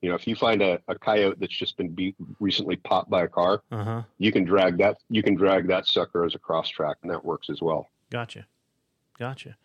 You 0.00 0.10
know, 0.10 0.14
if 0.14 0.28
you 0.28 0.36
find 0.36 0.62
a, 0.62 0.80
a 0.86 0.96
coyote 0.96 1.38
that's 1.40 1.56
just 1.56 1.76
been 1.76 1.88
beat, 1.88 2.14
recently 2.38 2.76
popped 2.76 3.10
by 3.10 3.24
a 3.24 3.28
car, 3.28 3.62
Uh-huh. 3.72 4.02
you 4.18 4.30
can 4.30 4.44
drag 4.44 4.78
that 4.78 4.98
you 5.10 5.22
can 5.22 5.34
drag 5.34 5.66
that 5.68 5.86
sucker 5.86 6.24
as 6.24 6.34
a 6.34 6.38
cross 6.38 6.68
track, 6.68 6.96
and 7.02 7.10
that 7.10 7.24
works 7.24 7.50
as 7.50 7.60
well. 7.60 7.88
Gotcha. 8.10 8.46
Gotcha. 9.18 9.56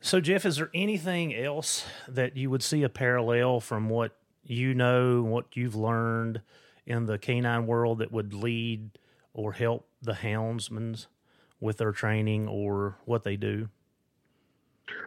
So, 0.00 0.20
Jeff, 0.20 0.44
is 0.44 0.56
there 0.56 0.70
anything 0.74 1.34
else 1.34 1.86
that 2.06 2.36
you 2.36 2.50
would 2.50 2.62
see 2.62 2.82
a 2.82 2.88
parallel 2.88 3.60
from 3.60 3.88
what 3.88 4.16
you 4.44 4.74
know, 4.74 5.22
what 5.22 5.56
you've 5.56 5.74
learned 5.74 6.42
in 6.86 7.06
the 7.06 7.18
canine 7.18 7.66
world 7.66 7.98
that 7.98 8.12
would 8.12 8.34
lead 8.34 8.90
or 9.32 9.52
help 9.52 9.88
the 10.02 10.12
houndsmen 10.12 11.06
with 11.60 11.78
their 11.78 11.92
training 11.92 12.46
or 12.46 12.96
what 13.06 13.24
they 13.24 13.36
do? 13.36 13.68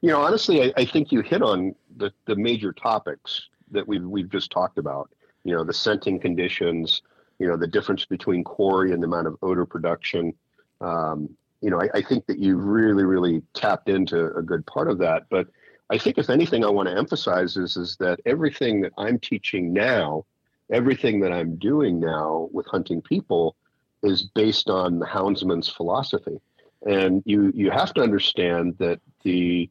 You 0.01 0.09
know, 0.09 0.21
honestly, 0.21 0.63
I, 0.63 0.73
I 0.81 0.85
think 0.85 1.11
you 1.11 1.21
hit 1.21 1.43
on 1.43 1.75
the, 1.97 2.11
the 2.25 2.35
major 2.35 2.73
topics 2.73 3.49
that 3.69 3.87
we've 3.87 4.03
we've 4.03 4.29
just 4.29 4.49
talked 4.49 4.79
about. 4.79 5.11
You 5.43 5.55
know, 5.55 5.63
the 5.63 5.73
scenting 5.73 6.19
conditions. 6.19 7.03
You 7.39 7.47
know, 7.47 7.55
the 7.55 7.67
difference 7.67 8.03
between 8.05 8.43
quarry 8.43 8.93
and 8.93 9.03
the 9.03 9.05
amount 9.05 9.27
of 9.27 9.37
odor 9.43 9.67
production. 9.67 10.33
Um, 10.81 11.29
you 11.61 11.69
know, 11.69 11.81
I, 11.81 11.89
I 11.95 12.01
think 12.01 12.25
that 12.27 12.39
you've 12.39 12.63
really, 12.63 13.03
really 13.03 13.41
tapped 13.53 13.89
into 13.89 14.35
a 14.35 14.41
good 14.41 14.65
part 14.65 14.89
of 14.89 14.97
that. 14.99 15.23
But 15.29 15.47
I 15.89 15.97
think, 15.97 16.17
if 16.17 16.29
anything, 16.29 16.63
I 16.63 16.69
want 16.69 16.89
to 16.89 16.97
emphasize 16.97 17.57
is 17.57 17.77
is 17.77 17.95
that 17.97 18.19
everything 18.25 18.81
that 18.81 18.93
I'm 18.97 19.19
teaching 19.19 19.73
now, 19.73 20.25
everything 20.71 21.19
that 21.21 21.31
I'm 21.31 21.55
doing 21.55 21.99
now 21.99 22.49
with 22.51 22.67
hunting 22.67 23.01
people, 23.01 23.55
is 24.03 24.23
based 24.23 24.69
on 24.69 24.99
the 24.99 25.05
houndsman's 25.05 25.69
philosophy. 25.69 26.39
And 26.85 27.23
you 27.25 27.51
you 27.55 27.71
have 27.71 27.93
to 27.95 28.01
understand 28.01 28.75
that 28.79 28.99
the 29.23 29.69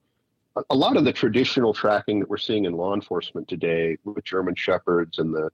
a 0.70 0.74
lot 0.74 0.96
of 0.96 1.04
the 1.04 1.12
traditional 1.12 1.74
tracking 1.74 2.18
that 2.20 2.30
we're 2.30 2.38
seeing 2.38 2.64
in 2.64 2.72
law 2.72 2.94
enforcement 2.94 3.46
today 3.46 3.98
with 4.04 4.24
German 4.24 4.54
shepherds 4.54 5.18
and 5.18 5.34
the 5.34 5.50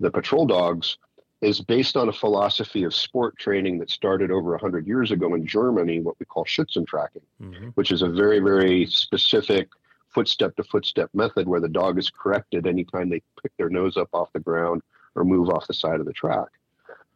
the 0.00 0.10
patrol 0.10 0.46
dogs 0.46 0.98
is 1.40 1.60
based 1.60 1.96
on 1.96 2.08
a 2.08 2.12
philosophy 2.12 2.82
of 2.82 2.94
sport 2.94 3.36
training 3.38 3.78
that 3.78 3.90
started 3.90 4.30
over 4.30 4.50
100 4.50 4.86
years 4.86 5.10
ago 5.10 5.34
in 5.34 5.46
Germany, 5.46 6.00
what 6.00 6.16
we 6.18 6.26
call 6.26 6.44
Schutzhund 6.44 6.86
tracking, 6.86 7.22
Mm-hmm. 7.42 7.68
which 7.68 7.90
is 7.90 8.02
a 8.02 8.08
very, 8.08 8.40
very 8.40 8.86
specific 8.86 9.68
footstep 10.08 10.54
to 10.56 10.64
footstep 10.64 11.08
method 11.14 11.48
where 11.48 11.60
the 11.60 11.68
dog 11.68 11.98
is 11.98 12.10
corrected 12.10 12.66
anytime 12.66 13.08
they 13.08 13.22
pick 13.40 13.56
their 13.56 13.70
nose 13.70 13.96
up 13.96 14.08
off 14.12 14.32
the 14.32 14.40
ground 14.40 14.82
or 15.14 15.24
move 15.24 15.48
off 15.48 15.66
the 15.66 15.72
side 15.72 16.00
of 16.00 16.06
the 16.06 16.12
track. 16.12 16.48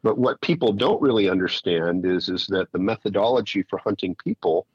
But 0.02 0.16
what 0.16 0.40
people 0.40 0.72
don't 0.72 1.02
really 1.02 1.28
understand 1.28 2.06
is, 2.06 2.28
is 2.28 2.46
that 2.48 2.70
the 2.72 2.78
methodology 2.78 3.62
for 3.62 3.78
hunting 3.78 4.14
people 4.14 4.66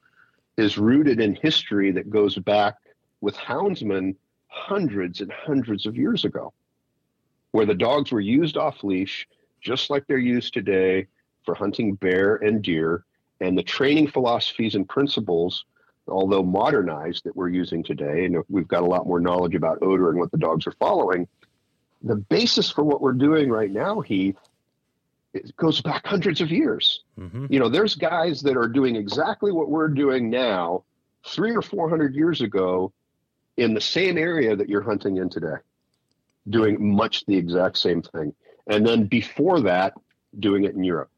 is 0.58 0.78
rooted 0.78 1.20
in 1.20 1.36
history 1.36 1.92
that 1.92 2.10
goes 2.10 2.38
back 2.38 2.76
with 3.22 3.36
houndsmen 3.36 4.16
hundreds 4.48 5.22
and 5.22 5.32
hundreds 5.32 5.86
of 5.86 5.96
years 5.96 6.26
ago, 6.26 6.54
where 7.52 7.66
the 7.66 7.74
dogs 7.76 8.12
were 8.12 8.20
used 8.20 8.58
off 8.58 8.84
leash, 8.84 9.28
just 9.62 9.90
like 9.90 10.06
they're 10.08 10.18
used 10.18 10.54
today 10.54 11.08
for 11.46 11.56
hunting 11.56 11.96
bear 11.96 12.36
and 12.38 12.62
deer. 12.62 13.06
And 13.42 13.58
the 13.58 13.64
training 13.64 14.10
philosophies 14.10 14.76
and 14.76 14.88
principles, 14.88 15.66
although 16.08 16.44
modernized, 16.44 17.24
that 17.24 17.36
we're 17.36 17.50
using 17.50 17.84
today, 17.84 18.26
and 18.26 18.44
we've 18.50 18.68
got 18.68 18.84
a 18.84 18.86
lot 18.86 19.08
more 19.08 19.20
knowledge 19.20 19.56
about 19.56 19.82
odor 19.82 20.10
and 20.10 20.20
what 20.20 20.32
the 20.32 20.38
dogs 20.38 20.68
are 20.68 20.74
following. 20.74 21.28
The 22.04 22.16
basis 22.16 22.70
for 22.70 22.84
what 22.84 23.02
we're 23.02 23.14
doing 23.14 23.50
right 23.50 23.72
now, 23.72 24.02
Heath, 24.02 24.38
it 25.34 25.56
goes 25.58 25.82
back 25.82 26.06
hundreds 26.06 26.42
of 26.42 26.50
years. 26.50 27.04
Mm-hmm. 27.20 27.48
You 27.50 27.60
know, 27.60 27.70
there's 27.70 27.96
guys 27.96 28.42
that 28.42 28.58
are 28.58 28.68
doing 28.68 28.96
exactly 28.96 29.52
what 29.52 29.70
we're 29.70 29.90
doing 29.90 30.30
now, 30.30 30.84
three 31.26 31.56
or 31.56 31.62
four 31.62 31.90
hundred 31.90 32.16
years 32.16 32.42
ago, 32.42 32.92
in 33.58 33.74
the 33.74 33.82
same 33.82 34.18
area 34.18 34.56
that 34.56 34.70
you're 34.70 34.82
hunting 34.82 35.18
in 35.18 35.30
today, 35.30 35.58
doing 36.50 36.96
much 36.96 37.26
the 37.26 37.36
exact 37.36 37.78
same 37.78 38.02
thing. 38.02 38.34
And 38.70 38.86
then 38.86 39.06
before 39.06 39.60
that, 39.62 39.94
doing 40.40 40.64
it 40.64 40.76
in 40.76 40.84
Europe, 40.84 41.10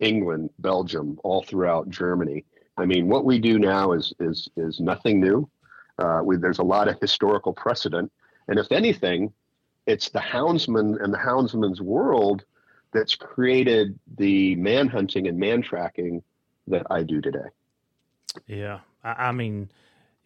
England, 0.00 0.50
Belgium, 0.58 1.18
all 1.22 1.42
throughout 1.42 1.88
Germany. 1.88 2.44
I 2.76 2.84
mean, 2.84 3.08
what 3.08 3.24
we 3.24 3.38
do 3.38 3.58
now 3.58 3.92
is 3.92 4.12
is 4.20 4.50
is 4.56 4.80
nothing 4.80 5.20
new. 5.20 5.48
Uh, 5.98 6.20
we, 6.22 6.36
there's 6.36 6.58
a 6.58 6.64
lot 6.64 6.88
of 6.88 7.00
historical 7.00 7.52
precedent, 7.52 8.12
and 8.48 8.58
if 8.58 8.70
anything, 8.70 9.32
it's 9.86 10.10
the 10.10 10.18
houndsman 10.18 11.02
and 11.02 11.14
the 11.14 11.18
houndsman's 11.18 11.80
world 11.80 12.44
that's 12.92 13.14
created 13.14 13.98
the 14.18 14.54
man 14.56 14.88
hunting 14.88 15.26
and 15.28 15.38
man 15.38 15.62
tracking 15.62 16.22
that 16.66 16.86
I 16.90 17.02
do 17.02 17.20
today. 17.20 17.48
Yeah, 18.46 18.80
I, 19.02 19.28
I 19.28 19.32
mean, 19.32 19.70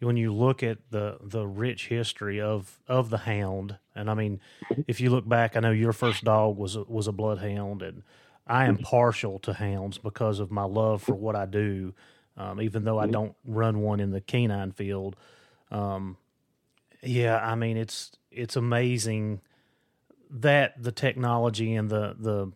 when 0.01 0.17
you 0.17 0.33
look 0.33 0.63
at 0.63 0.79
the 0.89 1.17
the 1.21 1.47
rich 1.47 1.87
history 1.87 2.41
of 2.41 2.79
of 2.87 3.09
the 3.09 3.19
hound, 3.19 3.77
and 3.95 4.09
I 4.09 4.15
mean, 4.15 4.41
if 4.87 4.99
you 4.99 5.09
look 5.09 5.27
back, 5.27 5.55
I 5.55 5.59
know 5.59 5.71
your 5.71 5.93
first 5.93 6.23
dog 6.23 6.57
was 6.57 6.75
a, 6.75 6.83
was 6.83 7.07
a 7.07 7.11
bloodhound, 7.11 7.81
and 7.81 8.03
I 8.47 8.65
am 8.65 8.77
partial 8.77 9.39
to 9.39 9.53
hounds 9.53 9.97
because 9.97 10.39
of 10.39 10.51
my 10.51 10.63
love 10.63 11.03
for 11.03 11.13
what 11.13 11.35
I 11.35 11.45
do. 11.45 11.93
Um, 12.37 12.61
even 12.61 12.85
though 12.85 12.97
I 12.97 13.07
don't 13.07 13.35
run 13.45 13.81
one 13.81 13.99
in 13.99 14.11
the 14.11 14.21
canine 14.21 14.71
field, 14.71 15.15
um, 15.69 16.17
yeah, 17.03 17.37
I 17.37 17.55
mean 17.55 17.77
it's 17.77 18.11
it's 18.31 18.55
amazing 18.55 19.41
that 20.31 20.81
the 20.81 20.91
technology 20.91 21.75
and 21.75 21.89
the 21.89 22.15
the 22.17 22.51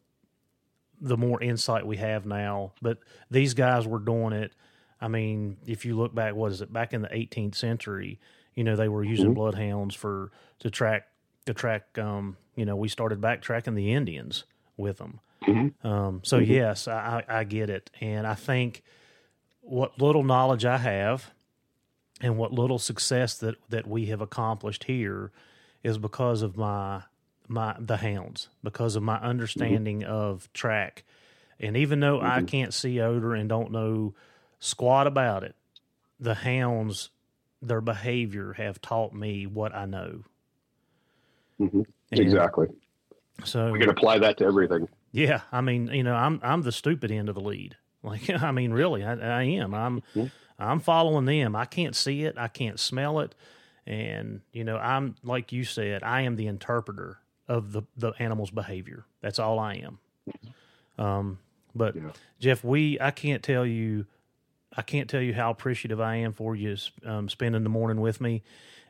the 0.99 1.17
more 1.17 1.41
insight 1.43 1.85
we 1.85 1.97
have 1.97 2.25
now. 2.25 2.73
But 2.81 2.99
these 3.29 3.53
guys 3.53 3.85
were 3.85 3.99
doing 3.99 4.33
it. 4.33 4.53
I 5.01 5.07
mean, 5.07 5.57
if 5.65 5.85
you 5.85 5.95
look 5.95 6.15
back, 6.15 6.35
what 6.35 6.51
is 6.51 6.61
it? 6.61 6.71
Back 6.71 6.93
in 6.93 7.01
the 7.01 7.09
18th 7.15 7.55
century, 7.55 8.19
you 8.53 8.63
know, 8.63 8.75
they 8.75 8.87
were 8.87 9.03
using 9.03 9.31
Mhm. 9.31 9.35
bloodhounds 9.35 9.95
for 9.95 10.31
to 10.59 10.69
track 10.69 11.07
to 11.45 11.53
track. 11.53 11.97
Um, 11.97 12.37
you 12.55 12.65
know, 12.65 12.75
we 12.75 12.87
started 12.87 13.21
backtracking 13.21 13.75
the 13.75 13.93
Indians 13.93 14.45
with 14.77 14.97
them. 14.97 15.19
Mhm. 15.47 15.73
Um, 15.83 16.21
so 16.23 16.39
Mhm. 16.39 16.47
yes, 16.47 16.87
I, 16.87 17.23
I 17.27 17.43
get 17.43 17.69
it, 17.69 17.91
and 18.01 18.25
I 18.25 18.33
think 18.35 18.81
what 19.61 19.99
little 20.01 20.23
knowledge 20.23 20.65
I 20.65 20.77
have, 20.77 21.31
and 22.21 22.37
what 22.37 22.53
little 22.53 22.79
success 22.79 23.37
that 23.39 23.55
that 23.69 23.85
we 23.87 24.05
have 24.07 24.21
accomplished 24.21 24.85
here, 24.85 25.31
is 25.83 25.97
because 25.97 26.41
of 26.41 26.57
my 26.57 27.03
my 27.47 27.75
the 27.79 27.97
hounds, 27.97 28.49
because 28.63 28.95
of 28.95 29.03
my 29.03 29.17
understanding 29.17 30.03
of 30.03 30.51
track, 30.53 31.03
and 31.59 31.75
even 31.77 31.99
though 31.99 32.21
I 32.21 32.41
Mhm. 32.41 32.47
can't 32.47 32.73
see 32.73 32.99
odor 33.01 33.35
and 33.35 33.47
don't 33.49 33.71
know 33.71 34.15
squat 34.59 35.07
about 35.07 35.43
it, 35.43 35.55
the 36.19 36.33
hounds, 36.35 37.09
their 37.61 37.81
behavior 37.81 38.53
have 38.53 38.81
taught 38.81 39.13
me 39.13 39.45
what 39.45 39.73
I 39.73 39.85
know. 39.85 40.23
Mhm. 41.59 41.85
Exactly. 42.11 42.67
So 43.43 43.71
We 43.71 43.79
can 43.79 43.89
apply 43.89 44.19
that 44.19 44.37
to 44.37 44.45
everything. 44.45 44.87
yeah, 45.11 45.41
I 45.51 45.61
mean, 45.61 45.87
you 45.87 46.03
know, 46.03 46.15
I'm 46.15 46.39
I'm 46.43 46.61
the 46.61 46.71
stupid 46.71 47.11
end 47.11 47.29
of 47.29 47.35
the 47.35 47.41
lead. 47.41 47.77
Like, 48.05 48.29
I 48.29 48.51
mean, 48.51 48.71
really, 48.71 49.03
I, 49.03 49.13
I 49.15 49.43
am. 49.43 49.73
I'm 49.73 50.03
Yeah. 50.13 50.27
I'm 50.59 50.79
following 50.79 51.25
them. 51.25 51.55
I 51.55 51.65
can't 51.65 51.95
see 51.95 52.23
it. 52.25 52.35
I 52.37 52.47
can't 52.47 52.79
smell 52.79 53.19
it, 53.19 53.33
and 53.87 54.41
you 54.53 54.63
know, 54.63 54.77
I'm 54.77 55.15
like 55.23 55.51
you 55.51 55.63
said, 55.63 56.03
I 56.03 56.21
am 56.21 56.35
the 56.35 56.45
interpreter 56.45 57.17
of 57.47 57.71
the 57.71 57.81
the 57.97 58.11
animal's 58.19 58.51
behavior. 58.51 59.05
That's 59.21 59.39
all 59.39 59.57
I 59.57 59.75
am. 59.77 59.97
Um, 61.03 61.39
but 61.73 61.95
Yeah. 61.95 62.11
Jeff, 62.39 62.63
we 62.63 62.99
I 63.01 63.09
can't 63.09 63.41
tell 63.41 63.65
you, 63.65 64.05
I 64.77 64.81
can't 64.81 65.09
tell 65.09 65.21
you 65.21 65.33
how 65.33 65.51
appreciative 65.51 66.01
I 66.01 66.17
am 66.17 66.33
for 66.33 66.55
you 66.55 66.75
um, 67.05 67.29
spending 67.29 67.63
the 67.63 67.69
morning 67.69 68.01
with 68.01 68.19
me 68.19 68.43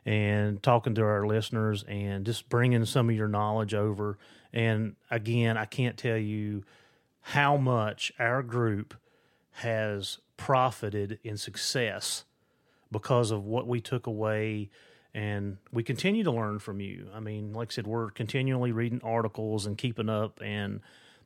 and 0.04 0.62
talking 0.62 0.94
to 0.94 1.02
our 1.02 1.26
listeners 1.26 1.84
and 1.88 2.24
just 2.24 2.48
bringing 2.48 2.84
some 2.84 3.10
of 3.10 3.16
your 3.16 3.28
knowledge 3.28 3.74
over. 3.74 4.18
And 4.52 4.96
again, 5.10 5.56
I 5.56 5.64
can't 5.64 5.96
tell 5.96 6.16
you 6.16 6.64
how 7.20 7.56
much 7.56 8.12
our 8.18 8.42
group 8.42 8.94
has 9.50 10.18
profited 10.36 11.18
in 11.24 11.36
success 11.36 12.24
because 12.92 13.30
of 13.30 13.44
what 13.44 13.66
we 13.66 13.80
took 13.80 14.06
away 14.06 14.70
and 15.12 15.56
we 15.72 15.82
continue 15.82 16.22
to 16.22 16.30
learn 16.30 16.58
from 16.58 16.78
you. 16.78 17.08
I 17.14 17.20
mean, 17.20 17.52
like 17.52 17.72
I 17.72 17.74
said, 17.74 17.86
we're 17.86 18.10
continually 18.10 18.70
reading 18.70 19.00
articles 19.02 19.66
and 19.66 19.76
keeping 19.78 20.08
up 20.08 20.40
and 20.42 20.80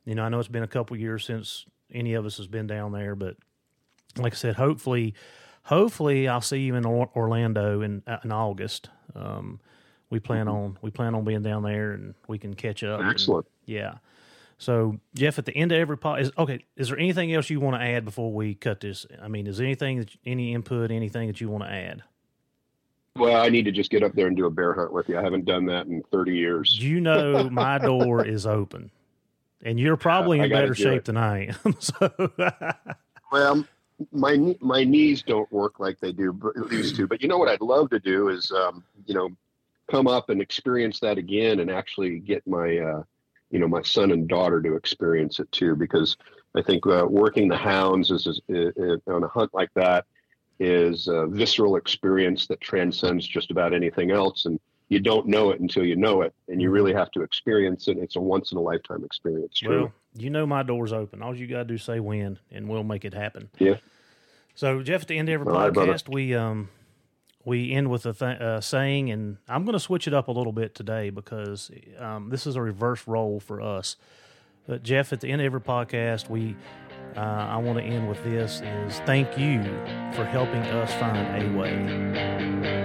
you 0.06 0.14
know, 0.14 0.22
I 0.22 0.28
know 0.30 0.38
it's 0.38 0.48
been 0.48 0.62
a 0.62 0.68
couple 0.68 0.96
years 0.96 1.24
since 1.24 1.66
any 1.92 2.14
of 2.14 2.24
us 2.24 2.38
has 2.38 2.46
been 2.46 2.66
down 2.66 2.92
there, 2.92 3.14
but 3.14 3.36
like 4.16 4.32
I 4.32 4.36
said, 4.36 4.54
hopefully 4.56 5.14
hopefully 5.64 6.26
I'll 6.28 6.40
see 6.40 6.60
you 6.60 6.74
in 6.74 6.84
Orlando 6.86 7.80
in 7.82 8.02
uh, 8.06 8.18
in 8.24 8.32
August. 8.32 8.88
Um, 9.14 9.60
we 10.10 10.18
plan 10.20 10.48
on 10.48 10.78
we 10.82 10.90
plan 10.90 11.14
on 11.14 11.24
being 11.24 11.42
down 11.42 11.62
there 11.62 11.92
and 11.92 12.14
we 12.28 12.38
can 12.38 12.54
catch 12.54 12.82
up. 12.82 13.00
and- 13.00 13.08
Excellent. 13.10 13.46
yeah. 13.66 13.94
So 14.58 14.98
Jeff, 15.14 15.38
at 15.38 15.46
the 15.46 15.56
end 15.56 15.72
of 15.72 15.78
every 15.78 15.96
pod, 15.96 16.20
is 16.20 16.30
okay. 16.36 16.64
Is 16.76 16.88
there 16.90 16.98
anything 16.98 17.32
else 17.32 17.48
you 17.48 17.60
want 17.60 17.80
to 17.80 17.82
add 17.82 18.04
before 18.04 18.30
we 18.32 18.54
cut 18.54 18.80
this? 18.80 19.06
I 19.22 19.28
mean, 19.28 19.46
is 19.46 19.56
there 19.56 19.66
anything 19.66 20.00
that 20.00 20.10
any 20.26 20.52
input, 20.52 20.90
anything 20.90 21.28
that 21.28 21.40
you 21.40 21.48
want 21.48 21.64
to 21.64 21.70
add? 21.72 22.02
Well, 23.16 23.40
I 23.42 23.48
need 23.48 23.64
to 23.64 23.72
just 23.72 23.90
get 23.90 24.02
up 24.02 24.12
there 24.14 24.26
and 24.26 24.36
do 24.36 24.46
a 24.46 24.50
bear 24.50 24.72
hunt 24.74 24.92
with 24.92 25.08
you. 25.08 25.18
I 25.18 25.22
haven't 25.22 25.44
done 25.44 25.64
that 25.66 25.86
in 25.86 26.02
30 26.12 26.36
years. 26.36 26.78
You 26.78 27.00
know, 27.00 27.48
my 27.50 27.78
door 27.78 28.24
is 28.26 28.46
open, 28.46 28.90
and 29.62 29.80
you're 29.80 29.96
probably 29.96 30.38
in 30.40 30.48
better 30.50 30.74
shape 30.74 30.98
it. 30.98 31.04
than 31.06 31.16
I 31.16 31.46
am. 31.64 31.74
So, 31.80 32.30
Well, 33.32 33.64
my 34.12 34.56
my 34.60 34.84
knees 34.84 35.22
don't 35.22 35.50
work 35.52 35.80
like 35.80 35.98
they 36.00 36.12
do 36.12 36.38
used 36.70 36.96
to. 36.96 37.06
But 37.06 37.22
you 37.22 37.28
know 37.28 37.38
what 37.38 37.48
I'd 37.48 37.60
love 37.60 37.90
to 37.90 37.98
do 37.98 38.28
is, 38.28 38.50
um, 38.52 38.84
you 39.06 39.14
know, 39.14 39.28
come 39.90 40.06
up 40.06 40.30
and 40.30 40.40
experience 40.40 41.00
that 41.00 41.18
again 41.18 41.60
and 41.60 41.70
actually 41.70 42.18
get 42.18 42.46
my 42.46 42.78
uh, 42.78 43.02
you 43.50 43.58
know 43.58 43.68
my 43.68 43.82
son 43.82 44.12
and 44.12 44.28
daughter 44.28 44.62
to 44.62 44.76
experience 44.76 45.40
it 45.40 45.50
too 45.52 45.74
because 45.74 46.16
I 46.54 46.62
think 46.62 46.86
uh, 46.86 47.06
working 47.08 47.48
the 47.48 47.56
hounds 47.56 48.10
is, 48.10 48.26
is, 48.26 48.40
is, 48.48 49.00
on 49.06 49.22
a 49.22 49.28
hunt 49.28 49.54
like 49.54 49.70
that 49.74 50.04
is 50.58 51.06
a 51.08 51.26
visceral 51.26 51.76
experience 51.76 52.46
that 52.48 52.60
transcends 52.60 53.26
just 53.26 53.50
about 53.50 53.72
anything 53.72 54.10
else 54.10 54.46
and 54.46 54.58
you 54.88 54.98
don't 54.98 55.26
know 55.26 55.50
it 55.50 55.60
until 55.60 55.84
you 55.84 55.96
know 55.96 56.22
it 56.22 56.34
and 56.48 56.60
you 56.60 56.70
really 56.70 56.92
have 56.92 57.10
to 57.12 57.22
experience 57.22 57.88
it 57.88 57.98
it's 57.98 58.16
a 58.16 58.20
once 58.20 58.52
in 58.52 58.58
a 58.58 58.60
lifetime 58.60 59.04
experience 59.04 59.62
well 59.64 59.92
you 60.16 60.30
know 60.30 60.46
my 60.46 60.62
door's 60.62 60.92
open 60.92 61.22
all 61.22 61.34
you 61.34 61.46
got 61.46 61.58
to 61.58 61.64
do 61.64 61.74
is 61.74 61.82
say 61.82 62.00
when 62.00 62.38
and 62.50 62.68
we'll 62.68 62.84
make 62.84 63.04
it 63.04 63.14
happen 63.14 63.48
yeah 63.58 63.76
so 64.54 64.82
jeff 64.82 65.02
at 65.02 65.08
the 65.08 65.18
end 65.18 65.28
of 65.28 65.34
every 65.34 65.46
all 65.46 65.54
podcast 65.54 65.86
right, 65.86 66.08
we 66.08 66.34
um 66.34 66.68
we 67.44 67.72
end 67.72 67.90
with 67.90 68.06
a 68.06 68.12
th- 68.12 68.40
uh, 68.40 68.60
saying, 68.60 69.10
and 69.10 69.38
I'm 69.48 69.64
going 69.64 69.72
to 69.72 69.80
switch 69.80 70.06
it 70.06 70.14
up 70.14 70.28
a 70.28 70.32
little 70.32 70.52
bit 70.52 70.74
today 70.74 71.10
because 71.10 71.70
um, 71.98 72.28
this 72.28 72.46
is 72.46 72.56
a 72.56 72.62
reverse 72.62 73.06
role 73.06 73.40
for 73.40 73.60
us. 73.60 73.96
But 74.66 74.82
Jeff, 74.82 75.12
at 75.12 75.20
the 75.20 75.30
end 75.30 75.40
of 75.40 75.46
every 75.46 75.60
podcast, 75.60 76.28
we 76.28 76.54
uh, 77.16 77.20
I 77.20 77.56
want 77.56 77.78
to 77.78 77.84
end 77.84 78.08
with 78.08 78.22
this: 78.22 78.60
is 78.60 79.00
thank 79.00 79.38
you 79.38 79.62
for 80.14 80.24
helping 80.24 80.62
us 80.62 80.92
find 80.94 81.42
a 81.42 81.58
way. 81.58 82.79